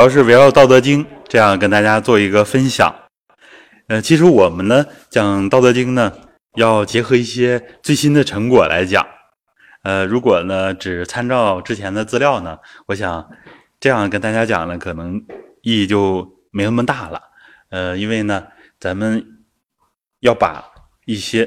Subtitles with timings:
[0.00, 2.90] 主要是围绕《道德经》这样跟大家做一个分享。
[3.86, 6.10] 呃，其实我们呢讲《道德经》呢，
[6.54, 9.06] 要结合一些最新的成果来讲。
[9.82, 13.28] 呃，如果呢只参照之前的资料呢，我想
[13.78, 15.22] 这样跟大家讲呢，可能
[15.60, 17.20] 意义就没那么大了。
[17.68, 18.46] 呃，因为呢，
[18.78, 19.22] 咱们
[20.20, 20.64] 要把
[21.04, 21.46] 一些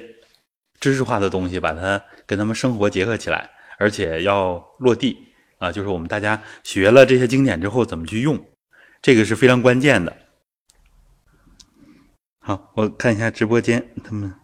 [0.79, 3.49] 知识化的东西，把它跟他们生活结合起来，
[3.79, 5.32] 而且要落地。
[5.64, 8.38] 啊，就是我们大家学了这些经典之后怎么去用，
[9.02, 10.13] 这个是非常关键的。
[12.40, 14.35] 好，我看一下直播间，他们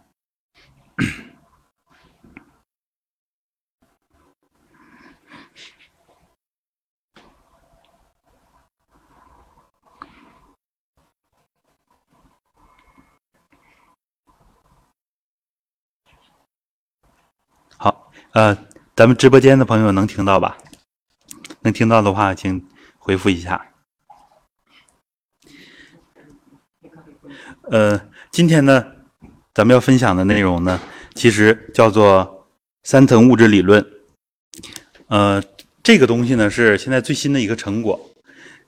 [17.76, 18.56] 好，呃，
[18.96, 20.56] 咱们直播间的朋友能听到吧？
[21.62, 22.66] 能听到的话，请
[22.98, 23.66] 回复一下。
[27.70, 28.86] 呃，今天呢，
[29.52, 30.80] 咱们要分享的内容呢，
[31.14, 32.48] 其实叫做
[32.82, 33.84] 三层物质理论。
[35.08, 35.42] 呃，
[35.82, 38.10] 这个东西呢，是现在最新的一个成果。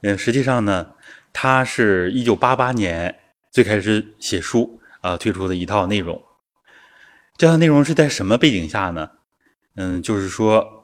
[0.03, 0.93] 呃，实际上呢，
[1.33, 3.19] 它是一九八八年
[3.51, 6.23] 最开始写书啊推出的一套内容。
[7.39, 9.11] 这套内容是在什么背景下呢？
[9.77, 10.82] 嗯，就是说。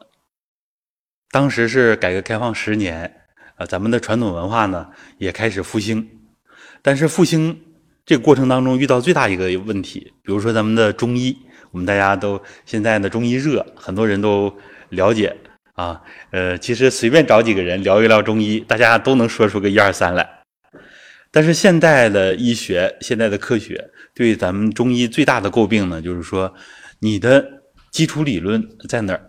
[1.31, 3.21] 当时是改革开放十年，
[3.57, 6.09] 啊，咱们的传统文化呢也开始复兴，
[6.81, 7.61] 但是复兴
[8.07, 11.37] 这个过程当中遇到最大一个问题，比如说咱们的中医，
[11.71, 14.57] 我们大家都现在呢中医热，很多人都
[14.89, 15.37] 了解
[15.75, 20.27] 啊，呃，其实随便找几个人聊一聊中医，大家都能说出个一二三来。
[21.31, 26.55] 但是现代的医学，现代的科学对咱们中医最大的诟病呢，就是说
[27.01, 27.47] 你的
[27.91, 29.21] 基础理论在哪儿？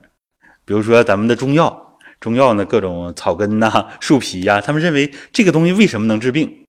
[0.64, 1.88] 比如说咱们的中药。
[2.20, 6.66] 中药呢，各种草根呐、 树皮呀，他们认为这个东西为什么能治病？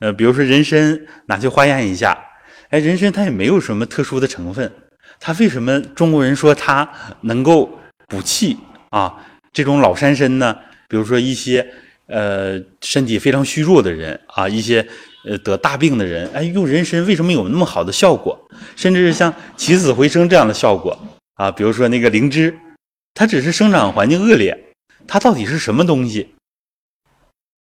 [0.00, 2.18] 呃，比如说人参，拿去化验一下，
[2.70, 4.70] 哎，人参它也没有什么特殊的成分，
[5.20, 6.88] 它为什么中国人说它
[7.22, 7.70] 能够
[8.08, 8.56] 补气
[8.90, 9.14] 啊？
[9.52, 10.56] 这种老山参呢，
[10.88, 11.66] 比如说一些
[12.08, 14.86] 呃身体非常虚弱的人啊，一些
[15.24, 18.36] 呃得大病的人，哎，用人参为什么有那么好的效果？
[18.74, 20.98] 甚至是像起死回生这样的效果
[21.36, 21.50] 啊？
[21.52, 22.52] 比如说那个灵芝。
[23.18, 24.74] 它只是生长环境恶劣，
[25.06, 26.34] 它到底是什么东西？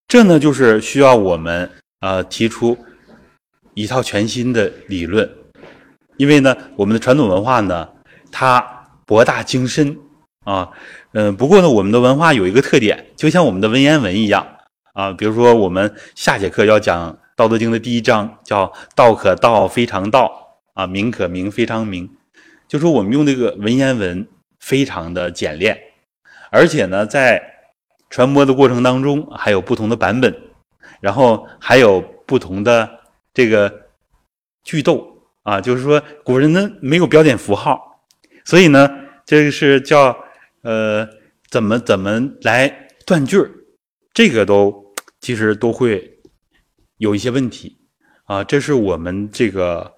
[0.08, 1.70] 这呢，就是需要我们
[2.00, 2.76] 啊提出
[3.74, 5.30] 一套全新的理论，
[6.16, 7.88] 因为呢，我们的传统文化呢，
[8.32, 9.96] 它博大精深
[10.44, 10.72] 啊，
[11.12, 14.44] 嗯，不过呢，我们的文化有一个特点，就像我们的文言文一样
[14.94, 22.10] 啊，比如说我们下节课要讲《道德经》的第一章，叫“道可道，非常道”，啊，“名可名，非常名”，
[22.66, 24.26] 就说我们用这个文言文。
[24.64, 25.78] 非常的简练，
[26.50, 27.38] 而且呢，在
[28.08, 30.34] 传播的过程当中还有不同的版本，
[31.02, 33.00] 然后还有不同的
[33.34, 33.90] 这个
[34.62, 35.06] 句逗
[35.42, 38.00] 啊，就是说古人呢没有标点符号，
[38.42, 38.88] 所以呢，
[39.26, 40.16] 这个是叫
[40.62, 41.06] 呃
[41.50, 43.50] 怎么怎么来断句儿，
[44.14, 46.18] 这个都其实都会
[46.96, 47.76] 有一些问题
[48.24, 49.92] 啊，这是我们这个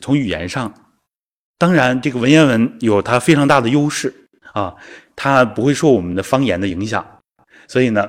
[0.00, 0.72] 从语言上。
[1.64, 4.12] 当然，这个文言文有它非常大的优势
[4.52, 4.74] 啊，
[5.16, 7.02] 它不会受我们的方言的影响，
[7.66, 8.06] 所以呢，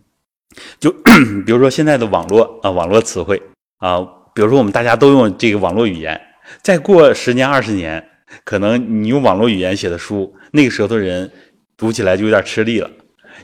[0.80, 0.90] 就
[1.44, 3.42] 比如说现在的网络啊，网络词汇
[3.76, 4.00] 啊，
[4.34, 6.18] 比如说我们大家都用这个网络语言，
[6.62, 8.08] 再过十年二十年，
[8.42, 11.30] 可能你用网络语言写的书，那个时候的人
[11.76, 12.90] 读起来就有点吃力了，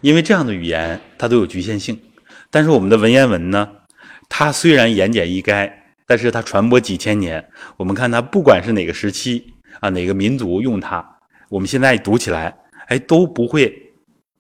[0.01, 2.01] 因为这样的语言它都有局限性，
[2.51, 3.69] 但是我们的文言文呢，
[4.31, 5.71] 它虽然言简意赅。
[6.09, 11.07] 但是它传播几千年，我们看它不管是哪个时期啊，哪个民族用它，
[11.51, 13.93] 我们现在读起来，哎都不会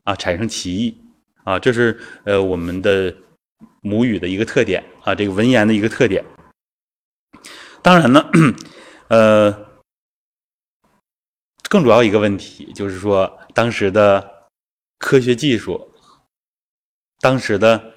[0.05, 0.99] 啊产生歧义
[1.45, 3.15] 啊，这是呃我们的
[3.83, 6.25] 母语的一个特点啊，这个文言的一个特点。
[7.83, 8.31] 当然呢，
[9.09, 9.67] 呃，
[11.69, 14.49] 更主要一个问题就是说，当时的
[14.99, 15.93] 科学技术，
[17.21, 17.93] 当时的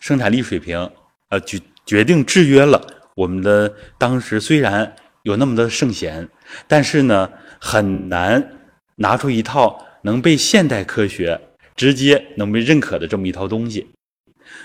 [0.00, 0.90] 生产力水平，
[1.28, 1.62] 呃，举。
[1.86, 2.80] 决定制约了
[3.14, 6.28] 我们的当时，虽然有那么多圣贤，
[6.68, 7.30] 但是呢，
[7.60, 8.58] 很难
[8.96, 11.40] 拿出一套能被现代科学
[11.74, 13.88] 直接能被认可的这么一套东西，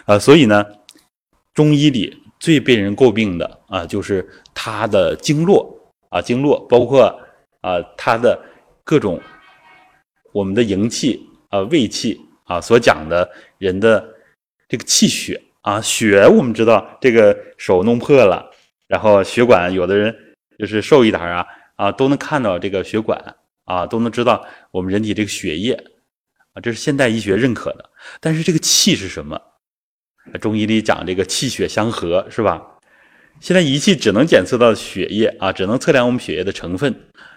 [0.05, 0.65] 啊，所以呢，
[1.53, 7.19] 中医里最被人诟病的啊，就是它的经络啊，经络包括
[7.61, 8.39] 啊，它的
[8.83, 9.19] 各种
[10.31, 14.05] 我们的营气啊、胃气啊，所讲的人的
[14.67, 15.41] 这个气血。
[15.65, 18.51] 啊，血我们知道，这个手弄破了，
[18.87, 20.15] 然后血管有的人
[20.59, 23.19] 就是瘦一点啊，啊都能看到这个血管
[23.63, 25.73] 啊，都能知道我们人体这个血液
[26.53, 27.89] 啊，这是现代医学认可的。
[28.19, 29.41] 但是这个气是什么？
[30.39, 32.61] 中医里讲这个气血相合，是吧？
[33.39, 36.95] 现在仪器只能检测到血液啊，只能测量我们血液的成分，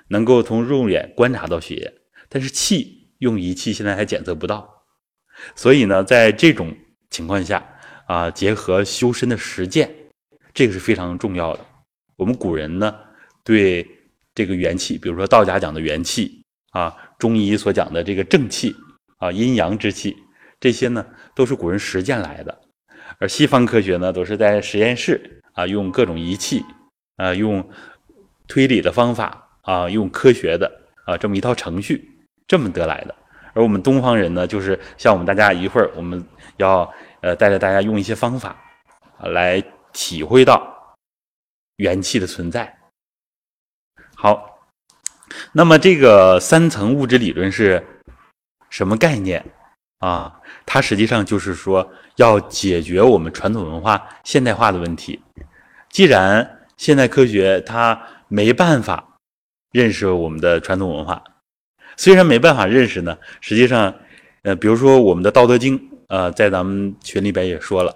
[0.09, 1.95] 能够从肉眼观察到血液，
[2.29, 4.85] 但是气用仪器现在还检测不到。
[5.57, 6.77] 所以呢，在这种
[7.09, 7.67] 情况下
[8.09, 9.89] 啊，结合修身的实践，
[10.55, 11.61] 这个是非常重要的。
[12.17, 12.95] 我们古人呢，
[13.45, 13.87] 对
[14.35, 18.75] 这个元气，比如说道家讲的元气啊，中医所讲的这个正气
[19.19, 20.17] 啊，阴阳之气，
[20.59, 22.59] 这些呢，都是古人实践来的。
[23.19, 26.65] 而西方科学呢，都是在实验室啊，用各种仪器
[27.17, 27.69] 啊，用
[28.47, 30.71] 推理的方法啊，用科学的
[31.05, 32.09] 啊这么一套程序
[32.47, 33.15] 这么得来的。
[33.55, 36.25] 而我们东方人呢，就是像我们大家一会儿我们
[36.59, 36.91] 要
[37.21, 38.57] 呃带着大家用一些方法
[39.21, 39.63] 来
[39.93, 40.97] 体会到
[41.77, 42.79] 元气的存在。
[44.15, 44.59] 好，
[45.53, 47.85] 那么这个三层物质理论是
[48.71, 49.45] 什么概念
[49.99, 50.41] 啊？
[50.67, 51.91] 它实际上就是说。
[52.19, 55.23] 要解决我们传统文化现代化的问题。
[55.89, 59.17] 既然现代科学它没办法
[59.71, 61.23] 认识我们的传统文化，
[61.97, 63.95] 虽然没办法认识呢，实际上，
[64.43, 67.95] 呃，比如说我们的《道德经》，呃，在咱们群里边也说了，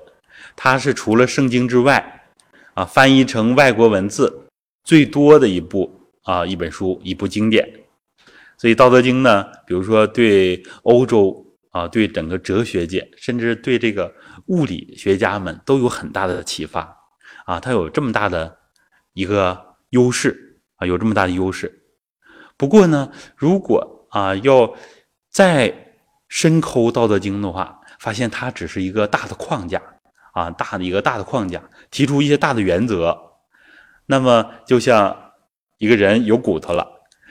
[0.54, 2.28] 它是除了圣经之外，
[2.74, 4.46] 啊，翻译成外国文字
[4.84, 7.68] 最多的一部啊一本书，一部经典。
[8.56, 11.44] 所以《道德经》呢，比如说对欧洲。
[11.72, 14.14] 啊，对整个哲学界，甚至对这个
[14.48, 16.94] 物理学家们都有很大的启发。
[17.46, 18.58] 啊，它有这么大的
[19.14, 21.86] 一个优势啊，有这么大的优势。
[22.58, 24.74] 不过呢，如果啊要
[25.30, 25.94] 再
[26.28, 29.80] 深抠《道德经》的话，发现它只是一个大的框架
[30.32, 33.16] 啊，大的一个大的框架，提出一些大的原则。
[34.06, 35.16] 那么就像
[35.78, 36.86] 一个人有骨头了，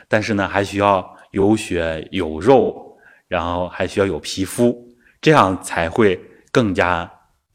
[0.07, 2.87] 但是呢，还需要有血有肉。
[3.31, 4.75] 然后还需要有皮肤，
[5.21, 6.19] 这样才会
[6.51, 7.09] 更加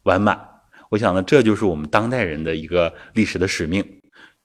[0.04, 0.40] 完满。
[0.88, 3.84] 我想呢，这就是我们当代人的一个历史的使命。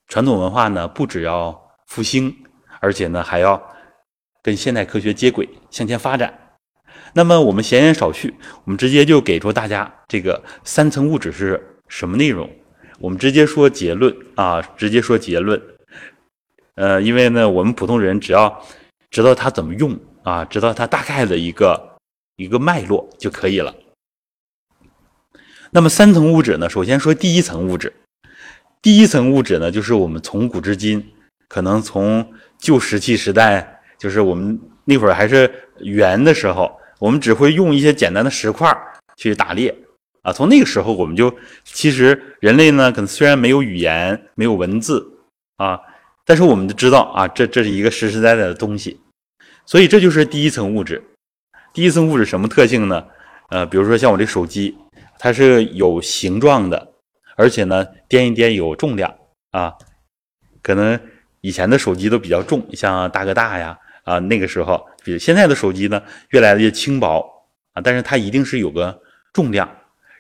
[0.10, 1.58] 传统文化呢，不只要
[1.88, 2.36] 复兴，
[2.82, 3.64] 而且呢，还要
[4.44, 6.38] 跟现代科学接轨，向前发展。
[7.14, 12.50] 那么我们闲言少叙，我们直接就给出大家这个三层物质是什么内容。
[13.00, 15.62] 我们直接说结论啊，直接说结论。
[16.76, 18.64] 呃，因为呢，我们普通人只要
[19.10, 20.00] 知道它怎么用。
[20.24, 21.98] 啊，知道它大概的一个
[22.36, 23.74] 一个脉络就可以了。
[25.72, 26.70] 那么三层物质呢？
[26.70, 27.92] 首先说第一层物质，
[28.84, 31.04] 第一层物质呢，就是我们从古至今，
[31.48, 38.72] 可能从旧石器时代，就是我们那会儿还是元的时候，我们只会用一些简单的石块
[39.18, 39.76] 去打猎
[40.22, 40.32] 啊。
[40.32, 45.04] 从那个时候，我们就其实人类呢，可能虽然没有语言，没有文字
[45.58, 45.80] 啊，
[46.26, 49.00] 但是我们就知道啊，这这是一个实实在在的东西。
[49.66, 51.04] 所以这就是第一层物质。
[51.74, 53.04] 第一层物质什么特性呢？
[53.50, 54.78] 呃，比如说像我这手机，
[55.18, 56.94] 它是有形状的，
[57.36, 59.12] 而且呢，掂一掂有重量
[59.50, 59.74] 啊。
[60.62, 61.00] 可能
[61.42, 67.24] 以前的手机都比较重，像大哥大呀啊，那个时候，比现在的手机呢，越来越轻薄
[67.74, 69.02] 啊，但是它一定是有个
[69.34, 69.70] 重量，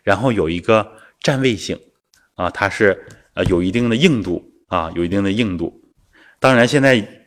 [0.03, 0.91] 然后有一个
[1.21, 1.79] 占位性
[2.35, 5.81] 啊，它是呃有一定的硬度啊，有一定的硬度。
[6.39, 7.17] 当然现在。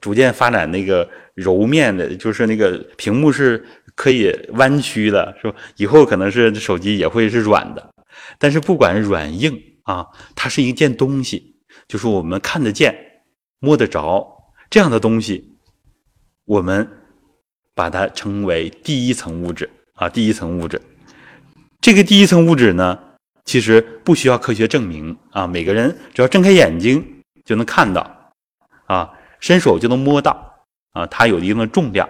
[0.00, 3.62] 逐渐发展那个柔面的，就是那个屏幕是
[3.94, 5.54] 可以弯曲的，是吧？
[5.76, 7.90] 以后可能是手机也会是软的。
[8.38, 12.96] 但是不管软硬啊，它是一件东西，就是我们看得见、
[13.58, 14.26] 摸得着
[14.70, 15.51] 这样的东西，
[16.52, 16.86] 我们
[17.74, 20.06] 把它称为第一层物质啊。
[20.06, 20.78] 第一层物质，
[21.80, 22.98] 这个第一层物质呢，
[23.46, 28.30] 其实不需要科学证明啊，每个人只要睁开眼睛就能看到
[28.84, 29.10] 啊。
[29.40, 30.54] 伸手就能摸到
[30.92, 32.06] 啊，它有一定的重量。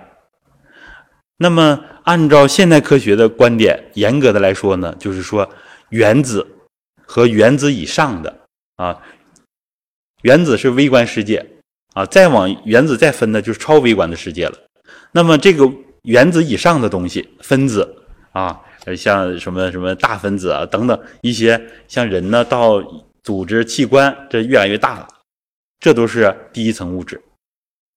[1.37, 5.49] 那么，按照现代科学的观点，严格的来说呢，就是说
[5.91, 6.45] 原子
[7.07, 8.41] 和原子以上的
[8.75, 9.01] 啊，
[10.23, 11.47] 原子是微观世界
[11.95, 14.55] 啊，再往原子再分呢，就是超微观的世界了。
[15.13, 15.71] 那么，这个
[16.03, 17.97] 原子以上的东西，分子
[18.33, 18.61] 啊，
[18.97, 22.83] 像什么什么大分子啊等等一些，像人呢，到
[23.23, 25.09] 组织器官，这越来越大了。
[25.81, 27.21] 这都是第一层物质，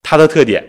[0.02, 0.68] 它的特点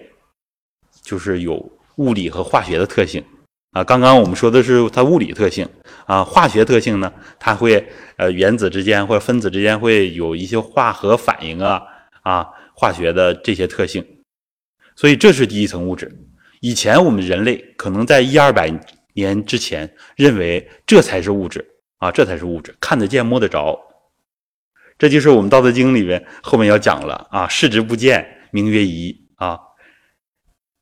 [1.02, 1.54] 就是有
[1.96, 3.24] 物理和化学的特性
[3.72, 3.82] 啊。
[3.82, 5.66] 刚刚我们说的是它物理特性
[6.04, 11.82] 啊，化学特性呢，它会呃原子之间或者分子之间会有一些化合反应啊
[12.22, 14.06] 啊，化学的这些特性。
[14.94, 16.14] 所以这是第一层物质。
[16.60, 18.72] 以前我们人类可能在一二百
[19.14, 21.66] 年之前认为这才是物质
[21.98, 23.78] 啊，这才是物质，看得见摸得着。
[24.98, 29.54] 这就是我们《道德经》里面后面要讲了啊，视之不见，名曰夷啊。《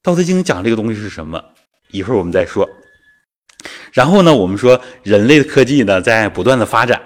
[0.03, 1.43] 道德经》讲这个东西是什么？
[1.91, 2.69] 一会儿我们再说。
[3.93, 7.01] 然后呢，我们说人类的科技呢在不断的发展。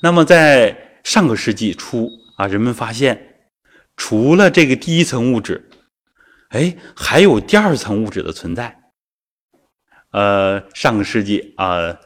[0.00, 3.31] 那么在上个世纪初啊，人们发现
[3.96, 5.70] 除了这个第一层物质，
[6.48, 8.80] 哎，还有第二层物质的存在。
[10.10, 11.98] 呃，上个世纪啊，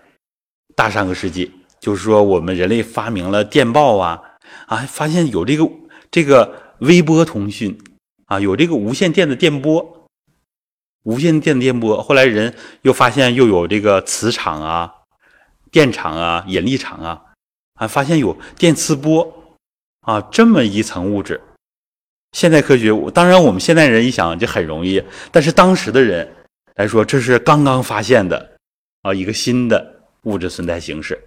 [0.77, 1.51] 大上个世纪，
[1.81, 4.23] 就是说我们人类发明了电报啊，
[4.67, 5.69] 啊，发现有这个
[6.11, 7.77] 这个微波通讯
[8.27, 10.07] 啊，有这个无线电的电波，
[11.03, 12.01] 无线电的电波。
[12.01, 14.93] 后来人又发现又有这个磁场啊、
[15.73, 17.23] 电场啊、引力场啊，
[17.75, 19.57] 啊，发现有电磁波
[20.03, 21.41] 啊，这么一层物质。
[22.37, 25.03] 现代科学，当然我们现代人一想就很容易，
[25.33, 26.29] 但是当时的人。
[26.75, 28.51] 来说，这是刚刚发现的
[29.01, 31.19] 啊，一个新的物质存在形式。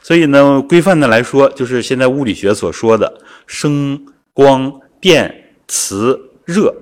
[0.00, 3.12] 所以呢，规范的来说，就是现在物理学所说的
[3.48, 4.00] 声、
[4.32, 6.72] 光电、磁、热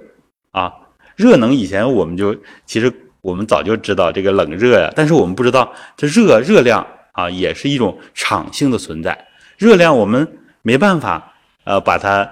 [0.51, 0.71] 啊。
[1.17, 2.93] 热能以前我们就其实
[3.23, 9.27] 我们早就知道这个冷热呀，但是我们不知道这热热量啊也是一种场性的存在。
[9.57, 10.31] 热量我们
[10.61, 11.33] 没办法
[11.65, 12.31] 呃把它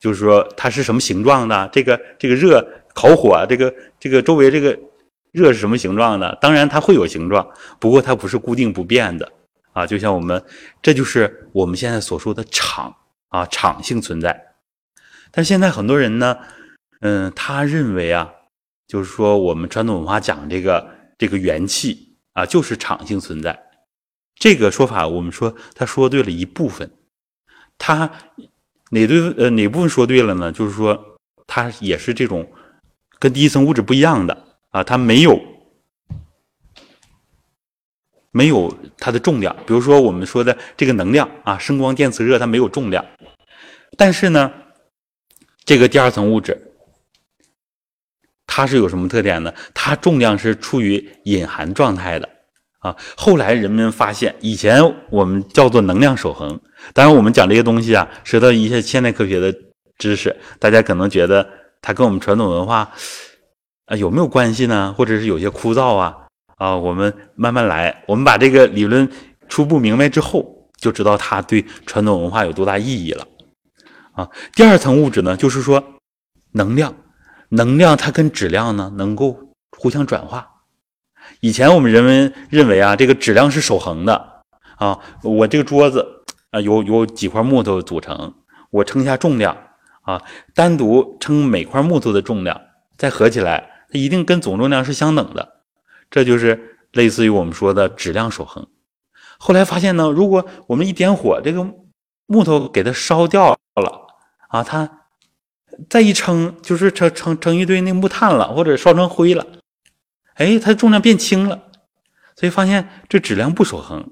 [0.00, 2.66] 就是说它是什么形状的，这个这个热。
[2.92, 4.76] 烤火，这个这个周围这个
[5.30, 6.36] 热是什么形状的？
[6.40, 9.32] 当然它会有形状，不过它不是固定不变的
[9.72, 9.86] 啊。
[9.86, 10.44] 就像我们，
[10.82, 12.94] 这就是我们现在所说的场
[13.28, 14.54] 啊，场性存在。
[15.30, 16.36] 但现在很多人呢，
[17.00, 18.28] 嗯，他认为啊，
[18.88, 23.56] 就是说我们传统文化讲这个这个元气啊，就是场性存在。
[24.34, 26.90] 这个说法我们说他说对了一部分，
[27.78, 28.10] 他
[28.90, 30.52] 哪对呃哪部分说对了呢？
[30.52, 32.48] 就是说它也是这种。
[33.18, 35.38] 跟第一层物质不一样的啊，它没有
[38.30, 39.54] 没有它的重量。
[39.66, 43.04] 比如说我们说的这个能量啊，声光电磁热，它没有重量。
[43.98, 44.50] 但是呢，
[45.66, 46.58] 这个第二层物质，
[48.46, 49.52] 它是有什么特点呢？
[49.74, 52.26] 它重量是处于隐含状态的
[52.80, 52.94] 啊。
[53.16, 56.60] 后来人们发现，以前我们叫做能量守恒。
[56.92, 59.54] 当然，我们讲这些东西啊，涉及到一些现代科学的
[59.96, 61.48] 知识，大家可能觉得。
[61.82, 62.92] 它跟我们传统文化
[63.86, 64.94] 啊有没有关系呢？
[64.98, 66.14] 或者是有些枯燥啊？
[66.58, 68.04] 啊，我们慢慢来。
[68.06, 69.10] 我们把这个理论
[69.48, 73.26] 初步明白之后，就知道它对传统文化有多大意义了。
[74.12, 75.82] 啊，第二层物质呢，就是说
[76.52, 76.94] 能量，
[77.48, 79.38] 能量它跟质量呢能够
[79.78, 80.49] 互相转化。
[81.40, 84.42] 以前我们人们认为啊，这个质量是守恒的
[84.76, 84.98] 啊。
[85.22, 88.34] 我这个桌子啊，有有几块木头组成，
[88.70, 89.56] 我称一下重量。
[90.02, 90.22] 啊，
[90.54, 92.58] 单独称每块木头的重量，
[92.96, 95.60] 再合起来，它一定跟总重量是相等的。
[96.10, 98.66] 这就是类似于我们说的质量守恒。
[99.38, 101.64] 后来发现呢，如果我们一点火，这个
[102.26, 104.06] 木头给它烧掉了
[104.48, 104.90] 啊，它
[105.88, 109.46] 再一称，就是成成成一堆那木炭了，或者烧成灰了，
[110.34, 111.70] 哎，它重量变轻了。
[112.36, 114.10] 所以发现这质量不守恒。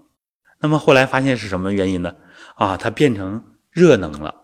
[0.60, 2.14] 那么后来发现是什么原因呢？
[2.56, 4.34] 啊，它变成热能了。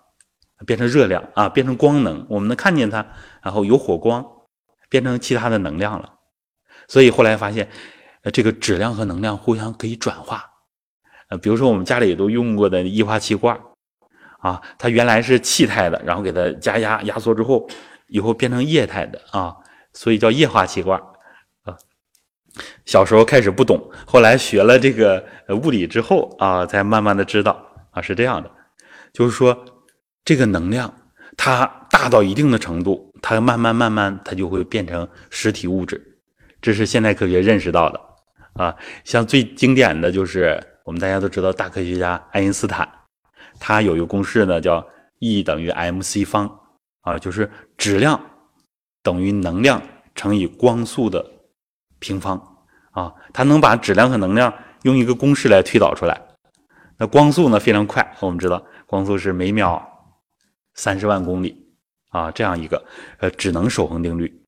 [0.64, 3.04] 变成热量啊，变成光能，我们能看见它，
[3.42, 4.24] 然后有火光，
[4.88, 6.14] 变成其他的能量了。
[6.88, 7.68] 所以后来发现，
[8.22, 10.42] 呃，这个质量和能量互相可以转化。
[11.28, 13.60] 呃，比如说我们家里都用过的液化气罐，
[14.38, 17.68] 啊，它原来是气态的，然后给它加压压缩之后，
[18.06, 19.54] 以后变成液态的啊，
[19.92, 20.98] 所以叫液化气罐。
[22.86, 25.24] 小时候开始不懂，后来学了这个
[25.62, 28.50] 物理之后啊，才慢慢的知道啊，是这样的，
[29.12, 29.64] 就是说。
[30.26, 30.90] 这个能量，
[31.36, 36.02] 它大到一定的程度，它慢慢慢慢，它就会变成实体物质。
[36.62, 38.00] 这是现代科学认识到的
[38.54, 38.74] 啊。
[39.04, 42.88] 像最经典的就是我们大家都知道大科学家爱因斯坦，
[43.60, 44.82] 他有一个公式呢，叫
[45.18, 46.50] E 等于 mc 方
[47.02, 48.18] 啊，就是质量
[49.02, 49.82] 等于能量
[50.14, 51.22] 乘以光速的
[52.04, 52.36] 平方
[52.90, 53.14] 啊。
[53.32, 56.20] 它能把质量和能量用一个公式来推导出来。
[56.98, 59.90] 那光速呢非常快，我们知道光速是每秒。
[60.76, 61.56] 三十万公里
[62.10, 62.84] 啊，这样一个
[63.18, 64.44] 呃，只能守恒定律，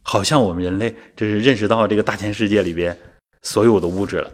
[0.00, 2.98] 好像我们人类这是认识到这个大千世界里边
[3.42, 4.32] 所有的物质了，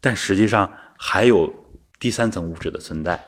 [0.00, 1.52] 但实际上还有
[1.98, 3.20] 第三层物质的存在，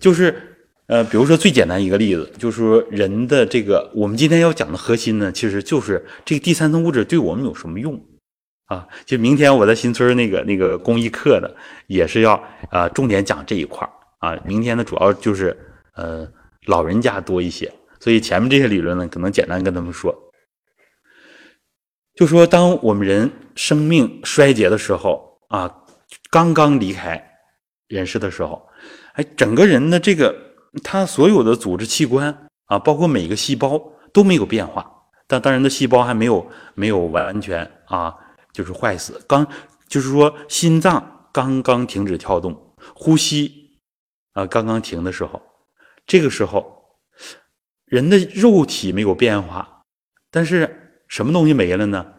[0.00, 0.57] 就是
[0.88, 8.02] 呃，比如说最简单一个例子，就是说人的这个我们今天要讲的核心呢，其实就是这个第三层物质对我们有什么用。
[8.64, 14.38] 啊，就明天我在新村那个那个公益课的，也是要啊重点讲这一块啊。
[14.44, 15.56] 明天呢主要就是
[15.94, 16.26] 呃
[16.66, 20.14] 老人家多一些，所以前面这些理论呢可能简单跟他们说，
[22.14, 25.84] 就说当我们人生命衰竭的时候啊，
[26.30, 27.22] 刚刚离开
[27.88, 28.68] 人世的时候，
[29.14, 30.34] 哎，整个人的这个
[30.82, 38.14] 他所有的组织器官啊，包括每个细胞都没有变化，但当然的细胞还没有没有完全啊，
[38.52, 39.24] 就是坏死。
[39.26, 39.46] 刚
[39.88, 43.80] 就是说心脏刚刚停止跳动，呼吸
[44.32, 45.40] 啊刚刚停的时候，
[46.06, 46.98] 这个时候
[47.84, 49.84] 人的肉体没有变化，
[50.30, 52.14] 但是什么东西没了呢？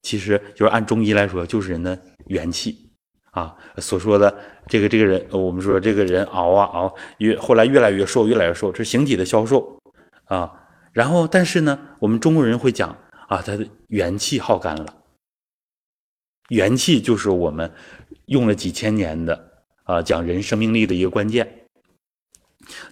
[0.00, 2.87] 其实就是按中医来说，就是人的元气
[3.30, 3.54] 啊。
[3.78, 4.34] 所说的
[4.66, 9.80] 这个这个人，我们说这个人熬啊熬，越后来越来越瘦，越来越瘦，这是形体的消瘦
[10.24, 10.52] 啊。
[10.92, 12.96] 然后，但是呢，我们中国人会讲
[13.28, 14.94] 啊，他的元气耗干了。
[16.48, 17.70] 元气就是我们
[18.26, 19.52] 用了几千年的
[19.84, 21.66] 啊，讲人生命力的一个关键。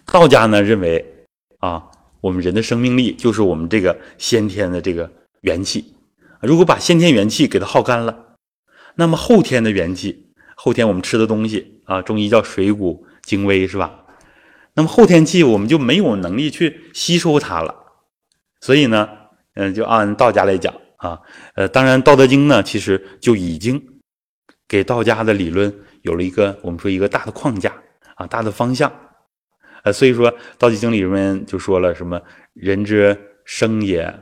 [0.05, 1.27] 道家呢认为
[1.59, 1.91] 啊，
[2.21, 5.95] 我们人的生命力就是我们这个先天的这个元气。
[6.43, 8.37] 如果把先天元气给它耗干了，
[8.95, 10.26] 那么后天的元气，
[10.67, 14.05] 后天我们吃的东西啊，中医叫水谷精微，是吧？
[14.75, 17.73] 那么后天气我们就没有能力去吸收它了。
[18.61, 19.09] 所以呢，
[19.55, 21.21] 嗯，就按道家来讲啊，
[21.55, 23.81] 呃，当然《道德经》呢，其实就已经
[24.67, 27.73] 给道家的理论有了一个我们说一个大的框架
[28.17, 28.93] 啊，大的方向。
[29.85, 32.21] 呃，所以说《道德经》里面就说了什么
[32.55, 34.13] “人之生也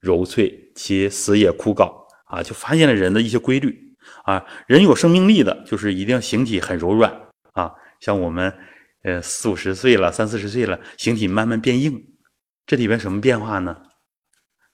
[0.00, 0.68] 柔脆”。
[0.76, 1.90] 其死也枯槁
[2.26, 3.83] 啊，就发现了人的一些规律
[4.24, 4.44] 啊。
[4.66, 7.10] 人有生命力的，就是一定形体很柔软
[7.52, 7.72] 啊。
[8.00, 8.52] 像我们，
[9.02, 12.04] 呃，四五十岁了，三四十岁了，形体慢慢变硬，
[12.66, 13.76] 这里边什么变化呢？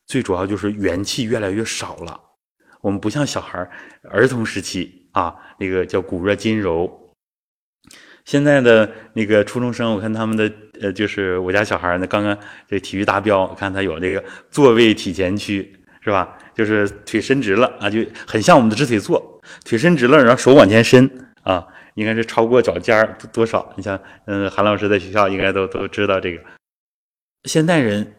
[0.07, 2.21] 最主要就是元气越来越少了。
[2.80, 3.71] 我们不像小孩
[4.11, 7.14] 儿童时期啊，那个叫骨热筋柔。
[8.25, 12.37] 现在的那个初中生，我看他们的，呃，就是我家小孩呢，刚刚
[12.69, 15.76] 这体育达标，我看他有这个坐位体前屈。
[16.02, 16.35] 是吧？
[16.54, 19.38] 就是腿伸直了啊，就很像我们的直腿坐。
[19.64, 23.73] 腿伸直了，然后手往前伸啊，应该是超过脚尖儿多少？
[23.76, 26.42] 你像，嗯，韩老师在学校应该都都知道这个。
[27.45, 28.16] 现代人，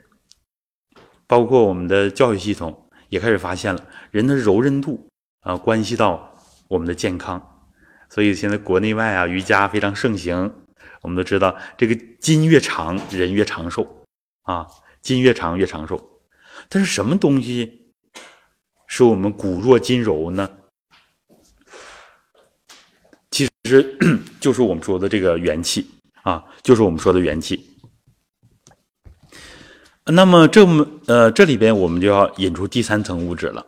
[1.27, 5.09] 包括我们的教育系统，也开始发现了人的柔韧度
[5.41, 6.35] 啊，关系到
[6.67, 7.65] 我们的健康。
[8.09, 10.53] 所以现在国内外啊，瑜伽非常盛行。
[11.01, 14.05] 我们都知道，这个筋越长，人越长寿
[14.43, 14.67] 啊，
[15.01, 16.21] 筋越长越长寿。
[16.69, 17.93] 但是什么东西
[18.85, 20.47] 使我们骨弱筋柔呢？
[23.63, 23.97] 其实
[24.39, 25.87] 就是我们说的这个元气
[26.23, 27.67] 啊，就是我们说的元气。
[30.05, 33.65] 那么这么呃，这里边我们就要引出第三层物质了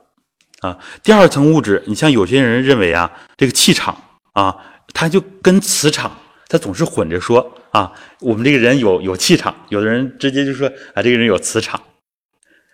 [0.62, 0.78] 啊。
[1.04, 3.96] 第二层物质，你像有些人认为啊，这个气场
[4.34, 4.56] 啊，
[4.94, 7.94] 它就跟磁场，它总是混着说啊。
[8.20, 11.80] 我们这个人有有气场，有的人直接就说啊，这个人有磁场。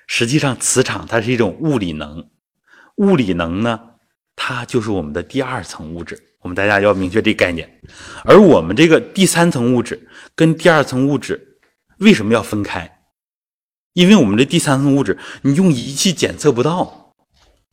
[0.07, 2.29] 实际上，磁场它是一种物理能，
[2.95, 3.79] 物理能呢，
[4.37, 6.17] 它就是我们的第二层物质。
[6.41, 7.81] 我们大家要明确这个概念。
[8.23, 11.59] 而我们这个第三层物质跟第二层物质
[11.99, 12.99] 为什么要分开？
[13.93, 17.13] 因为我们的第三层物质，你用仪器检测不到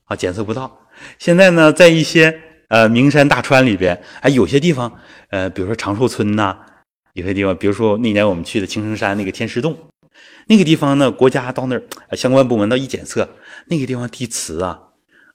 [0.04, 0.80] 啊，检测不到。
[1.18, 4.98] 现在呢，在一些呃名山大川里边，哎，有些地方，
[5.30, 6.56] 呃，比如说长寿村呐，
[7.12, 9.76] 有些地方，比如说那年我们去的青城山那个天师洞。
[10.48, 11.82] 那个地方呢，国家到那儿，
[12.16, 13.28] 相关部门到一检测，
[13.66, 14.80] 那个地方地磁啊，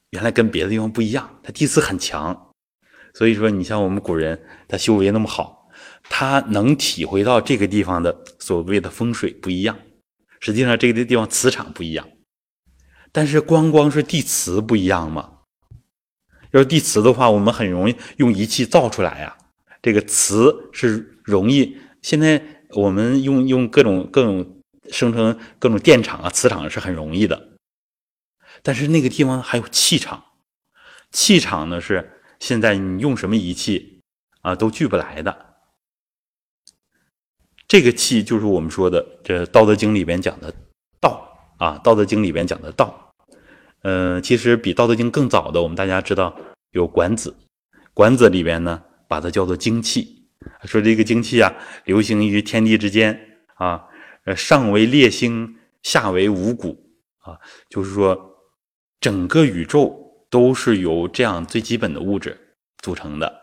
[0.09, 2.50] 原来跟别的地方不一样，它地磁很强。
[3.13, 5.69] 所以说，你像我们古人，他修为那么好，
[6.09, 9.77] 他能体会到这个地方的所谓的风水不一样。
[10.39, 12.07] 实际上，这个地方磁场不一样，
[13.11, 15.39] 但是光光是地磁不一样吗？
[16.51, 19.37] 要是地磁的话，我们很容易用仪器造出来呀。
[19.81, 24.57] 这个磁是容易，现在我们用用各种各种。
[24.89, 27.51] 生成各种电场啊、磁场是很容易的，
[28.61, 30.21] 但是那个地方还有气场，
[31.11, 34.01] 气场呢是现在你用什么仪器
[34.41, 35.45] 啊都聚不来的。
[37.67, 40.51] 这个气就是我们说的这《道德经》里边讲的
[40.99, 43.13] 道啊，《道德经》里边讲的道。
[43.83, 46.35] 嗯，其实比《道德经》更早的，我们大家知道
[46.71, 47.29] 有《管子》，
[47.93, 50.27] 《管子》里边呢把它叫做精气，
[50.65, 51.53] 说这个精气啊
[51.85, 53.87] 流行于天地之间啊。
[54.35, 58.35] 上为列星，下为五谷，啊，就是说，
[58.99, 60.00] 整个宇宙
[60.31, 63.41] 都是由这样最基本的物质组成的，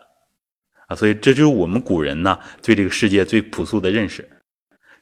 [0.87, 4.27] 啊，所以这就是我们古人呢对这个世界最朴素的认识。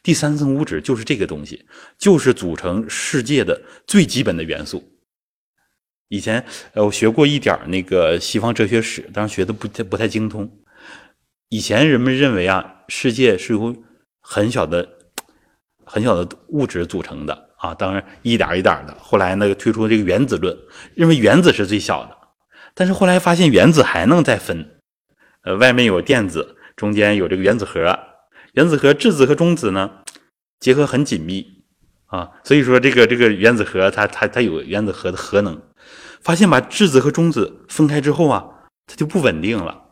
[0.04, 1.66] 第三层物质就是这个东西，
[1.98, 4.84] 就是组成世界的最基本的元素。
[6.10, 10.48] 以前呃，我学过一点那个西方哲学史，当然学的不太不太精通。
[11.50, 13.76] 以前人们认为啊，世界是由
[14.22, 14.96] 很小的。
[15.90, 18.96] 很小的物质组成的啊，当然一点一点的。
[19.00, 20.58] 后来呢，推出这个原子论，
[20.96, 22.16] 认为原子是最小的。
[22.74, 24.80] 但是后来发现原子还能再分，
[25.44, 28.00] 呃，外面有电子，中间有这个原子核。
[28.54, 29.92] 原子核质子和中子呢
[30.60, 31.64] 结合很紧密，
[32.06, 32.32] 啊。
[32.44, 35.60] 所以说这个这个原子核它它它有原子核的核能，
[36.22, 38.46] 发现把质子和中子分开之后啊，
[38.86, 39.86] 它就不稳定了。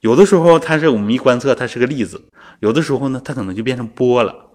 [0.00, 2.28] 有的时候它是我们一观测它是个粒子，
[2.60, 4.45] 有的时候呢它可能就变成波了。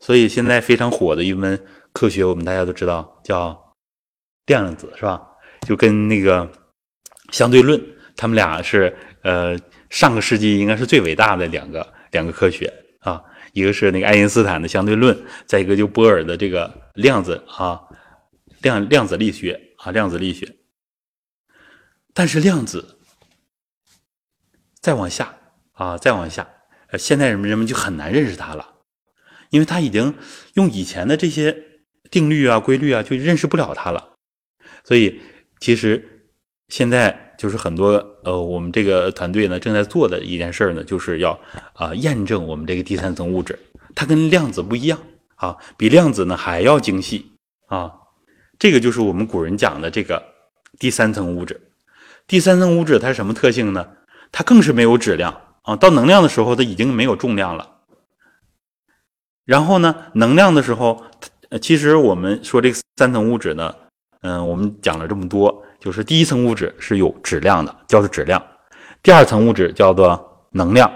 [0.00, 1.60] 所以现在非常火的一门
[1.92, 3.74] 科学，我们大家都知道叫
[4.46, 5.20] 量子，是吧？
[5.66, 6.50] 就跟那个
[7.32, 7.82] 相对论，
[8.16, 9.58] 他们俩是呃
[9.90, 13.22] 上个世纪应该是最伟大的两个两个科学啊。
[13.52, 17.80] 一个是那个爱因斯坦的相对论，再一个就波尔的这个量子啊，
[18.60, 20.54] 量量子力学啊，量子力学。
[22.14, 22.98] 但是量子
[24.80, 25.34] 再往下
[25.72, 26.46] 啊，再往下，
[26.90, 28.74] 呃，现在人们人们就很难认识它了。
[29.50, 30.14] 因为他已经
[30.54, 31.56] 用以前的这些
[32.10, 34.12] 定律啊、规律啊，就认识不了它了。
[34.84, 35.20] 所以，
[35.60, 36.26] 其实
[36.68, 37.92] 现在就是很多
[38.24, 41.38] 呃，我们这个团队呢正在做的一件事呢，就是要
[41.74, 43.58] 啊验证我们这个第三层物质，
[43.94, 44.98] 它跟量子不一样
[45.36, 47.32] 啊，比量子呢还要精细
[47.66, 47.92] 啊。
[48.58, 50.22] 这个就是我们古人讲的这个
[50.78, 51.60] 第三层物质。
[52.26, 53.88] 第三层物质它是什么特性呢？
[54.32, 57.77] 它更是没有质量啊，到能量的时候，它已经没有重量了。
[59.48, 61.02] 然后呢，能量的时候，
[61.62, 63.74] 其实我们说这三层物质呢，
[64.20, 68.38] 嗯，我们讲了这么多，就是第一层物质是有质量的，叫做质量；
[69.02, 70.86] 第二层物质叫做能量；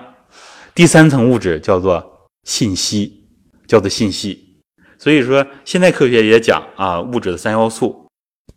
[0.74, 3.24] 第三层物质叫做信息，
[3.66, 4.60] 叫做信息。
[4.98, 8.06] 所以说，现代科学也讲啊，物质的三要素：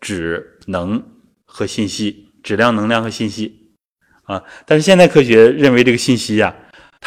[0.01, 1.01] 质、能
[1.45, 2.33] 和信息。
[2.43, 3.71] 质量、能量和信息
[4.23, 4.43] 啊。
[4.65, 6.53] 但是现代科学认为这个信息呀。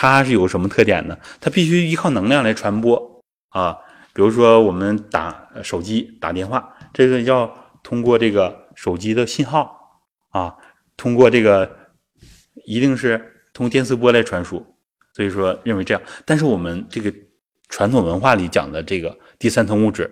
[0.01, 1.19] 它是有什么特点呢？
[1.41, 3.77] 它必须依靠能量来传播啊，
[4.13, 9.77] 比如说我们打手机打电话，这个要通过这个手机的信号
[10.29, 10.55] 啊，
[10.97, 11.91] 通过这个
[12.65, 14.65] 一定是通电磁波来传输，
[15.15, 16.01] 所以说认为这样。
[16.25, 17.13] 但是我们这个
[17.69, 20.09] 传统文化里讲的这个第三层物质，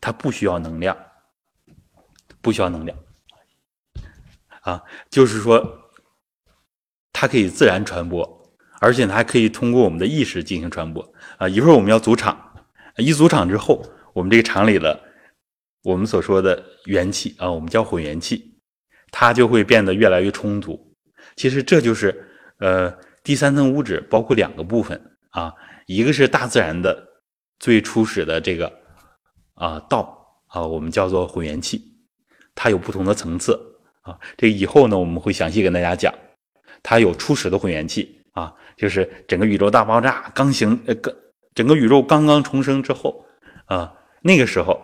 [0.00, 0.96] 它不需要能量，
[2.40, 2.98] 不需要能量
[4.62, 5.88] 啊，就是说
[7.12, 8.39] 它可以自然传播。
[8.80, 11.46] 而且呢，还可以通过我们的意识进行传播啊！
[11.46, 12.64] 一会儿我们要组场，
[12.96, 14.98] 一组场之后，我们这个场里的
[15.82, 18.58] 我们所说的元气啊，我们叫混元气，
[19.10, 20.96] 它就会变得越来越充足。
[21.36, 22.26] 其实这就是
[22.58, 22.90] 呃
[23.22, 25.52] 第三层物质包括两个部分啊，
[25.84, 27.06] 一个是大自然的
[27.58, 28.72] 最初始的这个
[29.56, 31.82] 啊道啊，我们叫做混元气，
[32.54, 33.60] 它有不同的层次
[34.00, 34.18] 啊。
[34.38, 36.14] 这以后呢，我们会详细跟大家讲，
[36.82, 38.16] 它有初始的混元气。
[38.32, 41.14] 啊，就是整个宇宙大爆炸刚形呃，刚
[41.54, 43.22] 整个宇宙刚刚重生之后
[43.66, 44.82] 啊，那个时候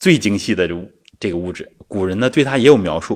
[0.00, 0.74] 最精细的这
[1.20, 3.14] 这个物质，古人呢对它也有描述，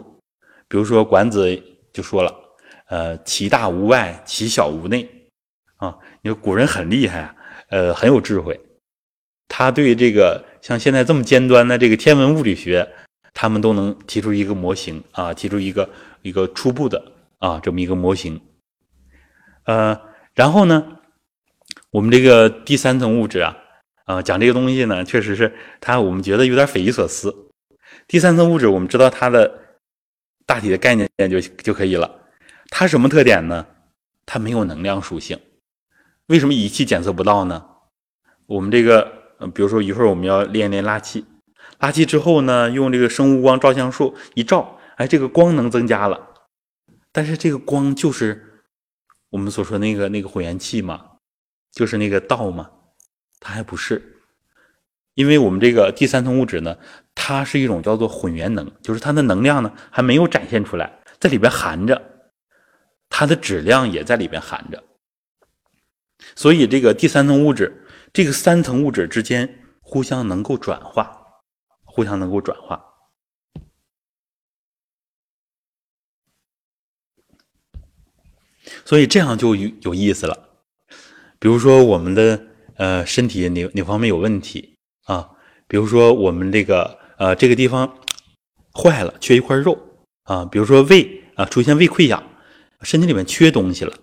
[0.69, 1.61] 比如说管子
[1.93, 2.33] 就说了，
[2.87, 5.09] 呃，其大无外，其小无内
[5.79, 5.99] 啊。
[6.23, 7.35] 你说古人很厉害啊，
[7.71, 8.59] 呃，很有智慧，
[9.49, 12.89] 他对这个像现在这么尖端的这个天文物理学，
[13.35, 15.91] 他们都能提出一个模型啊，提出一个
[16.23, 17.03] 一个初步的
[17.39, 18.41] 啊这么一个模型。
[19.65, 20.01] 呃，
[20.41, 20.97] 然后呢，
[21.91, 23.59] 我们这个第三层物质啊，
[24.07, 27.51] 啊，讲这个东西呢，确实是它，我们觉得有点匪夷所思。
[28.09, 29.77] 第三层物质，我们知道它的
[30.47, 32.11] 大体的概念就就可以了。
[32.71, 33.67] 它什么特点呢？
[34.25, 35.39] 它没有能量属性。
[36.29, 37.63] 为什么仪器检测不到呢？
[38.47, 39.13] 我们这个，
[39.53, 41.27] 比如说一会儿我们要练练拉气，
[41.81, 46.31] 拉气之后呢，用这个生物光照相术一照，哎，这个光能增加了，
[47.13, 48.47] 但是这个光就是。
[49.31, 51.05] 我们所说那个那个混元气嘛，
[51.73, 52.71] 就是那个道嘛，
[53.39, 54.21] 它还不是，
[55.15, 56.77] 因为我们这个第三层物质呢，
[57.15, 62.03] 它是一种叫做混元能，就是它的能量呢还没有展现出来，在里边含着，
[63.09, 64.83] 它的质量也在里边含着，
[66.35, 71.17] 所以这个第三层物质，这个三层物质之间互相能够转化，
[71.85, 72.85] 互相能够转化。
[78.91, 80.37] 所以这样就有有意思了，
[81.39, 82.43] 比如说我们的
[82.75, 84.75] 呃身体哪哪方面有问题
[85.05, 85.31] 啊？
[85.69, 88.01] 比如说我们这个呃这个地方
[88.75, 89.79] 坏了，缺一块肉
[90.25, 90.45] 啊。
[90.45, 92.21] 比如说胃啊出现胃溃疡，
[92.83, 93.95] 身体里面缺东西了，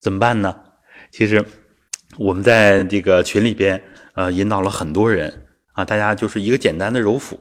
[0.00, 0.56] 怎么办呢？
[1.12, 1.46] 其实
[2.18, 3.80] 我们在这个群里边
[4.14, 7.38] 呃引导了很多人啊，大家就是一个简单的揉腹，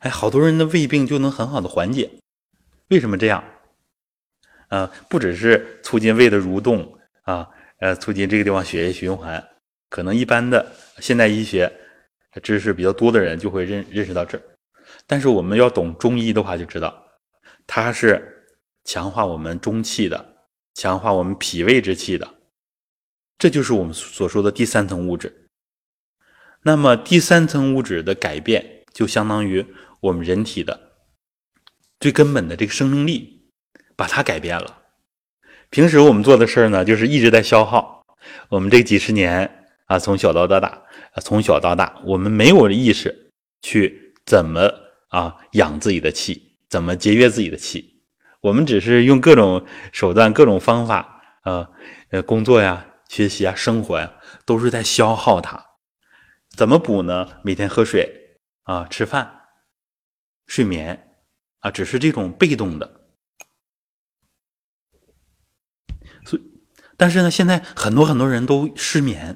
[0.00, 2.10] 哎，好多人的胃病就能很好的缓解。
[2.88, 3.44] 为什么这样？
[4.70, 7.46] 呃，不只是促进胃的蠕动啊，
[7.78, 9.44] 呃，促进这个地方血液循环，
[9.88, 10.64] 可能一般的
[10.98, 11.70] 现代医学
[12.42, 14.42] 知识比较多的人就会认认识到这儿。
[15.06, 17.04] 但是我们要懂中医的话，就知道
[17.66, 18.46] 它是
[18.84, 20.36] 强化我们中气的，
[20.74, 22.28] 强化我们脾胃之气的，
[23.38, 25.48] 这就是我们所说的第三层物质。
[26.62, 29.66] 那么第三层物质的改变，就相当于
[30.00, 30.92] 我们人体的
[31.98, 33.39] 最根本的这个生命力，
[34.00, 34.78] 把它改变了。
[35.68, 38.06] 平时我们做的事儿呢，就是一直在消耗。
[38.48, 40.82] 我们这几十年啊，从小到大，
[41.20, 44.72] 从小到大，我们没有意识去怎么
[45.08, 48.02] 啊养自己的气，怎么节约自己的气。
[48.40, 51.68] 我们只是用各种手段、各种方法啊，
[52.08, 54.10] 呃，工作呀、学习啊、生活呀，
[54.46, 55.62] 都是在消耗它。
[56.48, 57.28] 怎么补呢？
[57.44, 59.42] 每天喝水啊，吃饭、
[60.46, 61.18] 睡眠
[61.58, 62.96] 啊，只是这种被动的。
[66.26, 66.42] 所以，
[67.00, 69.34] 但是呢，现在很多很多人都失眠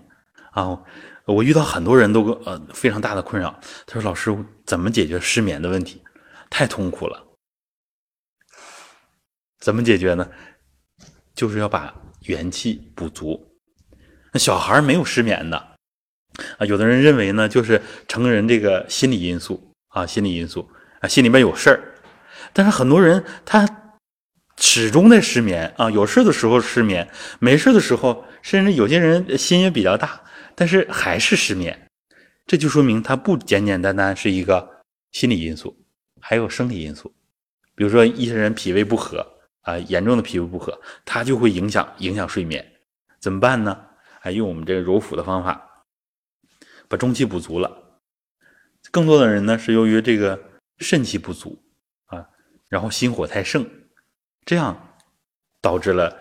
[0.51, 0.83] 啊。
[1.25, 3.59] 我遇到很多人都呃非常大的困扰。
[3.87, 6.03] 他说：“老师，怎么解决失眠的问题？
[6.51, 7.25] 太痛苦了。
[9.61, 10.29] 怎么解决呢？
[11.35, 13.57] 就是要把元气补足。
[14.33, 15.57] 那小孩没有失眠的。”
[16.59, 20.69] 啊，有的人认为呢，就是成人这个心理因素啊，心理因素
[21.01, 21.95] 啊，心里面有事儿。
[22.53, 23.67] 但是很多人他
[24.57, 30.21] 始终在失眠啊，有事的时候失眠，没事的时候，甚至有些人心也比较大，
[30.55, 31.89] 但是还是失眠。
[32.47, 35.77] 这就说明他不简简单单是一个心理因素，
[36.21, 37.13] 还有生理因素。
[37.75, 39.27] 比如说一些人脾胃不和
[39.63, 42.65] 啊，严重的脾胃不和，他就会影响影响睡眠。
[43.21, 43.81] 怎么办呢？
[44.21, 45.71] 还用我们这个揉腹的方法。
[46.87, 48.01] 把中气补足了，
[48.91, 50.39] 更多的人呢是由于这个
[50.79, 51.59] 肾气不足
[52.05, 52.25] 啊，
[52.69, 53.67] 然后心火太盛，
[54.45, 54.77] 这样
[55.61, 56.15] 导致了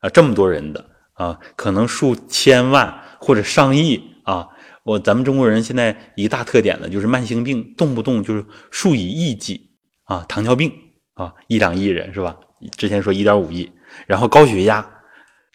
[0.00, 4.48] 啊这么多人的啊，可能数千万或者上亿啊。
[4.84, 9.70] 我咱们中国人现在一大特点呢，就是慢性病动不动就是数以亿计
[10.04, 10.72] 啊，糖尿病
[11.14, 12.36] 啊一两亿人是吧？
[12.76, 13.70] 之前说一点五亿，
[14.06, 14.88] 然后高血压，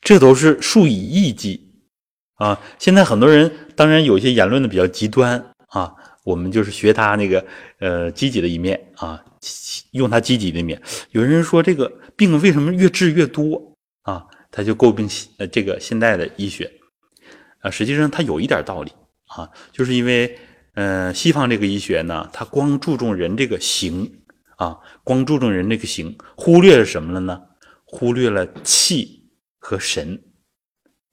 [0.02, 1.72] 这都是数以亿计。
[2.36, 7.46] 啊，现在很多人当然有些言论的比较极端啊，我们就是学他那个
[7.80, 9.24] 呃积极的一面啊，
[9.92, 10.82] 用它积极的一面。
[11.12, 14.26] 有人说这个病为什么越治越多啊？
[14.56, 16.72] 他就诟病呃这个现代的医学
[17.62, 18.92] 啊，实际上他有一点道理
[19.26, 20.38] 啊，就是因为
[20.76, 24.22] 嗯西方这个医学呢，它光注重人这个形
[24.58, 27.42] 啊，光注重人这个形，忽略了什么了呢？
[27.84, 30.22] 忽略了气和神。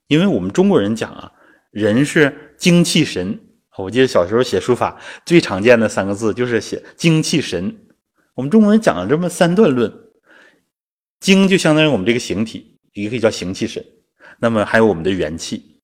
[0.08, 1.32] 因为我们中国人讲啊，
[1.70, 3.40] 人是精气神。
[3.78, 7.74] 我记得小时候写书法最常见的三个字就是写精气神。
[8.40, 9.92] 我们中国人讲了这么三段论，
[11.20, 13.84] 精就相当于我们这个形体，也可以叫形气神。
[14.38, 15.82] 那么还有我们的元气，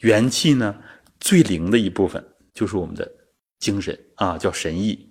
[0.00, 0.76] 元气呢
[1.18, 3.10] 最灵的一部分就是我们的
[3.60, 5.10] 精神啊，叫神意。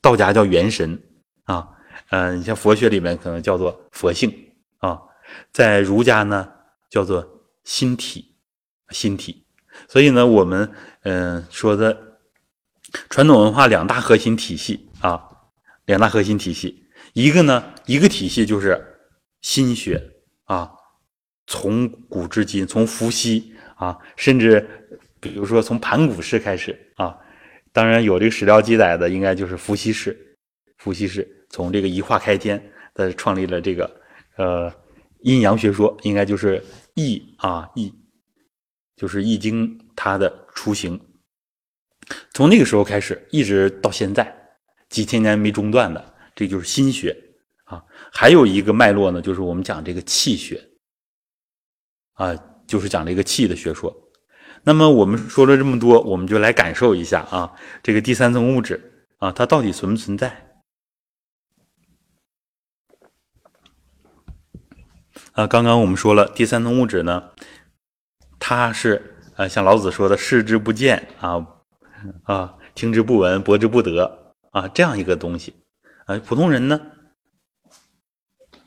[0.00, 0.96] 道家叫元神
[1.42, 1.68] 啊，
[2.10, 4.32] 嗯，你像佛学里面可能叫做佛性
[4.78, 5.02] 啊，
[5.52, 6.48] 在儒家呢
[6.88, 7.28] 叫做。
[7.64, 8.34] 心体，
[8.90, 9.44] 心体，
[9.88, 10.68] 所以呢，我们
[11.02, 11.96] 嗯说的
[13.08, 15.28] 传统文化两大核心体系啊，
[15.86, 18.80] 两大核心体系，一个呢，一个体系就是
[19.40, 20.02] 心学
[20.44, 20.70] 啊，
[21.46, 24.68] 从古至今，从伏羲啊，甚至
[25.20, 27.16] 比如说从盘古氏开始啊，
[27.72, 30.36] 当然有这个史料记载的，应该就是伏羲氏，
[30.78, 32.62] 伏羲氏从这个一化开天，
[32.94, 34.00] 呃，创立了这个
[34.36, 34.72] 呃
[35.20, 36.62] 阴阳学说，应该就是。
[36.94, 37.90] 易啊，易
[38.96, 41.00] 就是《易经》它的雏形，
[42.34, 44.41] 从那个时候开始，一直到现在，
[44.92, 47.16] 几千年没中断的，这就是心学
[47.64, 47.82] 啊。
[48.12, 50.62] 还有一个脉络呢，就是我们讲这个气血
[52.12, 53.92] 啊，就是讲这个气的学说。
[54.64, 57.52] 那么我们说了这么多，我们就来感受一下啊，
[57.82, 60.60] 这个第三层物质啊，它到底存不存在？
[65.32, 67.30] 啊，刚刚我们说了，第三层物质呢，
[68.38, 71.46] 它是呃，像老子说的“视之不见啊，
[72.24, 74.21] 啊，听之不闻，博之不得
[74.52, 75.52] 啊”这样一个东西。
[76.06, 76.80] 啊，普通人呢，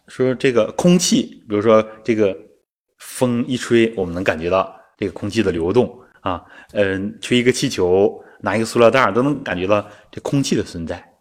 [0.08, 2.38] 说这个空气，比如说这个
[2.98, 6.44] 风一吹，我们能感觉到这个空气的流动啊，
[6.74, 11.14] 嗯，吹一个气球，拿一个塑料袋都能感觉到这空气的存在。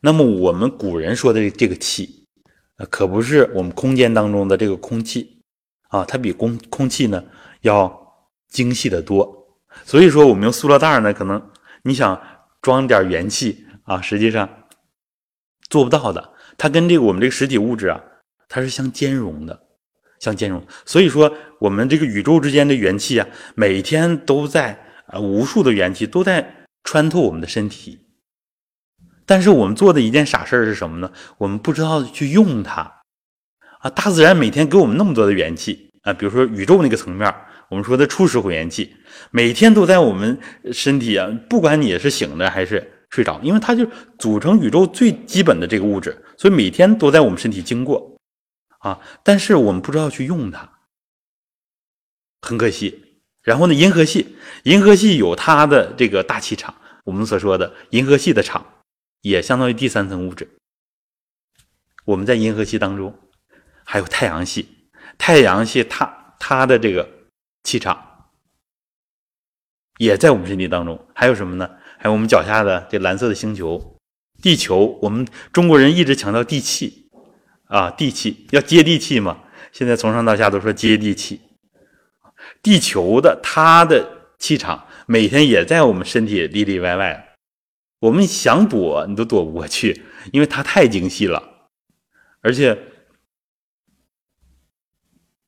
[0.00, 2.16] 那么我们古人说的这个气。
[2.90, 5.42] 可不是我们空间当中的这个空气
[5.88, 7.24] 啊，它比空空气呢
[7.62, 7.92] 要
[8.46, 9.48] 精细的多。
[9.84, 11.50] 所以说，我们用塑料袋呢，可能
[11.82, 12.22] 你想
[12.62, 14.48] 装点元气啊，实际上
[15.68, 16.32] 做不到的。
[16.56, 18.00] 它跟这个我们这个实体物质啊，
[18.48, 19.60] 它是相兼容的，
[20.20, 20.64] 相兼容。
[20.84, 27.98] 所以说，我们这个宇宙之间的元气啊，每天都在啊，无数的元气都在穿透我们的身体。
[29.24, 31.12] 但是我们做的一件傻事儿是什么呢？
[31.38, 33.02] 我们不知道去用它，
[33.80, 37.32] 啊，大自然每天给我们那么多的元气啊，比如说宇宙那个层面，
[37.68, 38.96] 我们说的初始混元气，
[39.30, 40.38] 每天都在我们
[40.72, 43.86] 身体啊，不管你是醒着还是睡着，因为它就
[44.18, 48.18] 组成宇宙最基本的这个物质，所以每天都在我们身体经过
[48.80, 49.00] 啊。
[49.22, 50.70] 但是我们不知道去用它，
[52.42, 53.22] 很可惜。
[53.42, 58.66] 然后呢，银河系，银河系有它的这个大气场，我们所说的银河系的场，
[59.22, 60.46] 也相当于第三层物质。
[62.04, 63.18] 我们在银河系当中，
[63.84, 67.08] 还有太阳系，太阳系它它的这个
[67.62, 68.30] 气场，
[69.96, 71.08] 也在我们身体当中。
[71.14, 71.77] 还有什么呢？
[71.98, 73.96] 还有我们脚下的这蓝色的星球，
[74.40, 74.98] 地球。
[75.02, 77.10] 我们中国人一直强调地气
[77.66, 79.42] 啊，地气要接地气嘛。
[79.72, 81.40] 现在从上到下都说接地气。
[82.62, 87.34] 地球的它的气场每天也在我们身体里里外外，
[88.00, 91.42] 我们想躲你都躲不过去，因为它太精细了，
[92.40, 92.78] 而且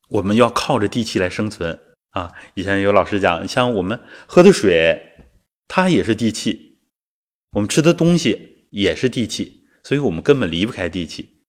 [0.09, 1.79] 我们要靠着地气来生存
[2.11, 2.31] 啊！
[2.53, 5.10] 以前有老师讲，像我们喝的水，
[5.73, 6.75] 它也是地气；
[7.51, 11.45] 我们吃的东西也是地气，所以我们根本离不开地气。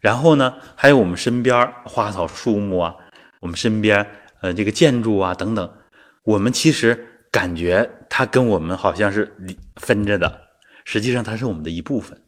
[0.00, 2.96] 然后呢，还有我们身边花草树木啊。
[3.40, 4.04] 我们身边，
[4.40, 5.78] 呃，这个建筑啊等等，
[6.24, 9.32] 我们其实感觉它跟我们好像是
[9.76, 10.48] 分着的，
[10.84, 12.20] 实际上它是我们的一部分。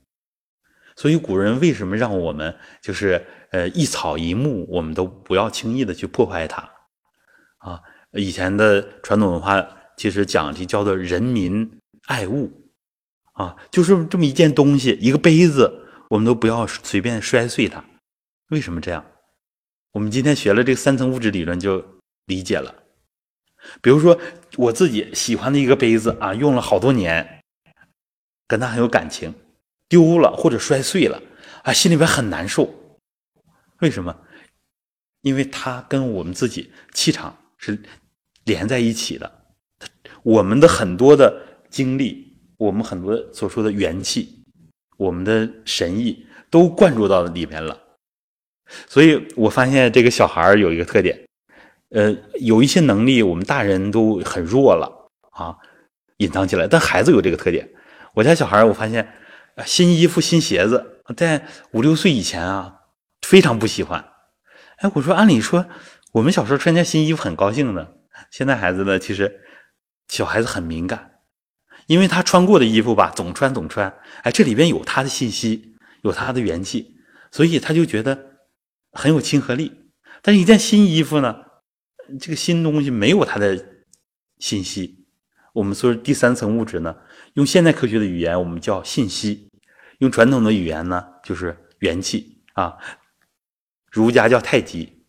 [0.94, 6.70] 所以古人为什么让我们就是呃一草一木，我们都不要轻易的去破坏它
[7.59, 7.80] 啊？
[8.12, 12.51] 以前的传统文化其实讲的叫做人民爱物
[13.33, 17.85] 啊，就是这么一件东西，一个杯子，我们都不要随便摔碎它。
[18.49, 19.05] 为什么这样？
[19.93, 21.85] 我们今天学了这个三层物质理论，就
[22.25, 22.75] 理解了。
[23.83, 24.19] 比如说，
[24.57, 27.43] 我自己喜欢的一个杯子啊，用了好多年，
[28.49, 29.35] 跟它很有感情，
[29.87, 31.23] 丢了或者摔碎了
[31.63, 32.75] 啊，心里边很难受。
[33.81, 34.19] 为什么？
[35.21, 37.79] 因为它跟我们自己气场是
[38.45, 39.39] 连在一起的，
[40.23, 44.43] 我们的很多的经历，我们很多所说的元气，
[44.97, 47.79] 我们的神意，都灌注到里面了。
[48.87, 51.27] 所以我发现这个小孩有一个特点，
[51.90, 55.57] 呃，有一些能力我们大人都很弱了啊，
[56.19, 56.69] 隐藏起来。
[56.69, 57.69] 但孩子有这个特点。
[58.14, 59.12] 我家小孩我发现，
[59.64, 62.81] 新衣服、新鞋子，在五六岁以前啊，
[63.23, 64.05] 非常不喜欢。
[64.79, 65.66] 哎，我说按理说
[66.12, 67.97] 我们小时候穿件新衣服很高兴的，
[68.31, 69.40] 现在孩子呢，其实
[70.11, 71.20] 小孩子很敏感，
[71.87, 73.90] 因为他穿过的衣服吧，总穿总穿，
[74.25, 76.99] 哎，这里边有他的信息，有他的元气，
[77.31, 78.27] 所以他就觉得。
[78.92, 79.70] 很有亲和力，
[80.20, 81.37] 但一件新衣服呢，
[82.18, 83.57] 这个新东西没有他的
[84.40, 85.07] 信息。
[85.53, 86.96] 我们说第三层物质呢，
[87.35, 89.49] 用现代科学的语言，我们叫信息；
[90.01, 92.77] 用传统的语言呢，就是元气啊。
[93.92, 95.05] 儒家叫太极，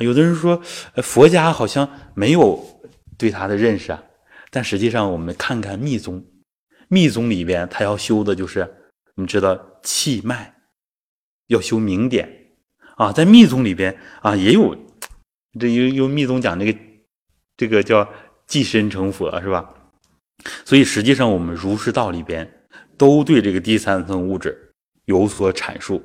[0.00, 0.60] 有的人说
[0.96, 2.62] 佛家好像没有
[3.16, 4.02] 对它的认识啊，
[4.54, 6.24] 但实际上我们看看密宗，
[6.86, 8.72] 密宗里边它要修的就是，
[9.16, 10.54] 你知道气脉，
[11.48, 12.28] 要修明点。
[12.96, 14.76] 啊，在密宗里边啊，也有
[15.58, 16.78] 这有有密宗讲这个
[17.56, 18.08] 这个叫
[18.46, 19.74] 寄身成佛是吧？
[20.64, 22.48] 所以实际上我们儒释道里边
[22.96, 24.72] 都对这个第三层物质
[25.06, 26.00] 有所阐述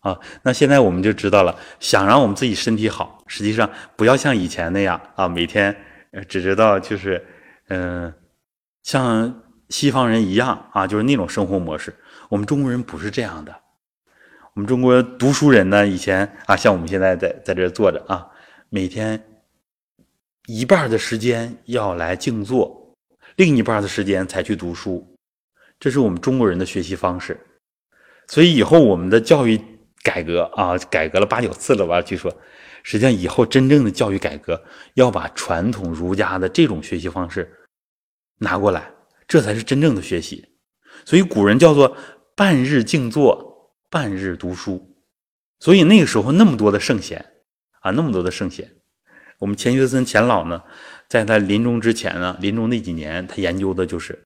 [0.00, 0.18] 啊。
[0.42, 5.76] 那现在我们就知道了，想让我们自己身体好，实际上不要像以前那样啊，每天
[6.26, 7.22] 只知道就是
[7.68, 8.12] 嗯，
[8.82, 11.94] 像西方人一样啊，就是那种生活模式。
[12.28, 13.54] 我们中国人不是这样的。
[14.54, 18.28] 我们中国读书人呢，以前啊，像我们现在在在这坐着啊，
[18.68, 19.20] 每天
[20.46, 22.94] 一半的时间要来静坐，
[23.36, 25.16] 另一半的时间才去读书，
[25.80, 27.38] 这是我们中国人的学习方式。
[28.28, 29.60] 所以以后我们的教育
[30.02, 32.00] 改革啊，改革了八九次了吧？
[32.00, 32.32] 据说，
[32.84, 34.62] 实际上以后真正的教育改革
[34.94, 37.52] 要把传统儒家的这种学习方式
[38.38, 38.88] 拿过来，
[39.26, 40.46] 这才是真正的学习。
[41.04, 41.96] 所以古人叫做
[42.36, 43.52] 半日静坐。
[43.90, 44.96] 半日读书，
[45.60, 47.24] 所以那个时候那么多的圣贤
[47.78, 48.68] 啊，那么多的圣贤。
[49.38, 50.60] 我们钱学森钱老呢，
[51.08, 54.20] 在他临终之前呢，临终那几年，他研究的就是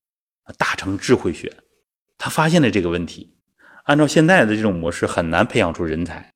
[0.57, 1.53] 大成智慧学。
[2.17, 3.37] 他发现了这个问题，
[3.85, 6.33] 按照现在的这种模式，很难培养出人才。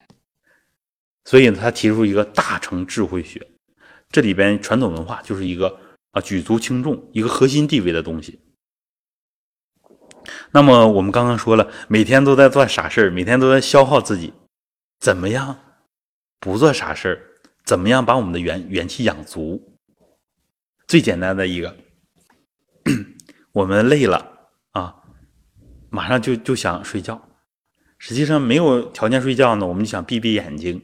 [1.24, 3.46] 所以呢，他提出一个大成智慧学，
[4.10, 5.78] 这里边传统文化就是一个
[6.10, 8.40] 啊举足轻重、一个核心地位的东西。
[10.52, 14.32] 那么我们刚刚说了，每天都在做傻事，每天都在消耗自己，
[15.00, 15.58] 怎么样
[16.38, 17.28] 不做傻事？
[17.64, 19.78] 怎么样把我们的元元气养足？
[20.88, 21.76] 最简单的一个，
[23.52, 24.96] 我们累了啊，
[25.88, 27.28] 马上就就想睡觉。
[27.98, 30.82] 实际上没有条件睡觉呢，我们就想闭闭眼睛。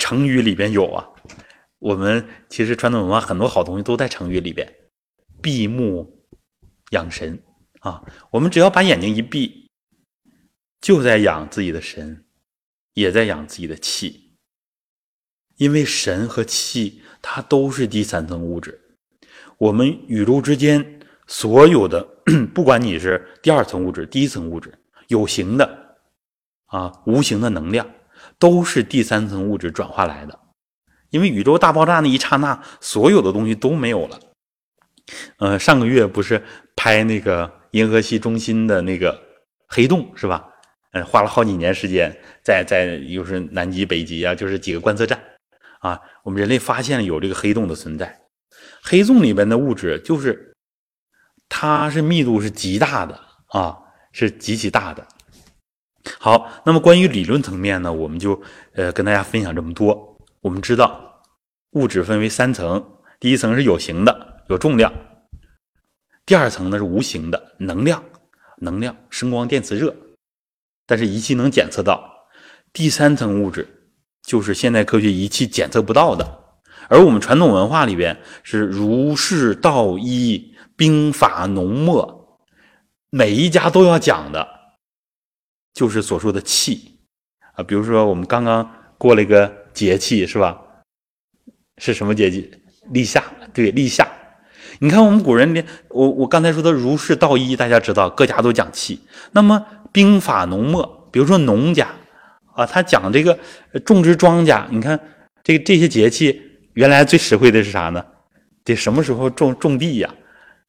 [0.00, 1.06] 成语里边有啊，
[1.78, 4.66] 我们其实传统文化很多好东西都在成语里边，
[5.42, 6.24] 闭目
[6.90, 7.40] 养神。
[7.80, 9.70] 啊，我们只要把眼睛一闭，
[10.80, 12.24] 就在养自己的神，
[12.92, 14.36] 也在养自己的气，
[15.56, 18.78] 因为神和气它都是第三层物质，
[19.56, 22.06] 我们宇宙之间所有的，
[22.54, 24.78] 不管你是第二层物质、第一层物质，
[25.08, 25.96] 有形的
[26.66, 27.90] 啊、无形的能量，
[28.40, 30.36] 都是第三层物质转化来的。
[31.10, 34.18] 因为宇宙大爆炸那一刹那，所有的东西都没有了。
[35.38, 36.42] 呃，上个月不是
[36.76, 39.20] 拍那个银河系中心的那个
[39.66, 40.46] 黑洞是吧？
[40.92, 45.20] 嗯，花了好几年时间，在在又是南极、北极啊，就是几个观测站
[45.80, 48.20] 啊，我们人类发现了有这个黑洞的存在。
[48.82, 50.56] 黑洞里边的物质就是，
[51.48, 53.76] 它是密度是极大的啊，
[54.12, 55.06] 是极其大的。
[56.18, 58.40] 好，那么关于理论层面呢，我们就
[58.74, 60.18] 呃跟大家分享这么多。
[60.40, 61.22] 我们知道，
[61.72, 62.82] 物质分为三层，
[63.18, 64.90] 第一层是有形的，有重量；
[66.24, 68.02] 第二层呢是无形的，能量，
[68.58, 69.94] 能量，声光电磁热，
[70.86, 72.00] 但是仪器能检测到；
[72.72, 73.68] 第三层物质
[74.22, 76.38] 就是现代科学仪器检测不到的。
[76.88, 82.40] 而我们传统文化里边是儒释道医兵法农墨，
[83.10, 84.48] 每一家都要讲的，
[85.74, 86.98] 就是所说的气
[87.54, 89.58] 啊，比如说我们刚刚过了一个。
[89.72, 90.60] 节气是吧？
[91.78, 92.50] 是什么节气？
[92.92, 93.22] 立夏，
[93.54, 94.06] 对，立夏。
[94.80, 99.00] 你看我们古人连我我刚才说的儒释道医，大家知道各家都讲气。
[99.30, 101.88] 那么兵法农墨，比如说农家
[102.52, 103.38] 啊，他讲这个
[103.86, 104.66] 种植庄稼。
[104.70, 104.98] 你看
[105.44, 106.42] 这这些节气，
[106.74, 108.04] 原来最实惠的是啥呢？
[108.64, 110.12] 得什么时候种种地呀？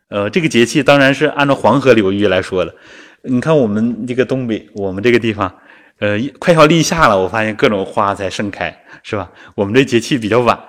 [0.09, 2.75] 呃，这个节气当然是按照黄河流域来说的。
[3.23, 5.59] 你看我们这个东北，我们这个地方。
[5.99, 9.31] 呃，快要立夏了，我发现各种花才盛开，是吧？
[9.53, 10.59] 我们这节气比较晚，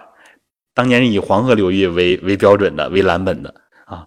[0.74, 4.06] 当年以黄河流域为为标准的，为蓝本的啊，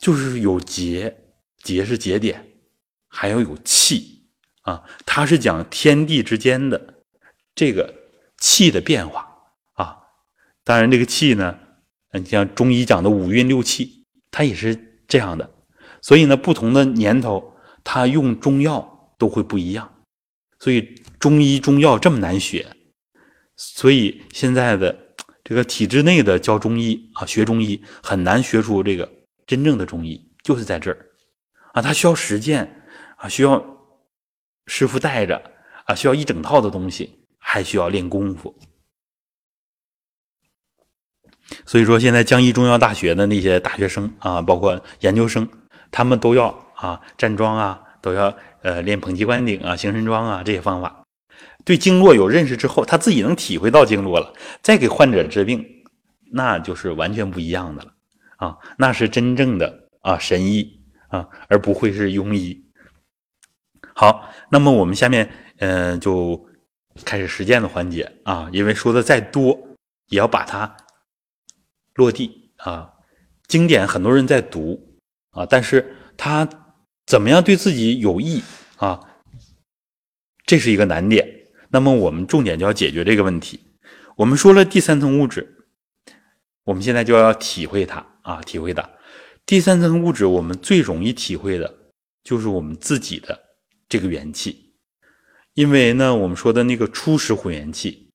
[0.00, 1.14] 就是有节，
[1.62, 2.42] 节是节点，
[3.06, 4.24] 还要有气
[4.62, 6.94] 啊，它是讲天地之间的
[7.54, 7.94] 这个
[8.38, 9.28] 气的变化
[9.74, 9.98] 啊。
[10.64, 11.58] 当然，这个气呢，
[12.14, 15.50] 你像中医讲的五运六气，它也是这样的。
[16.02, 19.92] 所以呢，不同的年头，他用中药都会不一样。
[20.58, 22.66] 所以中医中药这么难学，
[23.56, 24.96] 所以现在的
[25.42, 29.10] 这个体制内的教中医啊，学中医很难学出这个
[29.46, 31.06] 真正的中医，就是在这儿
[31.72, 32.84] 啊，他需要实践
[33.16, 33.64] 啊，需要
[34.66, 35.42] 师傅带着
[35.86, 38.54] 啊，需要一整套的东西，还需要练功夫。
[41.66, 45.48] 所以说，现在江医中药大学的那些大学生啊，包括研究生，
[45.90, 48.36] 他们都要啊站桩啊，都要。
[48.62, 51.02] 呃，练捧气观顶啊、行神桩啊这些方法，
[51.64, 55.64] 对经络有认识之后，他自己能体会到经络了，再给患者治病，
[56.30, 57.92] 那就是完全不一样的了
[58.36, 58.58] 啊！
[58.76, 60.78] 那是真正的啊神医
[61.08, 62.62] 啊，而不会是庸医。
[63.94, 65.30] 好，那么我们下面
[65.60, 66.46] 嗯、就
[67.06, 69.58] 开始实践的环节啊，因为说的再多，
[70.08, 70.76] 也要把它
[71.94, 72.92] 落地啊。
[73.48, 74.89] 经典很多人在读
[75.30, 76.48] 啊，但是他。
[77.06, 78.40] 怎么样对自己有益
[78.76, 79.00] 啊？
[80.46, 81.48] 这是一个难点。
[81.70, 83.58] 那么我们重点就要解决这个问题。
[84.14, 85.66] 我们说了第三层物质，
[86.62, 88.88] 我们现在就要体会它啊，体会它。
[89.44, 91.90] 第三层物质我们最容易体会的
[92.22, 93.36] 就是我们自己的
[93.88, 94.72] 这个元气，
[95.54, 98.12] 因为呢，我们说的那个初始混元气，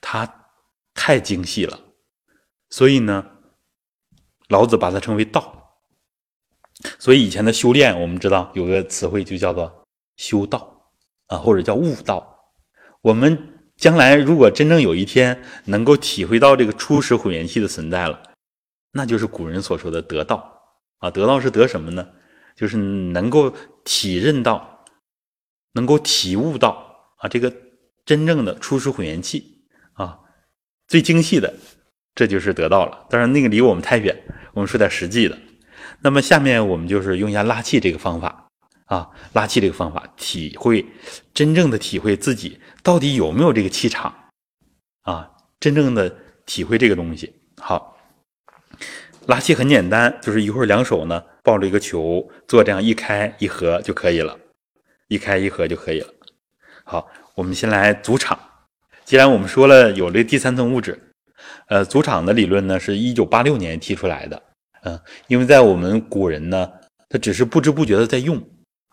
[0.00, 0.46] 它
[0.94, 1.80] 太精细了，
[2.70, 3.26] 所以呢，
[4.46, 5.55] 老子把它称为道。
[6.98, 9.84] 所以以前的修炼，我们知道有个词汇就叫做
[10.16, 10.90] 修道
[11.26, 12.52] 啊，或者叫悟道。
[13.02, 13.38] 我们
[13.76, 18.20] 将来如果真正有一天能够体会到这个初始混元气的存在了，
[18.92, 20.60] 那就是古人所说的得道
[20.98, 21.10] 啊。
[21.10, 22.08] 得道是得什么呢？
[22.56, 23.52] 就是能够
[23.84, 24.84] 体认到，
[25.72, 27.52] 能够体悟到啊，这个
[28.06, 29.62] 真正的初始混元气
[29.92, 30.18] 啊，
[30.88, 31.52] 最精细的，
[32.14, 33.06] 这就是得道了。
[33.10, 34.16] 当然那个离我们太远，
[34.54, 35.38] 我们说点实际的。
[36.06, 38.48] 那么下面我们就是用一下拉气这个方法
[38.84, 40.86] 啊，拉气这个方法，体会
[41.34, 44.14] 真正的体会自己到底有没有这个气场
[45.02, 45.28] 啊，
[45.58, 47.34] 真正的体会这个东西。
[47.60, 47.98] 好，
[49.26, 54.38] 拉气很简单，就是一会儿两手呢抱着一个球，做这样一开一合就可以了，
[55.08, 56.08] 一开一合就可以了。
[56.84, 58.38] 好，我们先来组场。
[59.04, 61.12] 既然我们说了有这第三层物质，
[61.66, 64.40] 呃，组场的理论呢是一九八六年提出来的。
[64.82, 66.72] 嗯，因为在我们古人呢，
[67.08, 68.36] 他只是不知不觉的在用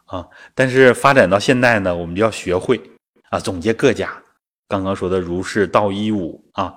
[0.05, 2.81] 啊，但是发展到现代呢，我们就要学会
[3.29, 4.23] 啊，总结各家
[4.67, 6.75] 刚刚说的儒释道医武啊，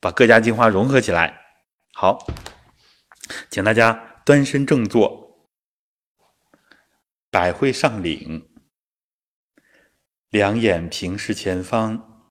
[0.00, 1.40] 把各家精华融合起来。
[1.94, 2.26] 好，
[3.50, 5.48] 请大家端身正坐，
[7.30, 8.48] 百会上领，
[10.30, 12.30] 两眼平视前方，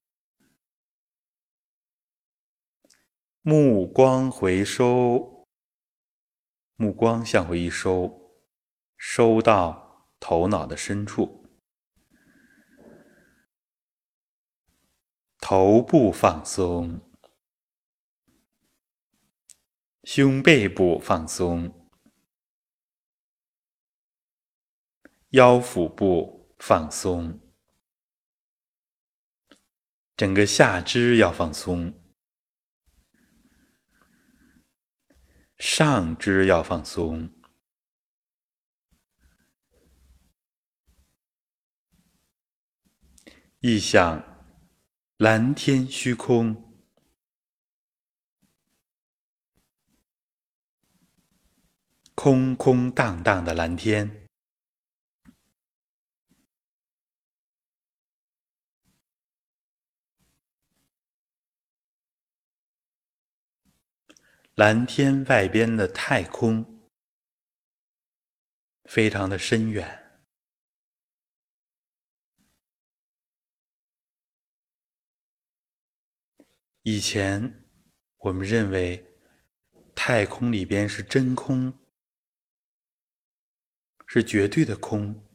[3.41, 5.32] 目光回收，
[6.75, 8.41] 目光向回一收，
[8.97, 11.47] 收到头脑的深处，
[15.39, 17.09] 头部放松。
[20.03, 21.89] 胸背部放松，
[25.29, 27.39] 腰腹部放松，
[30.17, 32.02] 整个下肢要放松，
[35.65, 37.29] 上肢要放松。
[43.61, 44.21] 意想
[45.15, 46.53] 蓝天虚空。
[52.13, 54.22] 空空荡荡的蓝天，
[64.55, 66.89] 蓝天外边的太空
[68.85, 69.99] 非常的深远。
[76.81, 77.65] 以前
[78.17, 79.05] 我们认为
[79.95, 81.79] 太空里边是真空。
[84.05, 85.27] 是绝对的空。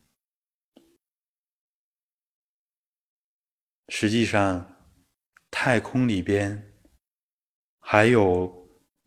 [3.89, 4.95] 实际上，
[5.51, 6.81] 太空里边
[7.81, 8.58] 还有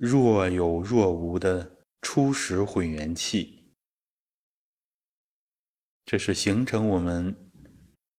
[0.01, 3.71] 若有若无的初始混元气，
[6.03, 7.51] 这是形成我们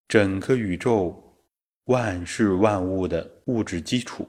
[0.07, 1.45] 整个宇宙
[1.87, 4.29] 万事万物的物质基础。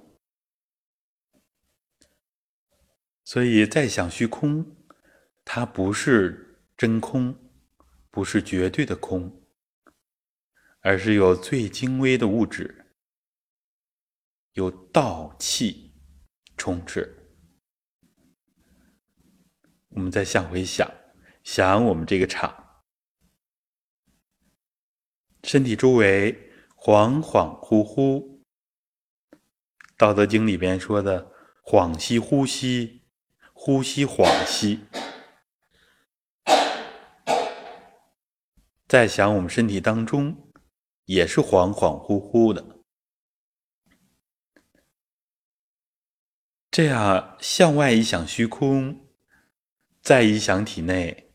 [3.23, 4.65] 所以，在想虚空，
[5.45, 6.39] 它不是。
[6.75, 7.33] 真空
[8.09, 9.45] 不是绝对的空，
[10.81, 12.91] 而是有最精微的物质，
[14.53, 15.93] 有道气
[16.57, 17.22] 充斥。
[19.95, 20.91] 我们再向回想，
[21.43, 22.81] 想我们这个场，
[25.43, 28.39] 身体周围恍恍惚惚，
[29.97, 31.31] 《道德经》里边说的
[31.63, 33.03] “恍兮惚兮，
[33.53, 34.79] 惚兮恍兮”。
[38.87, 40.51] 在想我们身体当中，
[41.05, 42.79] 也是恍恍惚惚的。
[46.69, 49.02] 这样向外一想虚空，
[50.03, 51.31] 再一想体内，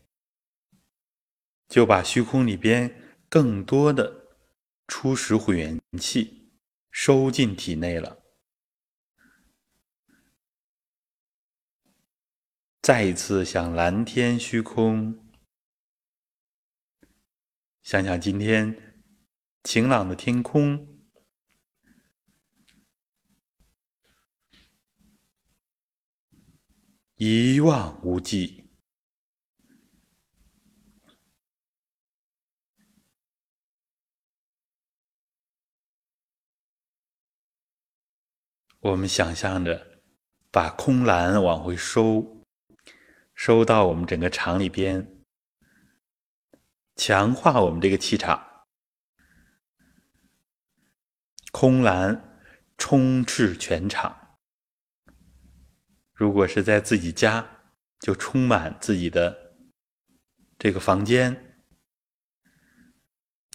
[1.67, 4.27] 就把虚空里边更多的
[4.87, 6.51] 初始混元气
[6.91, 8.21] 收进体内了。
[12.83, 15.27] 再一次想蓝天虚空。
[17.81, 19.03] 想想今天
[19.63, 21.01] 晴朗的天空，
[27.15, 28.58] 一望无际。
[38.81, 40.01] 我们想象着
[40.51, 42.45] 把空篮往回收，
[43.35, 45.25] 收到我们整个场里边。
[46.95, 48.65] 强化我们这个气场，
[51.51, 52.41] 空蓝
[52.77, 54.37] 充斥全场。
[56.13, 57.61] 如果是在自己家，
[57.99, 59.55] 就充满自己的
[60.57, 61.61] 这个房间，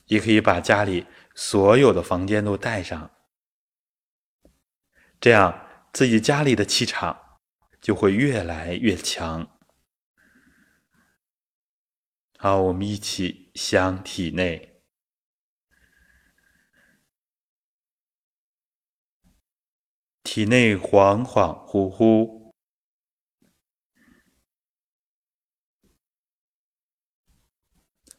[0.06, 3.13] 也可以把家里所有的房间都带上，
[5.24, 7.40] 这样自己家里的气场
[7.80, 9.58] 就会越来越强。
[12.36, 14.82] 好，我们一起想体内，
[20.22, 22.52] 体内恍恍惚惚，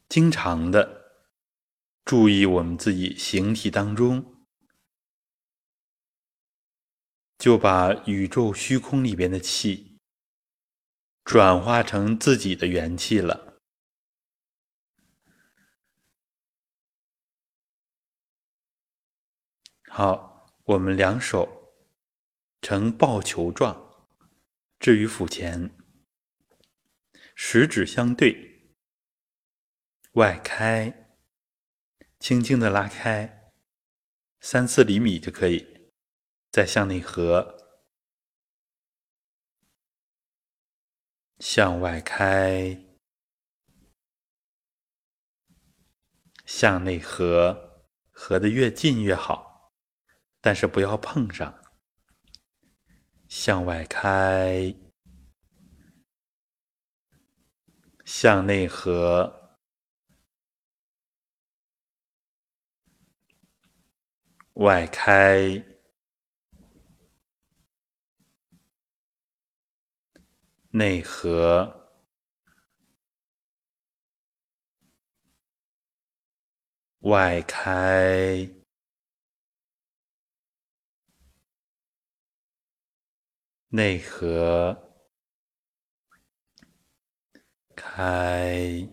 [0.08, 1.22] 经常的
[2.04, 4.35] 注意我们自己形体当中，
[7.38, 9.98] 就把宇宙虚空里边的气
[11.22, 13.60] 转化成自己的元气了。
[19.88, 21.74] 好，我们两手
[22.60, 24.06] 呈抱球状
[24.78, 25.70] 置于腹前，
[27.34, 28.74] 食指相对，
[30.12, 31.16] 外开，
[32.18, 33.52] 轻轻的拉开
[34.40, 35.75] 三四厘米就可以，
[36.56, 37.54] 再向内合
[41.38, 42.82] 向外开
[46.46, 49.70] 向内合合的越近越好
[50.40, 51.62] 但是不要碰上。
[53.28, 54.74] 向外开
[58.06, 59.58] 向内合
[64.54, 65.75] 外开
[70.76, 71.88] 内合，
[76.98, 78.46] 外开。
[83.68, 84.76] 内合，
[87.74, 88.86] 开，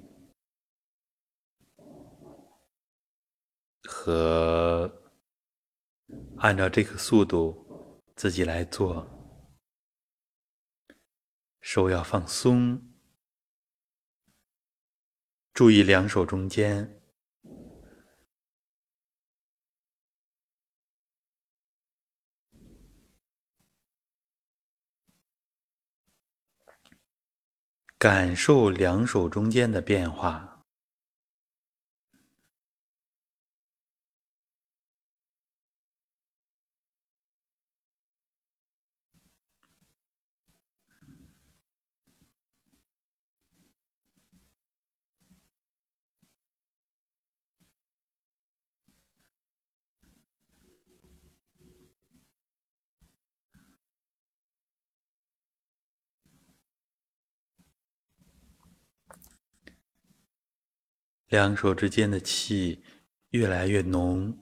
[3.84, 4.90] 合，
[6.38, 9.06] 按照这个速度自己来做，
[11.64, 12.94] 手要放松，
[15.54, 17.02] 注意两手中间。
[27.98, 30.53] 感受两手中间的变化，
[61.34, 62.84] 两手之间的气
[63.30, 64.38] 越来越浓，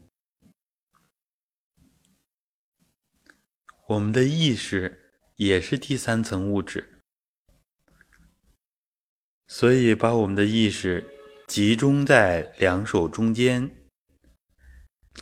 [3.87, 7.01] 我们的意识也是第三层物质，
[9.47, 11.09] 所以把我们的意识
[11.47, 13.87] 集中在两手中间，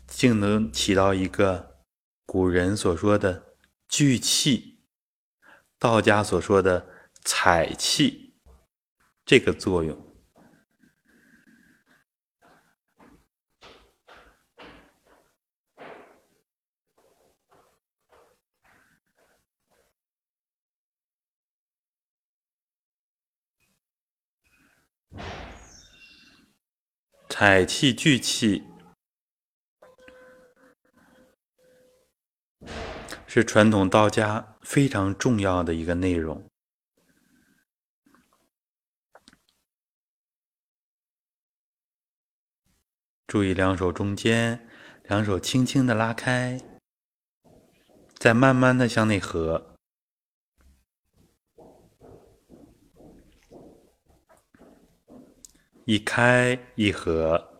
[0.08, 1.84] 竟能起到一个
[2.26, 3.54] 古人所说的
[3.88, 4.82] 聚气，
[5.78, 6.90] 道家所说的
[7.24, 8.34] 采气
[9.24, 10.09] 这个作用。
[27.40, 28.66] 采气聚气
[33.28, 36.44] 是传统道家非常重要的一个内容。
[43.26, 44.68] 注意两手中间，
[45.04, 46.60] 两手轻轻的拉开，
[48.18, 49.69] 再慢慢的向内合。
[55.90, 57.59] 一开一合。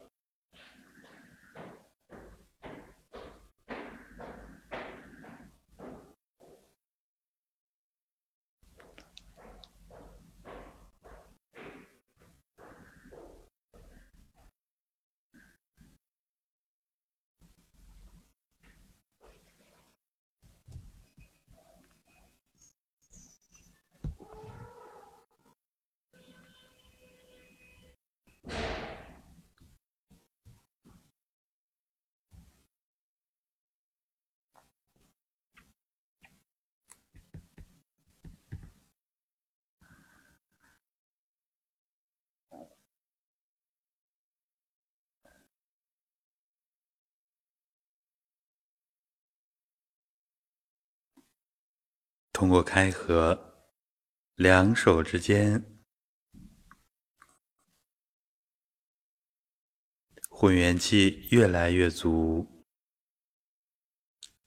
[52.40, 53.68] 通过开合，
[54.36, 55.84] 两手之间
[60.30, 62.66] 混元气越来越足，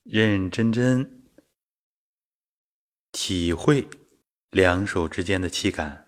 [0.04, 1.30] 认认真真
[3.10, 3.86] 体会
[4.48, 6.01] 两手之间的气感。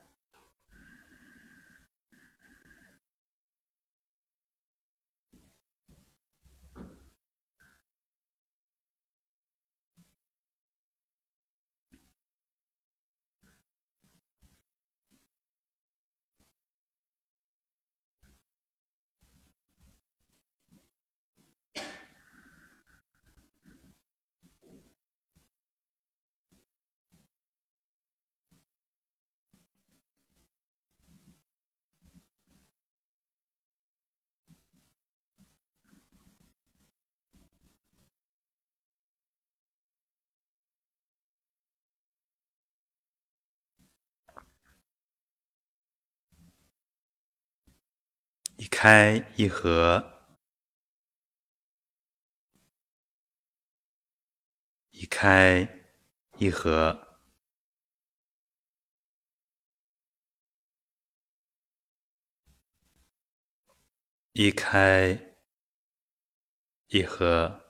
[48.76, 50.02] 开一盒，
[54.90, 55.66] 一开
[56.38, 57.20] 一合，
[64.32, 65.36] 一开
[66.88, 67.63] 一合。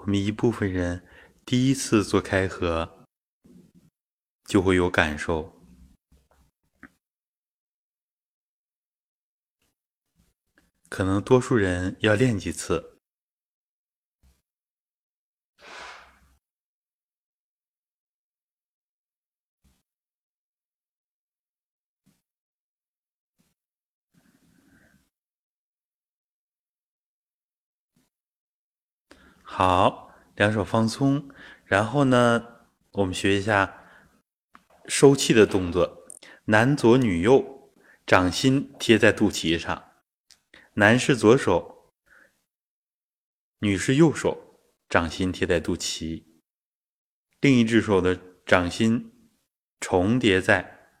[0.00, 1.06] 我们一部分人
[1.44, 3.06] 第一次做开合，
[4.44, 5.54] 就会有感受，
[10.88, 12.89] 可能多数人要练几次。
[29.52, 31.28] 好，两手放松，
[31.64, 32.60] 然后呢，
[32.92, 33.82] 我们学一下
[34.86, 36.06] 收气的动作。
[36.44, 37.72] 男左女右，
[38.06, 39.90] 掌心贴在肚脐上。
[40.74, 41.92] 男是左手，
[43.58, 46.22] 女是右手，掌心贴在肚脐。
[47.40, 49.32] 另一只手的掌心
[49.80, 50.94] 重叠在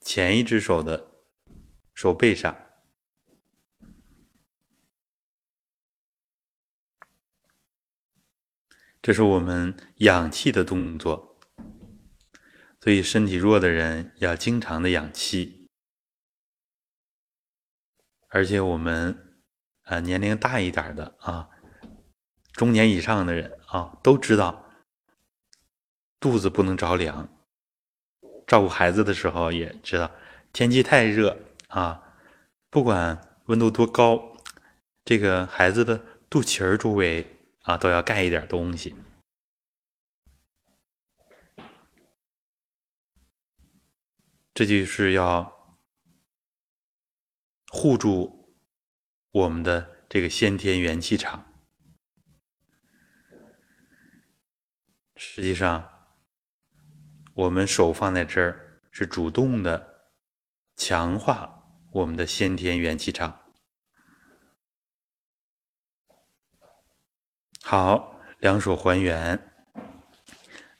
[0.00, 1.12] 前一只手的
[1.94, 2.63] 手背上。
[9.04, 11.36] 这是我们养气的动作，
[12.80, 15.68] 所以身体弱的人要经常的养气，
[18.28, 19.36] 而且我们
[19.82, 21.50] 啊年龄大一点的啊，
[22.54, 24.70] 中年以上的人啊都知道，
[26.18, 27.28] 肚子不能着凉，
[28.46, 30.10] 照顾孩子的时候也知道，
[30.50, 31.38] 天气太热
[31.68, 32.16] 啊，
[32.70, 34.34] 不管温度多高，
[35.04, 37.33] 这个孩子的肚脐儿周围。
[37.64, 38.94] 啊，都要盖一点东西，
[44.52, 45.78] 这就是要
[47.68, 48.54] 护住
[49.30, 51.50] 我们的这个先天元气场。
[55.16, 56.06] 实际上，
[57.32, 60.10] 我们手放在这儿，是主动的
[60.76, 63.43] 强化我们的先天元气场。
[67.76, 69.50] 好，两手还原，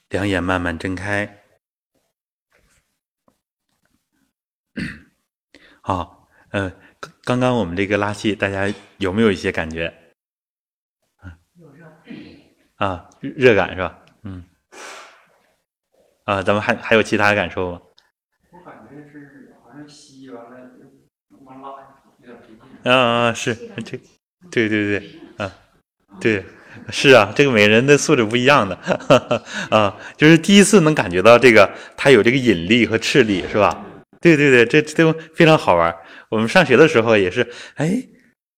[0.07, 1.43] 两眼慢慢睁开。
[5.81, 6.71] 好，呃，
[7.25, 9.93] 刚刚我们这个拉气，大家有没有一些感觉？
[11.59, 11.85] 有热
[12.75, 14.05] 啊，热感是吧？
[14.23, 14.45] 嗯。
[16.23, 17.81] 啊，咱们还还有其他感受吗？
[18.51, 20.71] 我感觉是好像吸完了，
[21.43, 21.71] 往拉
[22.21, 22.89] 有点费劲。
[22.89, 23.99] 啊啊，是这，
[24.49, 25.53] 对对对，啊，
[26.21, 26.45] 对。
[26.91, 28.75] 是啊，这个每个人的素质不一样的
[29.69, 33.85] 啊，就是第一次能感觉到这个，它有这个引力和斥力，是吧？
[34.21, 35.93] 对对对，这都非常好玩。
[36.29, 37.95] 我们上学的时候也是，哎，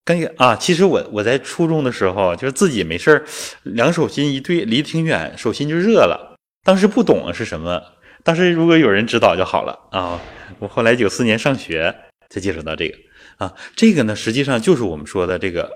[0.05, 3.25] 跟啊，其实我我在初中的时候，就是自己没事儿，
[3.63, 6.35] 两手心一对，离得挺远，手心就热了。
[6.63, 7.81] 当时不懂是什么，
[8.23, 10.19] 当时如果有人指导就好了啊。
[10.59, 11.93] 我后来九四年上学
[12.29, 12.97] 才接触到这个
[13.37, 15.69] 啊，这个呢实际上就是我们说的这个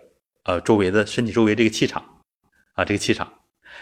[0.45, 2.03] 呃周围的身体周围这个气场。
[2.73, 3.31] 啊，这个气场，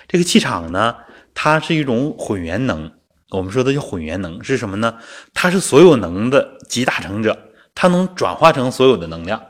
[0.08, 0.96] 这个气场呢，
[1.34, 2.92] 它是一种混元能。
[3.32, 4.98] 我们说的叫混元能是什么呢？
[5.34, 7.38] 它是所有能的集大成者，
[7.76, 9.44] 它能转化成所有的能量。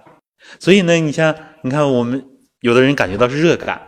[0.60, 1.34] 所以呢，你像
[1.64, 2.26] 你看，我们
[2.60, 3.82] 有的人感觉到是热感，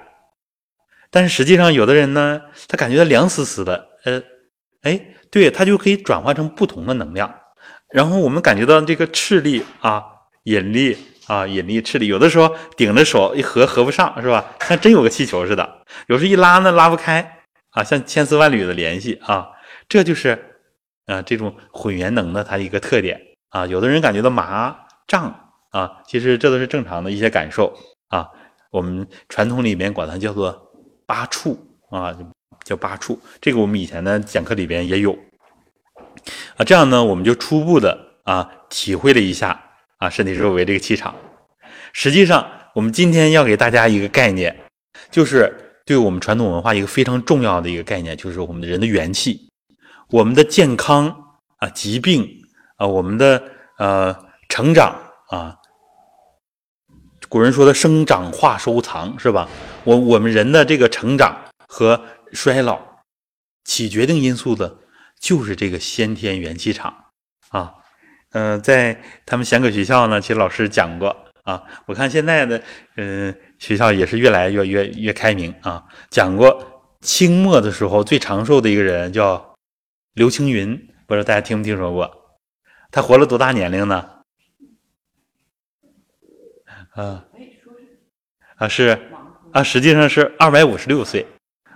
[1.10, 3.90] 但是实际上有的人呢，他感觉到凉丝丝的。
[4.06, 4.24] 呃，
[4.84, 5.00] 哎，
[5.30, 7.34] 对，它就可以转化成不同的能量。
[7.90, 10.02] 然后我们感觉到这个斥力啊，
[10.44, 10.98] 引力。
[11.32, 14.44] 啊，引力、斥力，有的时候顶着手一合合不上，是吧？
[14.60, 15.78] 像真有个气球似的。
[16.08, 19.48] 有时一拉呢，拉不开啊，像千丝万缕的联系啊。
[19.88, 20.38] 这就是
[21.06, 23.18] 啊，这种混元能的它一个特点
[23.48, 23.66] 啊。
[23.66, 24.76] 有的人感觉到麻
[25.08, 25.34] 胀
[25.70, 27.74] 啊，其实这都是正常的一些感受
[28.10, 28.28] 啊。
[28.70, 30.74] 我们传统里面管它叫做
[31.06, 31.58] 八触
[31.92, 32.14] 啊，
[32.66, 33.18] 叫八触。
[33.40, 35.18] 这个我们以前的讲课里边也有
[36.58, 36.66] 啊。
[36.66, 39.70] 这样呢，我们就初步的啊体会了一下。
[40.02, 41.14] 啊，身体周围这个气场，
[41.94, 44.64] 实际上我们今天要给大家一个概念，
[45.12, 49.48] 就是对我们传统文化一个非常重要的一个概念，就是我们的人的元气，
[50.10, 52.28] 我们的健康啊，疾病
[52.78, 53.44] 啊，我们的
[53.78, 54.16] 呃
[54.50, 55.00] 成长
[55.30, 55.56] 啊。
[57.30, 59.48] 古人说的“生长化收藏”是吧？
[59.84, 62.82] 我我们人的这个成长和衰老，
[63.64, 64.80] 起决定因素的
[65.20, 67.06] 就是这个先天元气场
[67.50, 67.76] 啊。
[68.32, 71.64] 嗯，在他们贤可学校呢，其实老师讲过啊。
[71.86, 72.62] 我看现在的
[72.96, 75.84] 嗯学校也是越来越越越开明啊。
[76.10, 79.56] 讲过清末的时候最长寿的一个人叫
[80.14, 80.76] 刘青云，
[81.08, 82.10] 不知道大家听没听说过？
[82.92, 84.10] 他活了多大年龄呢？
[86.92, 87.26] 啊，
[88.56, 89.00] 啊是
[89.54, 91.26] 啊，实际上是二百五十六岁，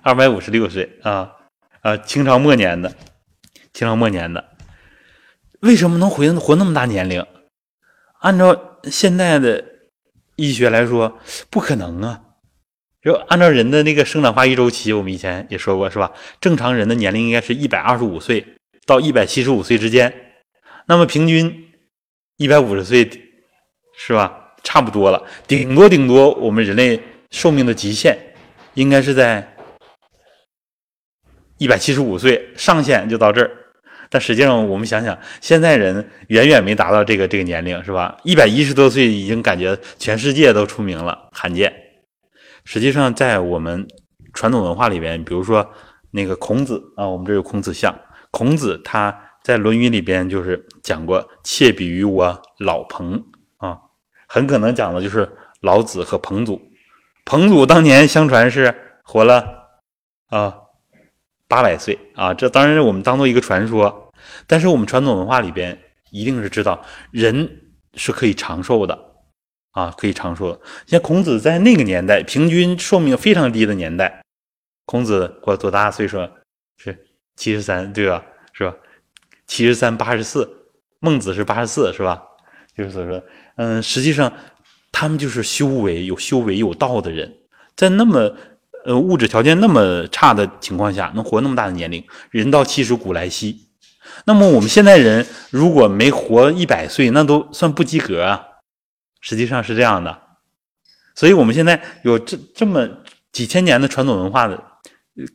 [0.04, 1.34] 二百五十六岁啊
[1.82, 2.94] 啊，清朝末年的，
[3.74, 4.55] 清朝末年的，
[5.66, 7.26] 为什么能活活那么大年龄？
[8.20, 9.66] 按照现在的
[10.36, 12.22] 医学来说，不可能啊！
[13.02, 16.12] 就按照人的那个生长发育周期，我们以前也说过是吧？
[16.40, 18.46] 正常人的年龄应该是一百二十五岁
[18.86, 20.14] 到一百七十五岁之间，
[20.86, 21.72] 那么平均
[22.38, 23.10] 一百五十岁
[23.98, 24.54] 是吧？
[24.64, 27.02] 差不多了，顶多顶多，我们人类
[27.32, 28.16] 寿命的极限
[28.76, 29.56] 应该是在
[31.58, 33.65] 一百七十五岁，上限就到这儿。
[34.16, 38.16] 但实际上，我们想想，现在人远远没达到这个这个年龄，是吧？
[38.24, 41.74] 一百一十多岁已经感觉全世界都出名了，罕见。
[42.64, 43.86] 实际上，在我们
[44.34, 45.70] 传统文化里边，比如说
[46.12, 47.94] 那个孔子啊，我们这有孔子像，
[48.32, 49.14] 孔子他
[49.44, 53.22] 在《论语》里边就是讲过“妾比于我老彭”。
[53.60, 53.78] 啊
[54.30, 56.62] 很可能讲的就是老子和彭祖。
[57.26, 59.46] 彭祖当年相传是活了
[60.30, 60.56] 啊
[61.50, 64.04] 八百岁啊，这当然我们当做一个传说。
[64.48, 65.78] 但是我们传统文化里边
[66.12, 67.62] 一定是知道人
[67.96, 68.98] 是可以长寿的
[69.72, 70.60] 啊，可以长寿的。
[70.88, 74.24] 像孔子在那个年代，平均寿命非常低的年代，
[74.86, 76.18] 孔子过多大岁数？
[76.78, 78.24] 是七十三，对吧？
[78.54, 78.76] 是吧？
[79.48, 80.70] 七十三八十四，
[81.00, 82.22] 孟子是八十四，是吧？
[82.76, 83.24] 就是说。
[83.58, 84.32] 嗯，实际上，
[84.92, 87.38] 他们就是修为有修为有道的人，
[87.76, 88.36] 在那么
[88.86, 93.65] 呃物质条件那么差的情况下，能活那么大的年龄，人到七十古来稀。
[94.26, 98.46] 那么我们现在人如果没活一百岁，那都算不及格啊。
[99.22, 100.22] 实际上是这样的，
[101.16, 102.88] 所以我们现在有这这么
[103.32, 104.64] 几千年的传统文化的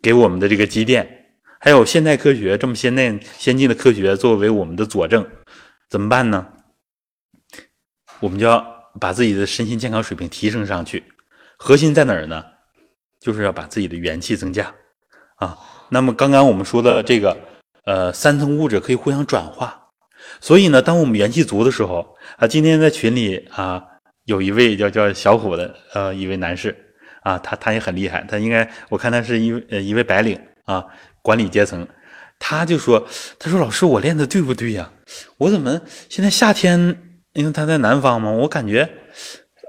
[0.00, 5.26] 给我们的这个积淀，还有现代科学这么现代先进的科学作为我们的佐证，
[5.88, 6.46] 怎么办呢？
[8.20, 8.64] 我们就要
[9.00, 11.02] 把自己的身心健康水平提升上去，
[11.56, 12.44] 核心在哪儿呢？
[13.18, 14.72] 就是要把自己的元气增加
[15.36, 15.58] 啊。
[15.88, 17.36] 那么刚刚我们说的这个，
[17.84, 19.88] 呃，三层物质可以互相转化，
[20.40, 23.82] 所以呢，当我们元气足的时候啊，今天在群里啊，
[24.24, 26.76] 有一位叫叫小虎的呃一位男士
[27.22, 30.84] 啊，他他也很厉害，他应该我看他是一呃一位白领啊，
[31.22, 31.86] 管理阶层，
[32.38, 33.06] 他就说，
[33.38, 34.92] 他说老师我练的对不对呀？
[35.38, 36.96] 我怎么现在夏天？
[37.32, 38.90] 因为他在南方嘛，我感觉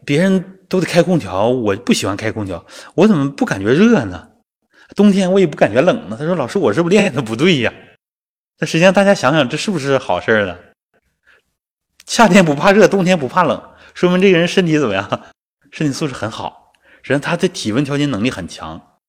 [0.04, 4.30] 别人都得开空调，我不喜欢开空调，我怎么不感觉热呢？
[4.96, 6.18] 冬天我也不感觉冷呢。
[6.20, 7.72] 他说：“老师，我是不是练的不对呀？”
[8.62, 10.56] 那实际上大家想想，这是不是好事呢？
[12.06, 13.60] 夏天不怕热，冬天不怕冷，
[13.96, 15.24] 说明这个人身体怎么样？
[15.74, 19.00] 身体素质很好，实际上他的体温调节能力很强。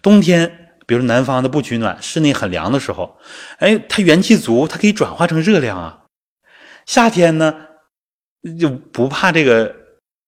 [0.00, 3.18] 冬天，比如南方的不取暖，室内很凉的时候，
[3.58, 6.04] 哎，他元气足，他可以转化成热量啊。
[6.86, 7.54] 夏天呢？
[8.58, 9.74] 就不怕这个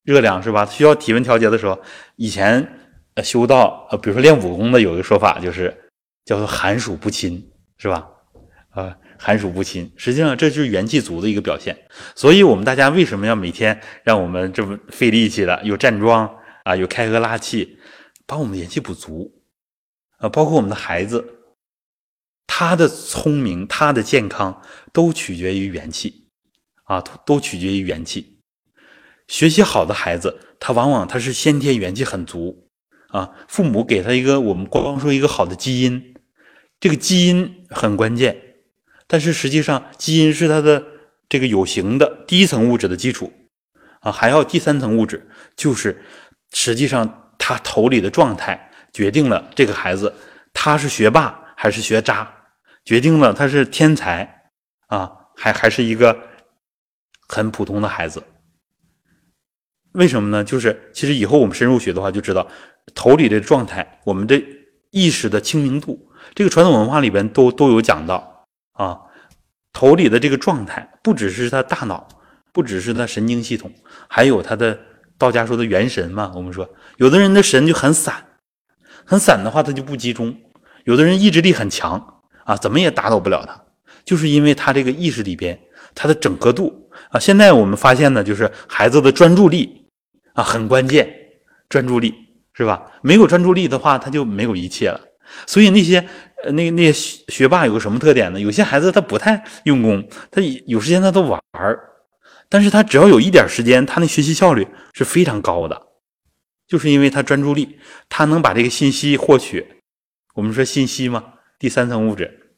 [0.03, 0.67] 热量是吧？
[0.67, 1.81] 需要体温调节的时候，
[2.17, 2.79] 以前
[3.25, 5.75] 修道呃，比如说练武功的有一个说法，就是
[6.27, 8.07] 叫做寒暑不侵，是吧？
[8.77, 11.75] 啊，寒暑不侵，实际上这就是元气足的一个表现。
[12.15, 16.31] 所以，我们大家为什么要每天让我们这么费力气的，有站桩
[16.65, 17.79] 啊，有开合拉气，
[18.27, 19.33] 把我们元气补足
[20.19, 20.29] 啊？
[20.29, 21.25] 包括我们的孩子，
[22.47, 24.61] 他的聪明，他的健康，
[24.93, 26.29] 都取决于元气。
[26.85, 28.39] 啊，都都取决于元气。
[29.27, 32.69] 学习好的孩子，他往往他是先天元气很足
[33.09, 33.29] 啊。
[33.49, 36.15] 父母给他一个，我们光说一个好的基因，
[36.79, 38.46] 这个基因很关键。
[39.07, 40.85] 但是实际上，基因是他的
[41.29, 43.33] 这个有形的第一层物质的基础
[44.01, 46.03] 啊，还要第三层物质，就是
[46.53, 50.15] 实际上他头里的状态决定了这个孩子
[50.53, 52.31] 他是学霸还是学渣，
[52.85, 54.51] 决定了他是天才
[54.87, 56.17] 啊，还还是一个。
[57.29, 58.23] 很普通的孩子，
[59.95, 60.45] 为什么呢？
[60.45, 62.47] 就是其实以后我们深入学的话，就知道
[62.95, 64.41] 头里的状态，我们的
[64.93, 68.36] 意识的清明度，这个传统文化里边都都有讲到
[68.77, 69.01] 啊。
[69.73, 72.09] 头里的这个状态，不只是他大脑，
[72.51, 73.71] 不只是他神经系统，
[74.09, 74.79] 还有他的
[75.19, 76.33] 道家说的元神嘛。
[76.35, 76.67] 我们说，
[76.97, 78.25] 有的人的神就很散，
[79.05, 80.35] 很散的话，他就不集中。
[80.85, 83.65] 有的人意志力很强啊，怎么也打倒不了他，
[84.03, 85.61] 就是因为他这个意识里边，
[85.95, 87.21] 他的整合度啊。
[87.21, 89.87] 现在我们发现呢，就是孩子的专注力
[90.33, 91.07] 啊很关键，
[91.69, 92.15] 专注力
[92.55, 92.91] 是吧？
[93.03, 94.99] 没有专注力的话，他就没有一切了。
[95.47, 96.09] 所以那些
[96.53, 98.39] 那那些学霸有个什么特点呢？
[98.39, 101.81] 有些孩子他不太用功，他有时间他都玩儿，
[102.49, 105.81] 但是他只要有一点时间，他那学习效率是非常高的，
[106.69, 107.79] 就是因为他专注力，
[108.09, 109.67] 他能把这个信息获取。
[110.35, 111.25] 我们说信息嘛，
[111.59, 112.53] 第三层物质，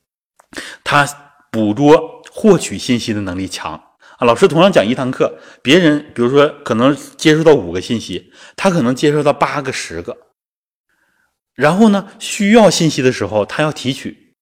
[0.82, 1.06] 他
[1.50, 3.72] 捕捉获取信息的能力强
[4.18, 4.26] 啊。
[4.26, 10.16] 老师同样讲一堂课，别人比如说可能接收到五个信息，他可能接收到八个、十个。
[11.58, 14.36] 然后呢，需要信息的时候，他要提取。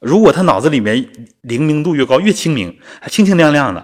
[0.00, 1.08] 如果他脑子里面
[1.42, 3.80] 灵敏度越高，越清明，还清清亮亮的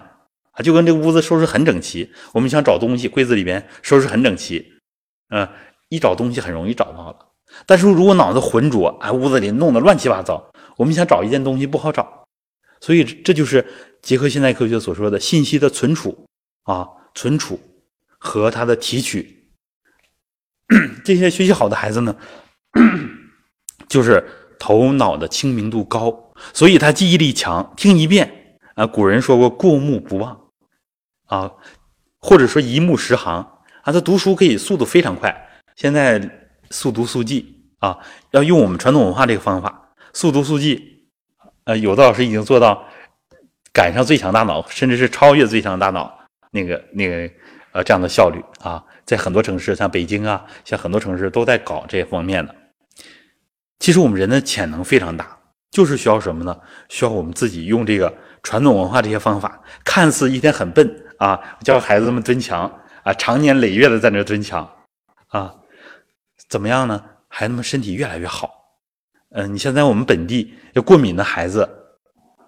[0.51, 2.11] 啊，就跟这屋子收拾很整齐。
[2.33, 4.73] 我们想找东西，柜子里边收拾很整齐，
[5.31, 5.49] 嗯，
[5.91, 7.17] 一找东西很容易找到了。
[7.67, 12.25] 但是如果脑子浑浊，哎，屋子里弄得乱七八糟，我们想找一件东西不好找，
[12.81, 13.65] 所以这就是
[14.03, 16.27] 结合现代科学所说的信息的存储
[16.65, 17.61] 啊，存储
[18.19, 19.39] 和它的提取。
[21.05, 22.17] 这些学习好的孩子呢，
[23.89, 24.27] 就是
[24.59, 30.39] 头脑的清明度高，所以他记忆力强，听一遍啊，古人说过过目不忘
[31.27, 31.51] 啊，
[32.19, 33.37] 或者说一目十行
[33.83, 35.49] 啊，他读书可以速度非常快。
[35.77, 36.39] 现在。
[36.71, 37.99] 速读速记啊，
[38.31, 41.05] 要用我们传统文化这个方法，速读速记。
[41.65, 42.83] 呃，有的老师已经做到
[43.75, 46.11] 赶上最强大脑，甚至是超越最强大脑
[46.51, 47.31] 那个那个
[47.73, 52.55] 呃这样的效率啊，在很多城市，像北京啊，像很多城市都在搞这方面的。
[53.83, 55.37] 其实我们人的潜能非常大，
[55.73, 56.57] 就是需要什么呢？
[56.89, 62.73] 需要我们自己用这个传统文化这些方法，看似一天很笨啊，教孩子们蹲墙
[63.03, 64.71] 啊，长年累月的在那蹲墙
[65.27, 65.53] 啊。
[66.49, 67.03] 怎么样呢？
[67.27, 68.53] 孩子们身体越来越好。
[69.31, 71.69] 嗯，你现在我们本地就过敏的孩子，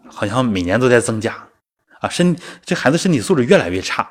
[0.06, 1.34] 好像每年都在增加
[1.98, 2.08] 啊。
[2.08, 4.08] 身这孩子身体素质越来越差，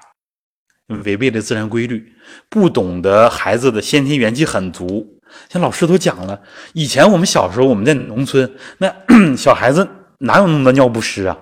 [1.06, 2.12] 违背了自然规律，
[2.50, 5.13] 不懂得孩子的先天元气很足。
[5.50, 6.40] 像老师都讲了，
[6.74, 8.94] 以前我们小时候我们在农村，那
[9.38, 9.88] 小孩子
[10.20, 11.38] 哪有那么多尿不湿啊？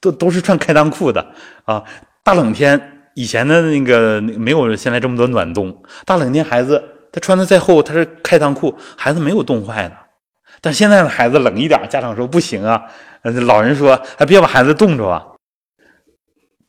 [0.00, 1.26] 都都是穿开裆裤的
[1.64, 1.82] 啊。
[2.22, 6.82] 大冷天，以前的那个没有现在这么多暖冬，大冷天孩子。
[7.12, 9.96] 他穿的再厚，他是开裆裤，孩子没有冻坏的。
[10.60, 12.82] 但现在的孩子冷一点，家长说不行啊，
[13.22, 15.24] 老人说还别把孩子冻着啊。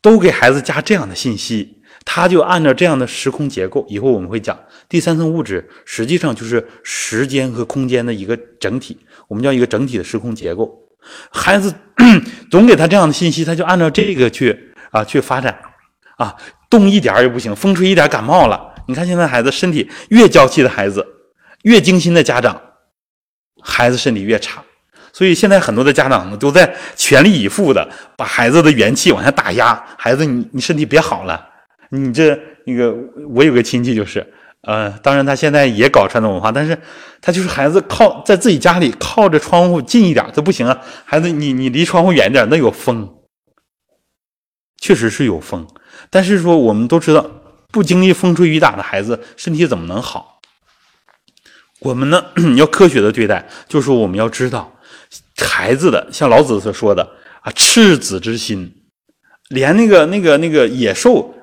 [0.02, 1.77] 都给孩子加这样的信息，
[2.10, 3.86] 他就按照这样的时空结构。
[3.90, 8.98] 以后我们会讲第三层物质，实际上就是时间和空间的一个整体，
[9.28, 10.74] 我们叫一个整体的时空结构。
[11.30, 11.74] 孩子
[12.50, 14.58] 总给他这样的信息，他就按照这个去
[14.90, 15.60] 啊去发展
[16.16, 16.34] 啊，
[16.70, 18.74] 冻一点也不行，风吹一点感冒了。
[18.88, 21.06] 你看，现在孩子身体越娇气的孩子，
[21.64, 22.58] 越精心的家长，
[23.62, 24.64] 孩子身体越差。
[25.12, 27.86] 所以现在很多的家长呢，都在全力以赴的
[28.16, 29.84] 把孩子的元气往下打压。
[29.98, 31.46] 孩子，你你身体别好了。
[31.90, 32.96] 你这那个，
[33.30, 34.26] 我有个亲戚就是，
[34.62, 36.78] 呃，当然他现在也搞传统文化，但是
[37.22, 40.80] 他就是孩子靠在自己家里靠着窗户近一点都不行啊。
[41.06, 43.10] 孩子，你你离窗户远点，那有风，
[44.82, 45.68] 确实是有风。
[46.10, 47.32] 但是说我们都知道。
[47.70, 50.40] 不经历风吹雨打的孩子，身体怎么能好？
[51.82, 52.26] 我们呢，
[52.58, 54.74] 要科学的对待，就是我们要知道，
[55.36, 57.04] 孩子的像老子所说的
[57.42, 58.74] 啊，赤子之心，
[59.50, 61.36] 连那个那个那个野兽，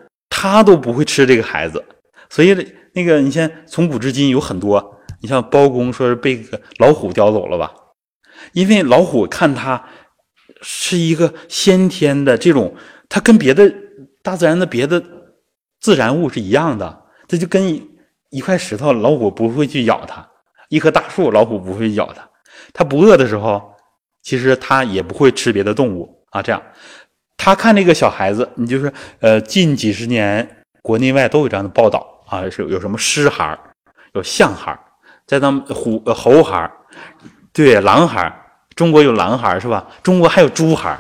[0.53, 1.83] 他都不会吃这个孩子。
[2.29, 2.55] 所以
[2.93, 6.45] 那个，你像从古至今有很多，你像包公说是被
[6.79, 7.73] 老虎叼走了吧？
[8.53, 9.83] 因为老虎看他
[10.61, 12.75] 是一个先天的这种，
[13.09, 13.73] 它跟别的
[14.23, 15.03] 大自然的别的。
[15.81, 17.79] 自然物是一样的，这就跟
[18.31, 20.27] 一块石头，老虎不会去咬它；
[20.71, 22.27] 一棵大树，老虎不会咬它。
[22.73, 23.63] 它不饿的时候，
[24.23, 26.41] 其实它也不会吃别的动物啊。
[26.41, 26.63] 这样，
[27.37, 30.49] 他看那个小孩子，你就是呃，近几十年
[30.83, 33.59] 国内外都有这样的报道啊，是有什么狮孩
[34.15, 34.79] 有象孩
[35.27, 36.71] 在咱们虎猴孩
[37.53, 38.33] 对狼孩
[38.75, 39.87] 中国有狼孩是吧？
[40.03, 40.99] 中国还有猪孩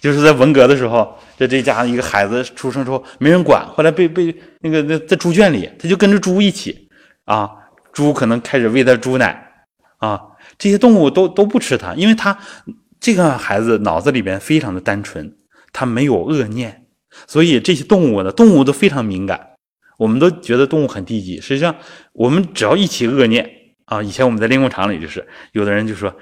[0.00, 1.16] 就是在文革的时候。
[1.36, 6.88] 这这家一个孩子出生之后没人管，后来被被那个那在猪圈里，他就跟着猪一起
[7.24, 7.50] 啊，
[7.92, 9.44] 猪可能开始喂他猪奶
[9.98, 10.22] 啊，
[10.56, 12.38] 这些动物都都不吃它，因为他
[13.00, 15.34] 这个孩子脑子里边非常的单纯，
[15.74, 16.86] 他没有恶念，
[17.26, 19.50] 所以这些动物呢，动物都非常敏感。
[19.98, 21.76] 我们都觉得动物很低级，实际上
[22.12, 23.48] 我们只要一起恶念
[23.84, 26.12] 啊，以前我们在练功场里就是，有的人就说，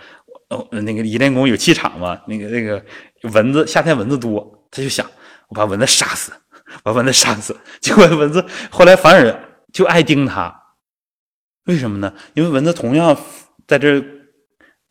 [0.48, 2.84] 哦，那个一练功有气场嘛，那个那个
[3.32, 4.58] 蚊子夏天蚊子多。
[4.70, 5.06] 他就想，
[5.48, 6.32] 我把蚊子杀死，
[6.82, 7.54] 把蚊子杀死。
[7.80, 10.54] 结果蚊子后来反而就爱叮他，
[11.66, 12.14] 为什么呢？
[12.34, 13.14] 因为蚊子同样
[13.66, 14.02] 在这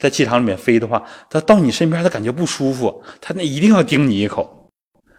[0.02, 4.72] 在气场里面飞的话，它到你身边它感觉不舒服，它那一定要叮你一口。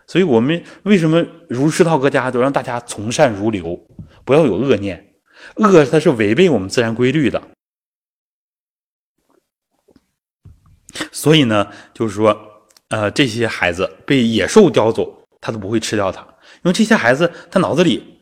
[0.08, 3.78] 所以我们为什么儒释道各家都让大家从善如流，
[4.24, 5.14] 不要有恶念，
[5.54, 7.40] 恶它是违背我们自然规律的。
[11.12, 12.36] 所以呢，就是说，
[12.88, 18.18] 呃，这些孩子被野兽叼走，他都不会吃掉它，因为这些孩子他脑子里，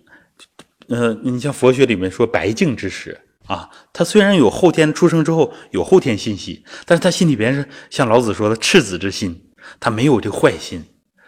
[0.88, 3.18] 呃，你像佛学里面说白净之时
[3.50, 10.84] 啊，他虽然有后天出生之后有后天信息，但是他心里边是像老子说的赤子之心，他没有这坏心，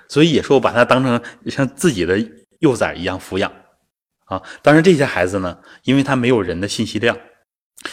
[0.08, 2.16] 所以也说我把他当成像自己的
[2.60, 3.50] 幼崽一样抚养
[4.26, 4.40] 啊。
[4.62, 7.16] 当然这些孩子呢，因为他没有人的信息量，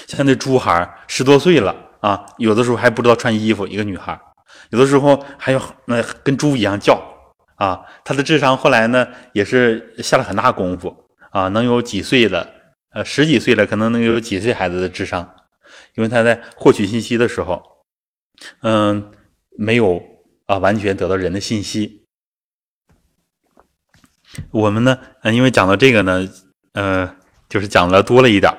[0.06, 1.76] 像那猪孩十多岁了。
[2.00, 4.18] 啊，有的时候还不知道穿衣服，一个女孩，
[4.70, 6.98] 有的时候还要那跟猪一样叫
[7.58, 7.82] 啊。
[8.06, 10.96] 他的智商后来呢，也是下了很大功夫
[11.32, 12.50] 啊，能有几岁的，
[12.92, 15.36] 呃，十几岁了，可能能有几岁孩子的智商，
[15.96, 17.62] 因为他在获取信息的时候，
[18.62, 19.12] 嗯，
[19.58, 20.02] 没有
[20.46, 22.08] 啊，完全得到人的信息。
[24.52, 26.28] 我们呢，嗯，因为讲到这个呢，
[26.74, 27.16] 呃，
[27.48, 28.52] 就是讲了多了一点，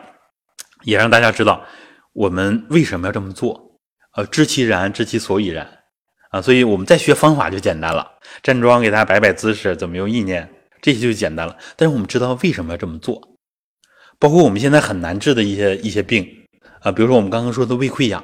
[0.83, 1.65] 也让大家知道。
[2.13, 3.79] 我们为什么要这么做？
[4.17, 5.85] 呃，知其然，知其所以然
[6.31, 6.43] 啊。
[6.43, 10.53] 所以我们再学方法就简单了，站桩给大家摆摆姿势，怎么用意念，
[10.83, 11.57] 这些就简单了。
[11.77, 13.30] 但是我们知道为什么要这么做，
[14.21, 16.29] 包括我们现在很难治的一些一些病
[16.81, 18.23] 啊，比如说我们刚刚说的胃溃疡，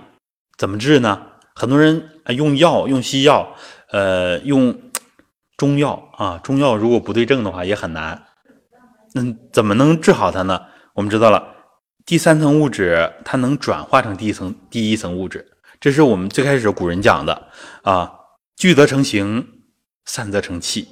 [0.59, 1.23] 怎么治呢？
[1.55, 3.55] 很多人啊用药，用西药，
[3.91, 4.79] 呃，用
[5.57, 8.23] 中药啊，中药如果不对症的话也很难。
[9.15, 10.61] 嗯，怎么能治好它呢？
[10.95, 11.55] 我们知道了。
[12.05, 15.45] 第三层物质，它能转化成第一层第一层物质，
[15.81, 17.49] 这是我们最开始古人讲的
[17.83, 18.13] 啊。
[18.57, 19.47] 聚则成形，
[20.05, 20.89] 散则成气。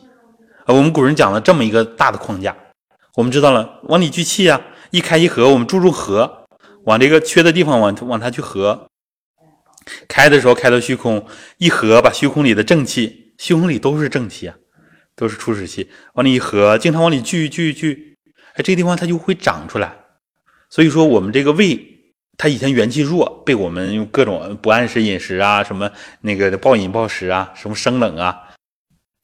[0.65, 2.57] 啊，我们古人讲了这么一个大的框架，
[3.15, 4.61] 我们知道了往里聚气啊，
[4.95, 6.47] 一开一合，我们注重合，
[6.85, 8.87] 往这个缺的地方往往它去合。
[10.07, 11.27] 开的时候开到虚空，
[11.59, 14.55] 一合把虚空里的正气，虚空里都是正气啊，
[15.17, 18.17] 都是初始气，往里一合，经常往里聚聚聚，
[18.53, 19.97] 哎，这个地方它就会长出来。
[20.71, 21.77] 所以说，我们这个胃，
[22.39, 25.91] 它以前元气弱，被我们用各种不按时饮食啊，什么
[26.21, 28.43] 那个暴饮暴食啊，什么生冷啊，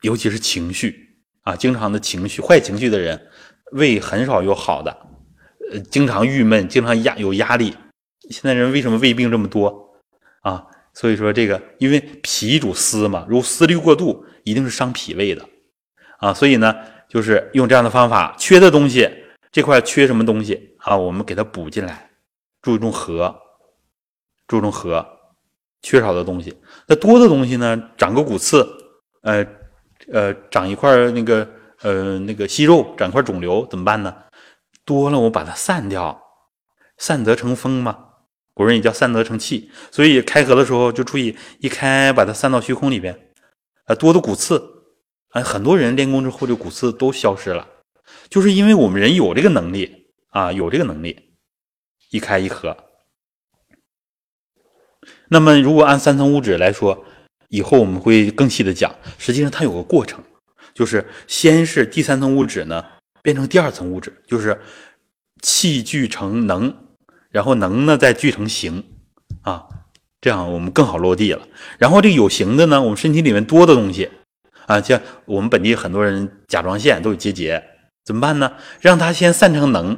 [0.03, 1.11] 尤其是情绪
[1.43, 3.29] 啊，经常的情绪坏情绪的人，
[3.71, 5.07] 胃很少有好的，
[5.71, 7.75] 呃，经常郁闷，经常压有压力。
[8.29, 9.91] 现在人为什么胃病这么多
[10.43, 10.65] 啊？
[10.93, 15.45] 所以说这个，因为脾主思嘛，如果思虑过度，一定是伤脾胃的
[16.19, 16.35] 啊。
[16.35, 16.75] 所以呢，
[17.09, 19.09] 就是用这样的方法，缺的东西。
[19.53, 20.97] 这块缺什么东西啊？
[20.97, 22.11] 我们给它补进来，
[22.63, 23.35] 注重和，
[24.47, 25.05] 注重和，
[25.83, 26.57] 缺少的东西。
[26.87, 27.91] 那多的东西呢？
[27.97, 28.65] 长个骨刺，
[29.23, 29.45] 呃
[30.13, 31.49] 呃，长一块那个
[31.83, 34.15] 呃那个息肉，长块肿瘤怎么办呢？
[34.91, 36.21] 多了我把它散掉，
[36.99, 38.07] 散则成风嘛。
[38.53, 43.31] 古人也叫散则成气，所以开合的时候就注意一开，把它散到虚空里边。
[43.85, 44.61] 啊，多的骨刺，
[45.29, 47.69] 啊，很多人练功之后这骨刺都消失了。
[48.29, 51.37] 就是因为我们人有这个能力啊，有这个能力，
[52.11, 52.77] 一开一合。
[55.29, 57.05] 那么，如果按三层物质来说，
[57.49, 58.93] 以后我们会更细的讲。
[59.19, 60.21] 实际上，它有个过程，
[60.75, 62.85] 就是先是第三层物质呢
[63.23, 64.61] 变成第二层物质，就是
[65.43, 66.75] 气聚成能，
[67.31, 68.85] 然后能呢再聚成形
[69.43, 69.65] 啊，
[70.21, 71.47] 这样我们更好落地了。
[71.79, 74.11] 然后这有形的呢，我们身体里面多的东西
[74.67, 77.63] 啊，像我们本地很多人甲状腺都有结节。
[78.03, 78.55] 怎么办呢？
[78.81, 79.97] 让它先散成能，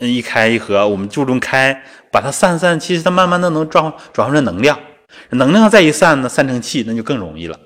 [0.00, 4.78] 一开一合，我们注重开，把它散散，其实它慢慢的能转转换成能量，
[5.30, 7.58] 能量再一散呢，散成气，那就更容易了。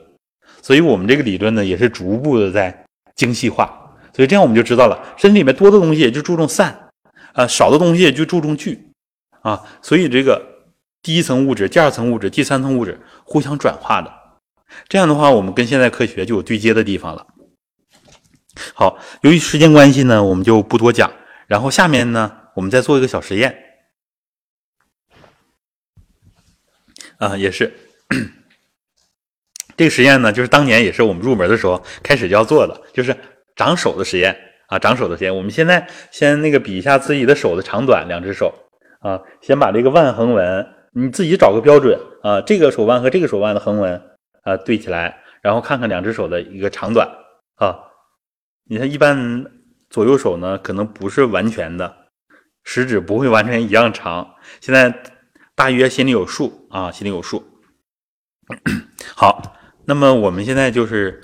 [0.62, 2.84] 所以我们这个理论呢，也是逐步的在
[3.16, 3.87] 精细化。
[4.18, 6.90] 所以这样我们就知道了，身体里面多的东西也就注重散，
[7.34, 8.90] 啊，少的东西也就注重聚，
[9.42, 10.44] 啊，所以这个
[11.00, 14.12] 第一层物质、第二层物质、第三层物质互相转化的，
[14.88, 17.28] 这样的话，我们跟现代科学就有对接的地方了。
[18.74, 21.12] 好，由于时间关系呢，我们就不多讲。
[21.46, 23.56] 然后下面呢，我们再做一个小实验。
[27.18, 27.72] 啊，也是
[29.78, 33.16] 这个实验呢，就是当年也是我们入门的时候开始就要做的，就是
[33.58, 34.34] 长手的实验
[34.68, 35.36] 啊，长手的实验。
[35.36, 38.54] 我们现在先那个比一下自己的手的长短，两只手
[39.00, 44.00] 啊，先把这个腕横纹，你自己找个标准啊，这个手腕和这个手腕的横纹
[44.44, 47.08] 啊对起来，然后看看两只手的一个长短
[47.56, 47.76] 啊。
[48.70, 49.44] 你看，一般
[49.90, 51.96] 左右手呢，可能不是完全的，
[52.62, 54.34] 食指不会完全一样长。
[54.60, 54.94] 现在
[55.54, 57.42] 大约心里有数啊，心里有数。
[59.16, 59.56] 好，
[59.86, 61.22] 那么我们现在就是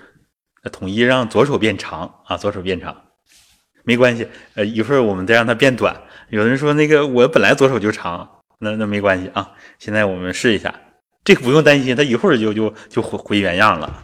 [0.71, 3.13] 统一让左手变长啊，左手变长。
[3.85, 6.03] 没关系，呃，一会儿我们再让它变短。
[6.31, 9.55] 有人说那个我本来左手就长，那那没关系啊。
[9.79, 10.75] 现在我们试一下，
[11.23, 14.03] 这个不用担心，它一会儿就就就回回原样了。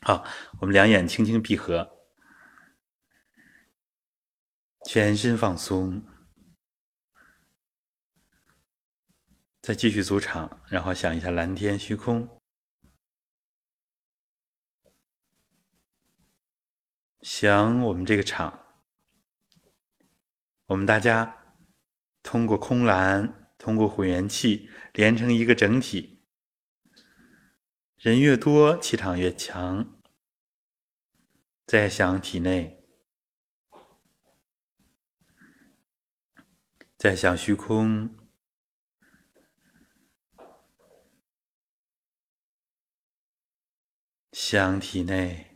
[0.00, 0.24] 好，
[0.58, 1.88] 我们两眼轻轻闭合，
[4.88, 6.02] 全身放松，
[9.62, 12.39] 再继续组场，然后想一下蓝天虚空。
[17.22, 18.66] 想我们这个场，
[20.66, 21.54] 我们大家
[22.22, 26.24] 通过空蓝，通过混元气连成一个整体。
[27.98, 30.00] 人越多，气场越强。
[31.66, 32.84] 再想体内，
[36.96, 38.16] 再想虚空，
[44.32, 45.49] 想体内。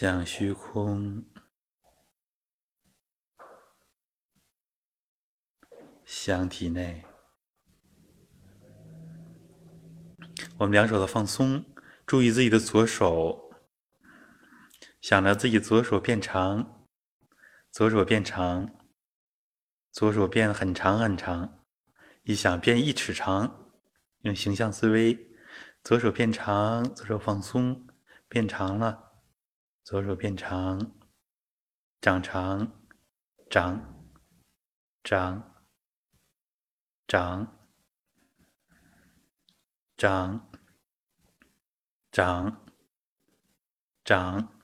[0.00, 1.24] 向虚空，
[6.04, 7.04] 像体内。
[10.56, 11.64] 我们两手的放松，
[12.06, 13.50] 注意自己的左手，
[15.00, 16.86] 想着自己左手变长，
[17.72, 18.70] 左手变长，
[19.90, 21.64] 左手变很长很长。
[22.22, 23.72] 一想变一尺长，
[24.20, 25.18] 用形象思维，
[25.82, 27.88] 左手变长，左手放松，
[28.28, 29.07] 变长了。
[29.88, 30.78] 左手变长，
[32.02, 32.70] 长长，
[33.48, 34.04] 长，
[35.02, 35.64] 长，
[37.06, 37.56] 长，
[39.96, 40.50] 长，
[42.12, 42.66] 长，
[44.04, 44.60] 长，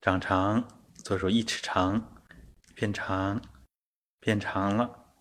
[0.00, 0.68] 长长。
[1.04, 2.16] 左手一尺长，
[2.74, 3.42] 变长，
[4.20, 5.12] 变长了。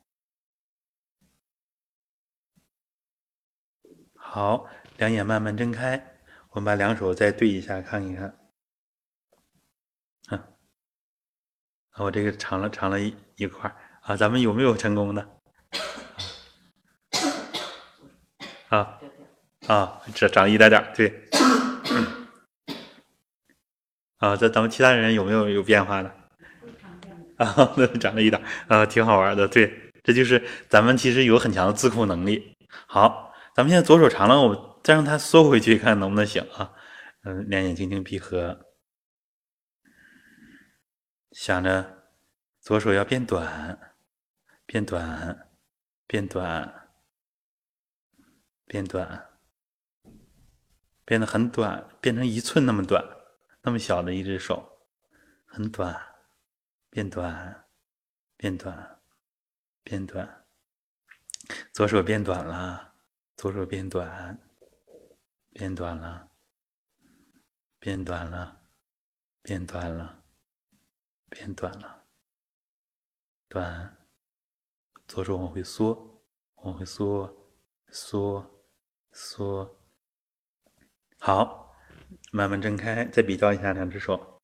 [4.15, 6.21] 好，两眼慢慢睁开，
[6.51, 8.38] 我们把两手再对一下，看一看。
[11.99, 13.69] 我这个长了长了一一块
[14.01, 15.27] 啊，咱们有没有成功的？
[18.69, 18.97] 啊
[19.67, 21.29] 啊，这长一点点对。
[24.17, 26.09] 啊，这咱们其他人有没有有变化的？
[27.37, 29.47] 啊，那长了一点啊，挺好玩的。
[29.47, 32.55] 对，这就是咱们其实有很强的自控能力。
[32.87, 36.71] 好，咱们现在左手长了，我再让它缩回去，看能不能行啊？
[37.23, 38.57] 嗯，两眼轻轻闭合。
[41.39, 42.11] 想着
[42.59, 43.95] 左手要变短，
[44.65, 45.49] 变短，
[46.05, 46.89] 变短，
[48.65, 49.29] 变短，
[51.05, 53.01] 变得很短，变成一寸那么短，
[53.61, 54.85] 那么小的一只手，
[55.45, 55.97] 很短，
[56.89, 57.69] 变短，
[58.35, 58.99] 变短，
[59.81, 60.45] 变短，
[61.71, 62.95] 左手变短了，
[63.37, 64.37] 左手变短，
[65.53, 66.31] 变短了，
[67.79, 68.59] 变短了，
[69.41, 70.18] 变短了。
[71.29, 72.03] 变短了，
[73.47, 73.97] 短，
[75.07, 76.23] 左手往回缩，
[76.63, 77.31] 往回缩，
[77.91, 78.63] 缩，
[79.11, 79.77] 缩，
[81.19, 81.75] 好，
[82.31, 84.39] 慢慢睁开，再比较一下两只手，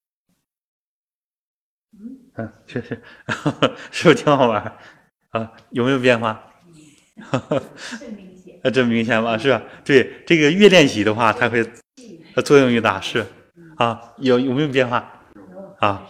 [2.35, 3.01] 嗯，确实，
[3.91, 4.77] 是不是挺好玩
[5.29, 5.51] 啊？
[5.71, 6.53] 有没有变化？
[7.99, 9.37] 真明显，啊，真明显吗？
[9.37, 9.63] 是吧？
[9.83, 11.63] 对，这个越练习的话，它会
[12.33, 13.25] 它作用越大，是
[13.77, 15.11] 啊，有有没有变化？
[15.79, 16.07] 啊？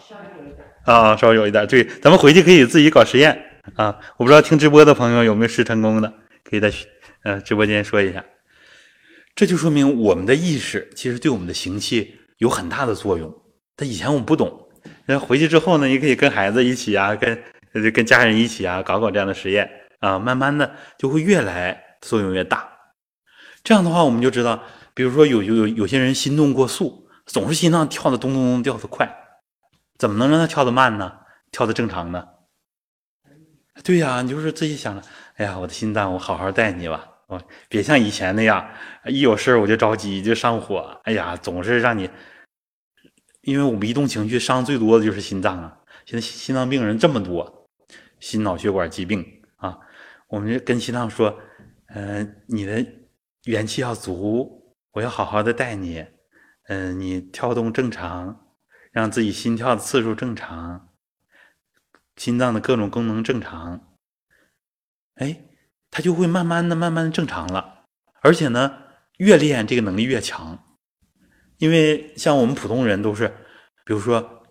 [0.86, 3.38] 啊，稍微有一点，对，咱们回去可以自己搞实验
[3.76, 3.98] 啊。
[4.18, 6.14] 我不知道听直播的朋友有没有试成功的，
[6.44, 6.72] 可以在
[7.24, 8.24] 呃直播间说一下。
[9.36, 13.34] 这就说明我们的意识其实对我们的行气有很大的作用。
[13.76, 14.70] 但以前我们不懂，
[15.08, 17.38] 那回去之后呢，你可以跟孩子一起啊，跟
[17.92, 22.70] 跟家人一起啊，搞搞这样的实验啊，慢慢的就会越来作用越大。
[23.64, 24.64] 这样的话，我们就知道，
[24.94, 29.12] 比如说有有有有些人心动过速，总是心脏跳的咚咚咚跳的快。
[29.98, 31.20] 怎么能让他跳得慢呢？
[31.52, 32.28] 跳得正常呢？
[33.84, 38.70] 对呀，你就是自己想着，哎呀，我的心脏，我好好带你吧，哦，别像以前那样，
[39.06, 42.10] 一有事我就着急，就上火，哎呀，总是让你，
[43.42, 45.78] 因为我们一动情绪，伤最多的就是心脏啊。
[46.06, 47.70] 现在心脏病人这么多，
[48.20, 49.26] 心脑血管疾病
[49.58, 49.78] 啊，
[50.28, 51.38] 我们就跟心脏说，
[51.88, 52.86] 嗯，你的
[53.46, 56.06] 元气要足，我要好好的带你，
[56.68, 58.45] 嗯，你跳动正常。
[58.96, 60.88] 让自己心跳的次数正常，
[62.16, 63.82] 心脏的各种功能正常，
[65.16, 65.38] 哎，
[65.92, 67.84] 它就会慢慢的、慢慢的正常了。
[68.22, 68.72] 而且呢，
[69.18, 70.58] 越练这个能力越强。
[71.58, 73.28] 因为像我们普通人都是，
[73.84, 74.46] 比如说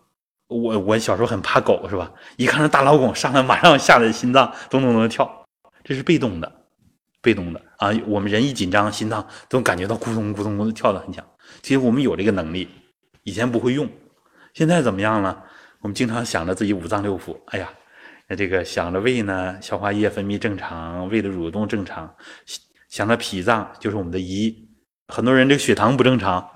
[0.48, 2.12] 我，我小时候很怕狗，是吧？
[2.36, 5.46] 一看到大老狗上来，马上吓得心脏咚咚咚的跳，
[5.82, 6.66] 这是被动的，
[7.22, 7.88] 被动的啊。
[8.06, 11.26] 我们人一紧张，心脏都感觉到咕咚咕咚咕咚跳的很强。
[11.62, 12.68] 其实我们有这个能力，
[13.22, 13.88] 以前不会用，
[14.54, 15.44] 现在怎么样了？
[15.80, 17.68] 我们经常想着自己五脏六腑，哎呀，
[18.28, 22.14] 那这个想着胃呢，消化液分泌正常，胃的蠕动正常，
[22.88, 24.54] 想着脾脏就是我们的胰，
[25.08, 26.48] 很多人这个血糖不正常，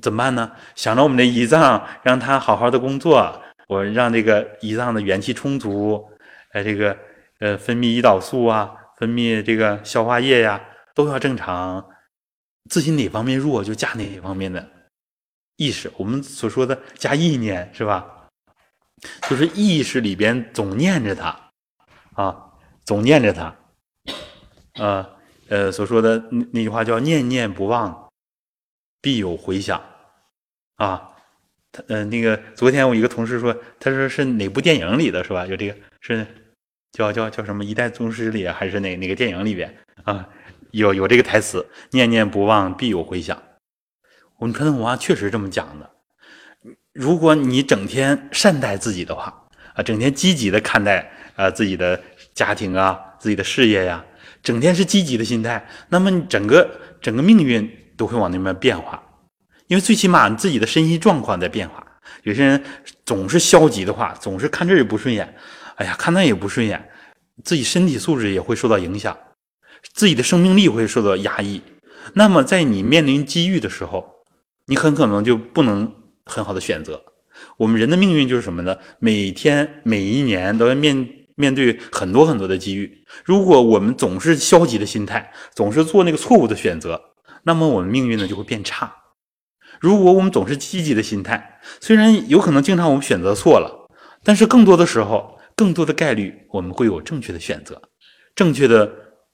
[0.00, 0.52] 怎么办呢？
[0.76, 6.00] 想着我们的胰脏，让它好好的工作，我让这个胰脏的元气充足，
[6.52, 6.96] 哎，这个
[7.40, 10.60] 呃分泌胰岛素啊，分泌这个消化液呀，
[10.94, 11.84] 都要正常。
[12.68, 14.64] 自己哪方面弱，就加哪一方面的
[15.60, 15.92] 意识。
[15.98, 18.06] 我们所说的加意念是吧？
[19.28, 21.38] 就是意识里边总念着它
[22.14, 22.52] 啊，
[22.84, 23.54] 总念着它。
[24.74, 25.06] 呃
[25.48, 28.10] 呃，所说的那那句话叫“念念不忘，
[29.02, 29.82] 必有回响”
[30.76, 31.08] 啊。
[31.72, 35.46] 他呃，那个昨天我一个同事说，他说是哪部电影里的是吧？
[35.46, 36.26] 有这个是
[36.92, 40.26] 叫叫叫什么《一代宗师》里还是哪哪个电影里边啊？
[40.70, 43.42] 有有这个台词，念念不忘，必有回响。
[44.40, 45.90] 我们传统文化确实这么讲的。
[46.94, 52.00] 如果你整天善待自己的话，啊，整天积极的看待啊自己的
[52.32, 54.02] 家庭啊，自己的事业呀，
[54.42, 56.66] 整天是积极的心态，那么你整个
[57.02, 59.02] 整个命运都会往那边变化。
[59.66, 61.86] 因为最起码你自己的身心状况在变化。
[62.22, 62.64] 有些人
[63.04, 65.36] 总是消极的话，总是看这也不顺眼，
[65.76, 66.88] 哎呀，看那也不顺眼，
[67.44, 69.14] 自己身体素质也会受到影响。
[69.92, 71.60] 自己的生命力会受到压抑，
[72.14, 74.19] 那么在你面临机遇的时候，
[74.70, 75.92] 你很可能就不能
[76.24, 77.02] 很好的选择。
[77.56, 78.78] 我们人的命运就是什么呢？
[79.00, 83.04] 每天每一年都要面面对很多很多的机遇。
[83.24, 87.00] 如果我们总是消极的心态，总是做那个错误的选择，
[87.42, 88.94] 那么我们命运呢就会变差。
[89.80, 93.88] 如果我们总是积极的心态，虽然有可能经常我们选择错了，
[94.22, 97.82] 但是更多的时候，更多的概率我们会有正确的选择，
[98.34, 98.90] 正确的。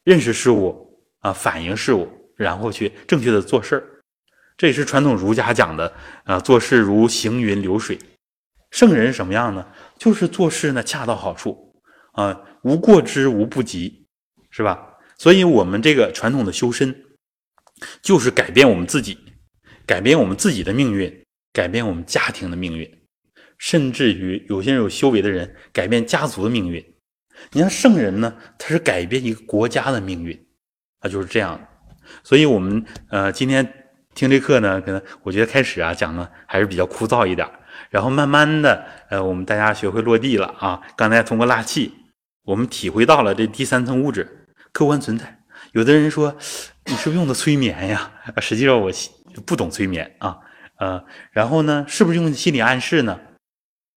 [0.06, 2.06] 认识事物啊，反映事物，
[2.36, 3.82] 然后去正确的做事儿，
[4.56, 5.92] 这也是传统儒家讲的
[6.24, 7.98] 啊，做事如行云流水。
[8.70, 9.66] 圣人什么样呢？
[9.98, 11.80] 就是做事呢恰到好处
[12.12, 14.06] 啊，无过之，无不及，
[14.50, 14.94] 是吧？
[15.18, 16.94] 所以，我们这个传统的修身，
[18.02, 19.18] 就是改变我们自己，
[19.86, 22.90] 改变我们自己的命运，改变我们家庭的命运，
[23.56, 26.84] 甚至于有些人有修为的人，改变家族的命运。
[27.52, 30.46] 你像圣人呢，他是改变一个国家的命运，
[31.00, 31.58] 他就是这样。
[32.22, 33.85] 所以，我们呃今天
[34.16, 37.46] 听这课呢，可能我觉得开始啊讲呢还是比较枯燥一点，
[37.90, 40.80] 然后慢慢的呃我们大家学会落地了啊。
[40.96, 41.92] 刚才通过纳气，
[42.42, 45.38] 我们体会到了这第三层物质客观存在。
[45.72, 46.34] 有的人说
[46.86, 48.10] 你是不是用的催眠呀？
[48.38, 48.90] 实际上我
[49.44, 50.38] 不懂催眠啊，
[50.78, 53.20] 呃，然后呢，是不是用心理暗示呢？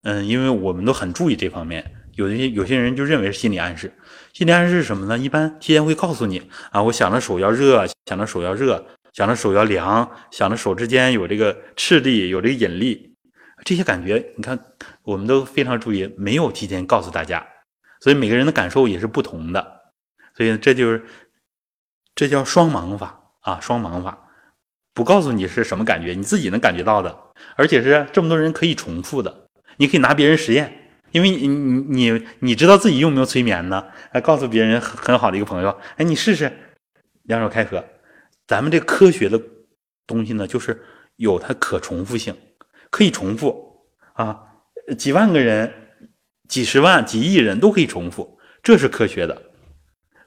[0.03, 1.95] 嗯，因为我们都很注意这方面。
[2.15, 3.93] 有些有些人就认为是心理暗示，
[4.33, 5.17] 心理暗示是什么呢？
[5.17, 6.41] 一般提前会告诉你
[6.71, 13.15] 啊，我想着手要热，想着手要热，想着手要凉，想着手之间有这个斥力，有这个引力，
[13.63, 14.57] 这些感觉，你看
[15.03, 17.45] 我们都非常注意，没有提前告诉大家，
[18.01, 19.81] 所以每个人的感受也是不同的，
[20.35, 21.03] 所以这就是
[22.15, 24.17] 这叫双盲法啊，双盲法，
[24.93, 27.17] 不告诉你是什么感觉，你自己能感觉到的，
[27.55, 30.75] 而且是这么多人可以重复的，你可以拿别人实验。
[31.11, 33.83] 因为你你你你知道自己用没有催眠呢？
[34.11, 36.51] 还告诉别人很很好的一个朋友，哎，你试试，
[37.23, 37.83] 两手开合。
[38.49, 39.39] 咱们这科学的
[40.07, 40.83] 东西呢，就是
[41.17, 42.35] 有它可重复性，
[42.89, 44.41] 可以重复啊，
[44.97, 45.71] 几万个人、
[46.47, 49.39] 几十万、几亿人都可以重复，这是科学的。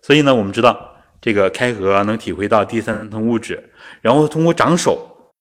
[0.03, 5.33] 所以呢，我们知道这个开合能体会到第三层物质，然后通过长手，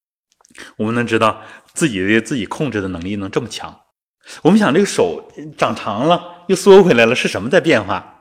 [0.75, 1.39] 我们能知道
[1.75, 3.79] 自己的自己控制的能力能这么强。
[4.41, 8.20] 我们想，这个手长长了又缩回来了，是什么在变化？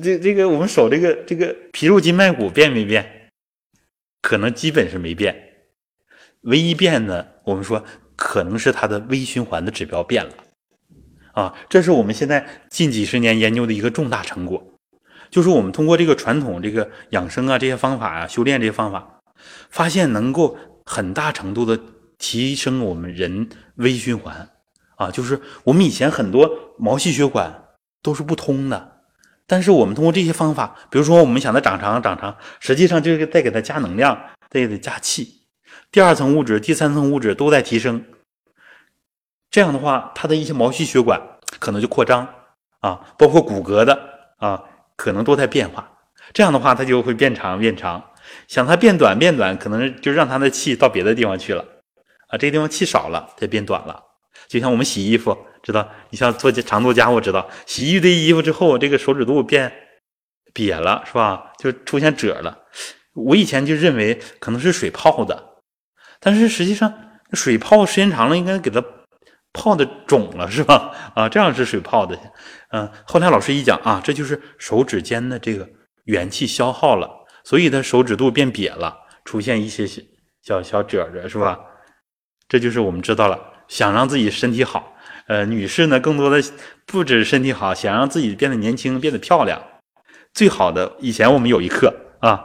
[0.00, 3.30] 这这个我们手这个这个皮肉筋脉骨变没变？
[4.22, 5.36] 可能基本是没变。
[6.42, 7.84] 唯一变的，我们说
[8.16, 10.32] 可能是它的微循环的指标变了。
[11.32, 14.78] 啊，这是我们现在近几十年研究的一个重大成果，
[15.30, 19.20] 就是我们通过这个传统这个养生啊这些方法啊修炼这些方法，
[19.68, 21.78] 发现能够很大程度的
[22.18, 24.48] 提升我们人微循环。
[24.96, 26.48] 啊，就是我们以前很多
[26.78, 27.64] 毛细血管
[28.00, 28.93] 都是不通的，
[29.46, 34.18] 但是我们通过这些方法，比如说我们想它长长长长，实际上就是在给它加能量，
[34.50, 35.42] 再给它加气，
[35.92, 38.04] 第二层物质、第三层物质都在提升。
[39.50, 41.20] 这样的话，它的一些毛细血管
[41.60, 42.26] 可能就扩张
[42.80, 43.98] 啊，包括骨骼的
[44.38, 44.62] 啊，
[44.96, 45.90] 可能都在变化。
[46.32, 48.02] 这样的话，它就会变长变长。
[48.48, 51.62] 想它变短变短，可能就让它的气到别的地方去了
[52.28, 54.02] 啊，这个地方气少了，它变短了。
[54.48, 55.88] 就像我们洗衣服，知道？
[56.10, 57.48] 你像做长做家务，知道？
[57.66, 59.72] 洗一堆衣服之后，这个手指肚变
[60.52, 61.52] 瘪了，是吧？
[61.58, 62.58] 就出现褶了。
[63.14, 65.60] 我以前就认为可能是水泡的，
[66.20, 66.92] 但是实际上
[67.32, 68.84] 水泡时间长了，应该给它
[69.52, 70.90] 泡的肿了，是吧？
[71.14, 72.18] 啊，这样是水泡的。
[72.70, 75.68] 嗯，后来老师一讲啊，这就是手指间的这个
[76.04, 77.08] 元气消耗了，
[77.44, 79.86] 所以它手指肚变瘪了，出现一些
[80.42, 81.58] 小小褶褶，是吧？
[82.48, 83.38] 这就是我们知道了，
[83.68, 84.96] 想让自己身体好，
[85.26, 86.42] 呃，女士呢，更多的
[86.86, 89.62] 不止身体好，想让自己变得年轻、变得漂亮，
[90.32, 92.44] 最好的，以前我们有一课啊，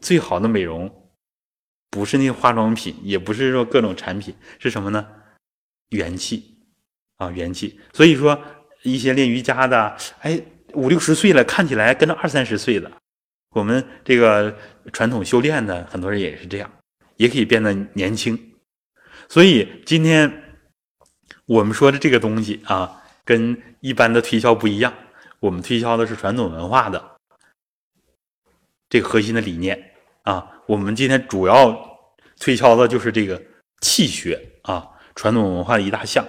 [0.00, 0.90] 最好的美容，
[1.90, 5.06] 不是那些化妆品，也不是说各种产品，是什么呢？
[5.90, 6.58] 元气
[7.16, 7.80] 啊，元气。
[7.92, 8.38] 所以说，
[8.82, 10.40] 一些练瑜伽的，哎，
[10.74, 12.90] 五六十岁了，看起来跟二三十岁的。
[13.50, 14.54] 我们这个
[14.92, 16.70] 传统修炼的很多人也是这样，
[17.16, 18.38] 也可以变得年轻。
[19.28, 20.47] 所以今天
[21.48, 24.92] 我们说的这个东西啊，跟一般的推销不一样。
[25.40, 27.02] 我们推销的是传统文化的
[28.90, 29.92] 这个核心的理念
[30.24, 30.60] 啊。
[30.66, 31.74] 我们今天主要
[32.38, 33.42] 推销的就是这个
[33.80, 36.22] 气血啊，传统文化的一大项。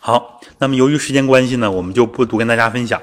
[0.00, 3.02] 好，那么由于时间关系呢，我们就不多跟大家分享。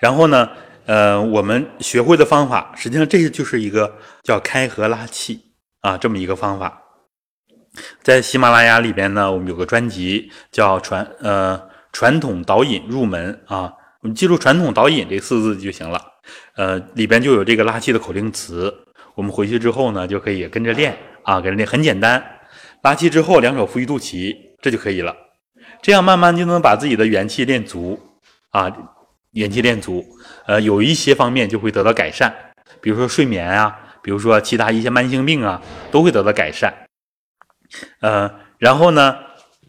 [0.00, 0.50] 然后呢？
[0.86, 5.47] 呃，我们学会的方法，实际上这就是一个叫开合拉气
[5.80, 6.82] 啊，这么一个方法。
[8.02, 11.60] 在喜马拉雅里边呢，我们有个专辑叫传呃
[11.92, 13.72] 传统导引入门啊，
[14.02, 16.00] 我们记住传统导引这四字就行了。
[16.56, 18.72] 呃，里边就有这个拉气的口令词，
[19.14, 22.22] 我们回去之后呢，就可以跟着练啊，跟着练，很简单。
[22.82, 25.14] 拉气之后，两手扶于肚脐，这就可以了。
[25.82, 27.98] 这样慢慢就能把自己的元气练足
[28.50, 28.70] 啊。
[29.32, 30.02] 元气练足，
[30.46, 32.34] 呃，有一些方面就会得到改善，
[32.80, 33.78] 比如说睡眠啊，
[34.08, 35.60] 比如说其他一些慢性病啊，
[35.90, 36.72] 都会得到改善。
[38.00, 39.14] 呃，然后呢，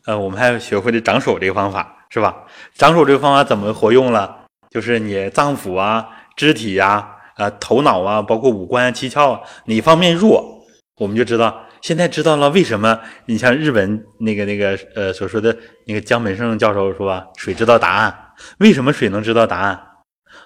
[0.05, 2.45] 呃，我们还学会了长手这个方法，是吧？
[2.73, 4.45] 长手这个方法怎么活用了？
[4.69, 6.07] 就是你脏腑啊、
[6.37, 11.65] 肢体呀、啊头脑啊，包括五官、七窍啊哪方面弱，我们就知道。
[11.81, 12.97] 现在知道了为什么？
[13.25, 15.53] 你像日本那个那个呃所说的
[15.85, 18.17] 那个江本胜教授说吧，水知道答案。
[18.59, 19.77] 为什么水能知道答案？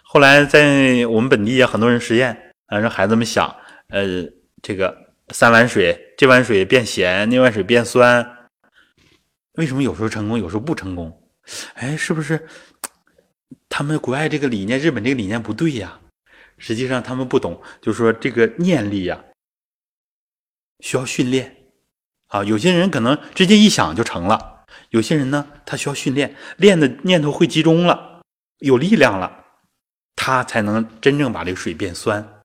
[0.03, 3.55] 后来在我们本地也很多人实验，啊，让孩子们想，
[3.93, 4.27] 呃，
[4.63, 8.49] 这个三碗水，这碗水变咸，那碗水变酸，
[9.53, 11.29] 为什么有时候成功，有时候不成功？
[11.75, 12.47] 哎，是不是
[13.69, 15.99] 他们国外这个理念，日本这个理念不对呀？
[16.57, 19.23] 实际上他们不懂，就是说这个念力呀，
[20.79, 21.55] 需要训练
[22.29, 22.43] 啊。
[22.43, 24.65] 有些人可能直接一想就成了。
[24.89, 28.23] 有些人呢，他需要训练，练的念头会集中了，
[28.57, 29.45] 有力量了，
[30.15, 32.42] 他才能真正把这个水变酸。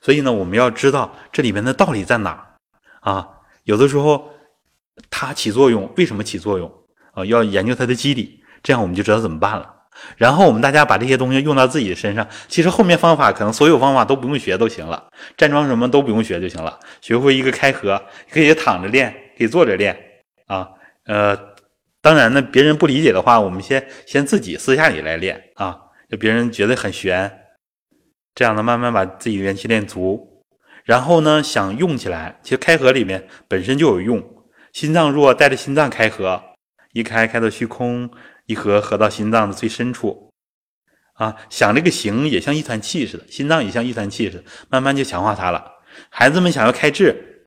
[0.00, 2.54] 所以呢，我们要知道这里面的道理在哪
[3.00, 3.28] 啊？
[3.64, 4.30] 有的时候
[5.10, 6.72] 它起作用，为什么起作用
[7.12, 7.24] 啊？
[7.24, 9.74] 要研究它的机理，这样我们就知道怎么办了。
[10.16, 16.78] 然后我们大家把这些东西用到自己的身上，其实后面方法可能所有方法都不用学都行了，站桩什么都不用学就行了。
[17.00, 19.96] 学会一个开合，可以躺着练，可以坐着练
[20.46, 20.68] 啊，
[21.06, 21.50] 呃。
[22.02, 25.78] 当然呢，别人不理解的话，我们先先自己私下里来练啊，
[26.08, 27.30] 就别人觉得很悬，
[28.34, 30.44] 这样呢，慢慢把自己的元气练足，
[30.84, 34.22] 然后呢，想用起来，其实开合里面本身就有用，
[34.72, 36.42] 心脏弱带着心脏开合，
[36.92, 38.10] 一开开到虚空，
[38.46, 40.32] 一合合到心脏的最深处，
[41.14, 45.64] 啊，想这个形也像一团气似的，心脏也像一团气似的，慢慢就强化它了。
[46.08, 47.46] 孩子们想要开智，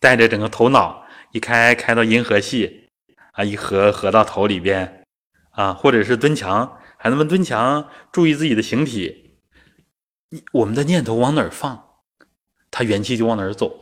[0.00, 2.84] 带着整个头脑一开开到银河系。
[3.32, 5.04] 啊，一合合到头里边，
[5.50, 9.25] 啊，或者是蹲墙，孩子们蹲墙，注意自己的形体，
[10.52, 11.84] 我们的念头往哪儿放，
[12.70, 13.72] 他元气就往哪儿走。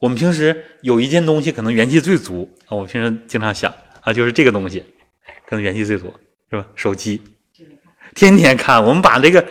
[0.00, 3.72] 我们平时有一件东西可能元气最足啊，我平时经常想
[4.02, 4.84] 啊，就是这个东西，
[5.48, 6.12] 可能元气最足，
[6.50, 6.66] 是吧？
[6.74, 7.20] 手机，
[8.14, 8.82] 天天看。
[8.82, 9.44] 我们把这个，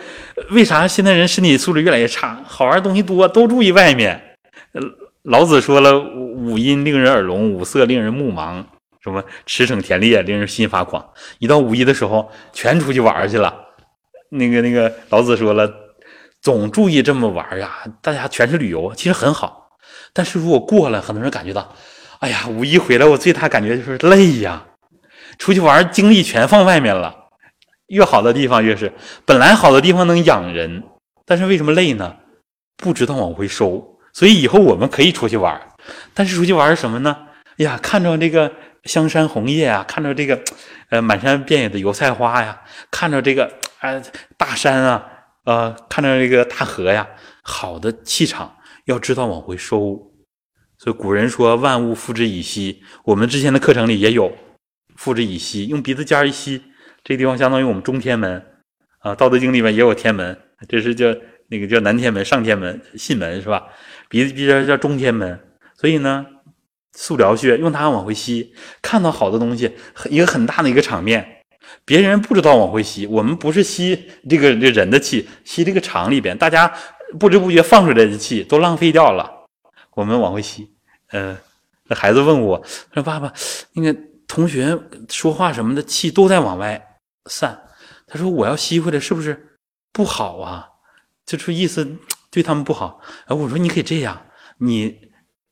[0.50, 2.42] 为啥现在人身体素质越来越差？
[2.44, 4.38] 好玩的东西多，都注意外面。
[5.22, 8.64] 老子说了，五音令人耳聋，五色令人目盲。
[9.00, 13.54] 什么驰骋田猎令人心发狂，一到五一的时候，全出去玩去了。
[14.30, 15.72] 那个那个老子说了，
[16.46, 19.68] 总注意这么玩呀，大家全是旅游，其实很好。
[20.12, 21.74] 但是如果过了，很多人感觉到，
[22.20, 24.62] 哎呀，五一回来，我最大感觉就是累呀。
[25.40, 27.12] 出去玩，精力全放外面了。
[27.88, 28.92] 越好的地方越是，
[29.24, 30.84] 本来好的地方能养人，
[31.24, 32.14] 但是为什么累呢？
[32.76, 33.98] 不知道往回收。
[34.12, 35.60] 所以以后我们可以出去玩，
[36.14, 37.16] 但是出去玩什么呢？
[37.58, 38.52] 哎呀，看着这个。
[38.84, 40.40] 香山红叶啊，看着这个，
[40.90, 42.56] 呃，满山遍野的油菜花呀，
[42.88, 43.50] 看着这个，
[43.80, 44.00] 哎，
[44.36, 45.04] 大山啊，
[45.46, 47.08] 呃，看着这个大河呀，
[47.42, 50.12] 好的气场要知道往回收。
[50.76, 54.36] 所以古人说万物复之以息，我们之前的课程里也有
[54.96, 56.62] 复之以息，用鼻子尖一吸，
[57.02, 58.44] 这地方相当于我们中天门。
[58.98, 60.36] 啊，《道德经》里面也有天门，
[60.68, 61.06] 这是叫
[61.48, 63.68] 那个叫南天门、上天门、信门是吧？
[64.08, 65.38] 鼻子鼻尖叫中天门，
[65.76, 66.26] 所以呢，
[66.92, 68.52] 素辽穴用它往回吸，
[68.82, 69.76] 看到好的东西，
[70.10, 71.35] 一个很大的一个场面，
[71.84, 76.72] 别人不知道往回吸，我们不是吸这个这人的气，吸这个肠里边，大家
[77.18, 79.30] 不知不觉放出来的气都浪费掉了，
[79.94, 80.68] 我们往回吸。
[81.10, 81.38] 呃，
[81.84, 82.60] 那孩子问我
[82.92, 83.32] 说：“爸爸，
[83.74, 84.76] 那个同学
[85.08, 87.56] 说话什么的气都在往外散，
[88.06, 89.58] 他说我要吸回来是不是
[89.92, 90.66] 不好啊？
[91.24, 91.96] 就这意思
[92.30, 94.20] 对他们不好。”哎，我说你可以这样，
[94.58, 94.98] 你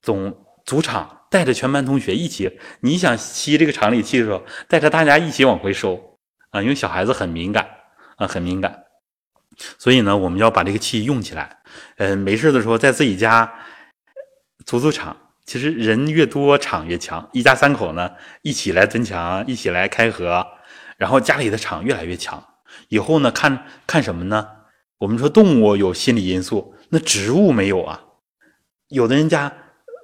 [0.03, 0.37] 总
[0.67, 6.17] 组场带着全班同学一起，你想吸这个场里气的时候，带着大家一起往回收
[6.51, 7.69] 啊，因为小孩子很敏感
[8.15, 8.85] 啊，很敏感，
[9.77, 11.59] 所以呢，我们要把这个气用起来。
[11.97, 13.53] 嗯，没事的时候在自己家
[14.65, 15.17] 组组场。
[15.45, 17.29] 其实人越多，场越强。
[17.33, 18.13] 一家三口呢，
[18.43, 20.47] 一起来增强，一起来开合，
[20.97, 22.43] 然后家里的场越来越强。
[22.91, 24.47] 以后呢，看看什么呢？
[24.99, 28.01] 我们说动物有心理因素，那植物没有啊。
[28.89, 29.53] 有的人家，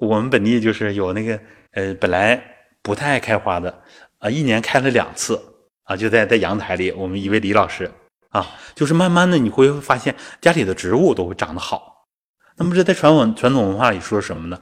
[0.01, 1.39] 我们本地就是有那个，
[1.73, 2.43] 呃，本来
[2.83, 3.83] 不太爱开花的，
[4.19, 5.39] 啊，一年开了两次，
[5.85, 6.91] 啊，就在在阳台里。
[6.93, 7.91] 我们一位李老师，
[8.31, 12.09] 啊，就是慢慢的你会发现家里的植物都会长得好。
[12.57, 14.59] 那么这在传统传统文化里说什么呢？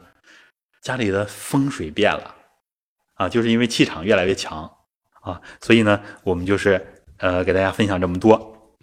[0.82, 2.34] 家里的风水变了，
[3.14, 4.68] 啊，就是因为气场越来越强
[5.20, 6.84] 啊，所以呢，我们就是
[7.18, 8.74] 呃给大家分享这么多，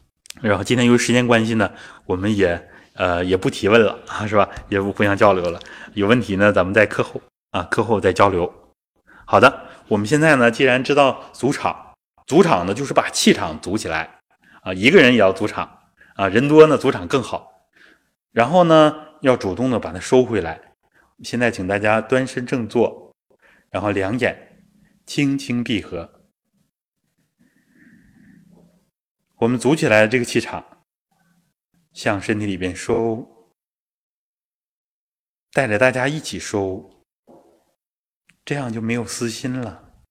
[0.41, 1.69] 然后今天由于时间关系呢，
[2.06, 4.50] 我们也呃也不提问了啊，是吧？
[4.70, 5.60] 也不互相交流了，
[5.94, 8.52] 有问题呢，咱们在课后啊课后再交流。
[9.26, 11.94] 好的，我们现在呢，既然知道组场，
[12.26, 14.20] 组场呢就是把气场组起来
[14.62, 15.80] 啊，一个人也要组场
[16.16, 17.70] 啊，人多呢组场更好，
[18.32, 20.60] 然后呢要主动的把它收回来。
[21.24, 23.14] 现在，请大家端身正坐，
[23.70, 24.66] 然后两眼
[25.06, 26.12] 轻轻闭合。
[29.38, 30.64] 我们组起来这个气场，
[31.96, 33.56] 向身体里边收，
[35.52, 37.06] 带着大家一起收，
[38.44, 40.04] 这样就没有私心了。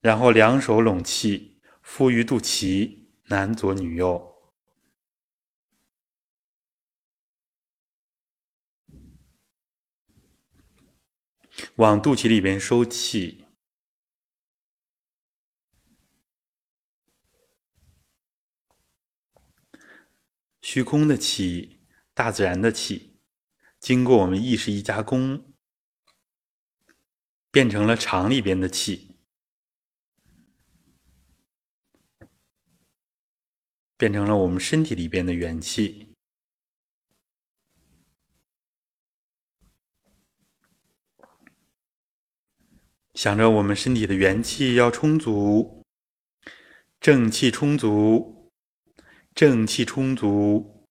[0.00, 4.34] 然后两手拢气，敷于肚脐，男左女右。
[11.76, 13.45] 往肚脐里边收气，
[20.68, 21.78] 虚空的气，
[22.12, 23.20] 大自然的气，
[23.78, 25.54] 经过我们意识一加工，
[27.52, 29.16] 变成了肠里边的气，
[33.96, 36.12] 变成了我们身体里边的元气。
[43.14, 45.84] 想着我们身体的元气要充足，
[47.00, 48.35] 正气充足，
[49.36, 50.88] 正气充足。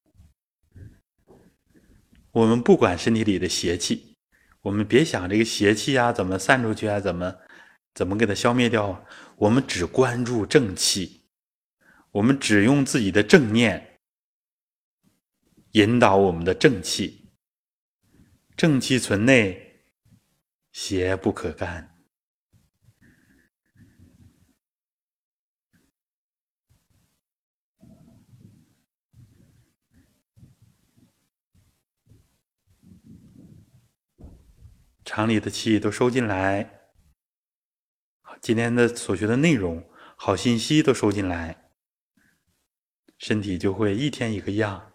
[2.30, 4.16] 我们不管身体里的邪气，
[4.60, 7.34] 我们别想这个邪气啊怎么散出去啊，怎么
[7.92, 9.04] 怎么给它消灭掉。
[9.36, 11.24] 我们只关注正气，
[12.12, 13.98] 我们只用自己的正念
[15.72, 17.32] 引导我们的正气，
[18.56, 19.82] 正气存内，
[20.70, 21.95] 邪不可干。
[35.16, 36.82] 肠里的气都收进来，
[38.42, 39.82] 今天的所学的内容、
[40.14, 41.70] 好信息都收进来，
[43.16, 44.92] 身体就会一天一个样，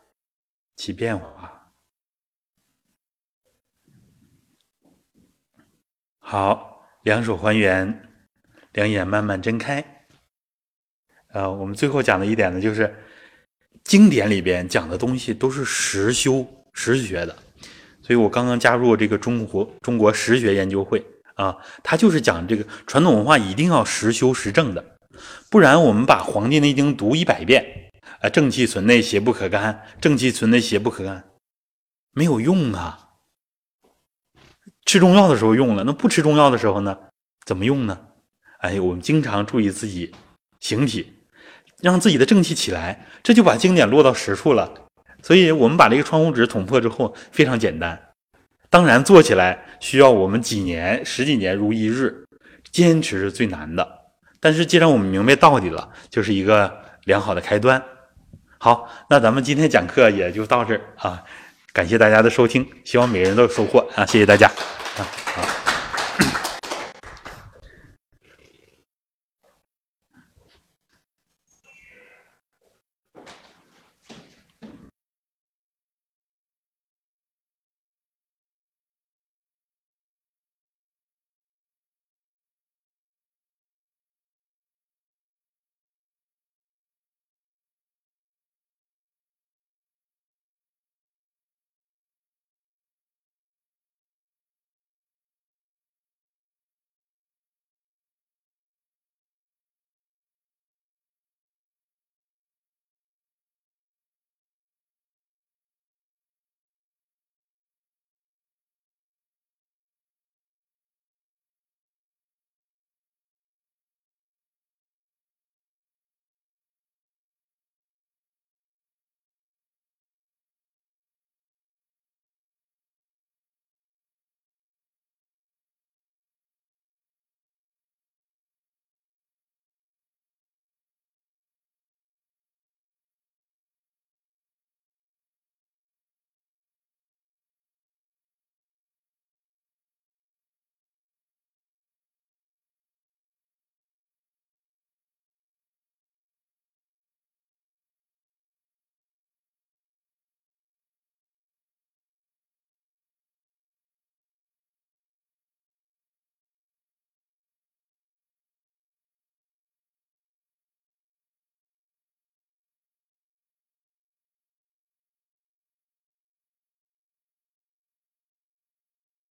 [0.76, 1.74] 起变化。
[6.20, 8.08] 好，两手还原，
[8.74, 10.06] 两眼慢慢睁开。
[11.30, 12.96] 呃，我们最后讲的一点呢，就是
[13.84, 17.36] 经典里边讲的东西都是实修实学的。
[18.12, 21.02] 所以我刚刚加入这个中国中国实学研究会
[21.36, 24.84] 啊，他就是讲这个传统文化一定要实修实证的，
[25.50, 27.90] 不然我们把《黄帝内经》读一百遍，
[28.20, 31.24] 啊，正气存内，邪不可干，正气存内，邪不可干，
[32.12, 33.12] 没有用啊。
[34.86, 36.98] 吃中药的时候用了，那不吃中药的时候呢，
[37.46, 37.98] 怎么用呢？
[38.58, 40.14] 哎，我们经常注意自己
[40.60, 41.14] 形体，
[41.82, 44.90] 让自己的正气起来，这就把经典落到实处了。
[45.22, 48.00] 所以我们把这个窗户纸捅破之后非常简单，
[48.70, 52.26] 当然做起来需要我们几年、十几年如一日，
[52.72, 53.88] 坚持是最难的。
[54.40, 56.72] 但是既然我们明白道理了，就是一个
[57.06, 57.82] 良好的开端。
[58.58, 61.24] 好，那咱们今天讲课也就到这儿啊，
[61.74, 65.71] 感谢大家的收听，希望每个人都有收获啊，谢谢大家啊，好。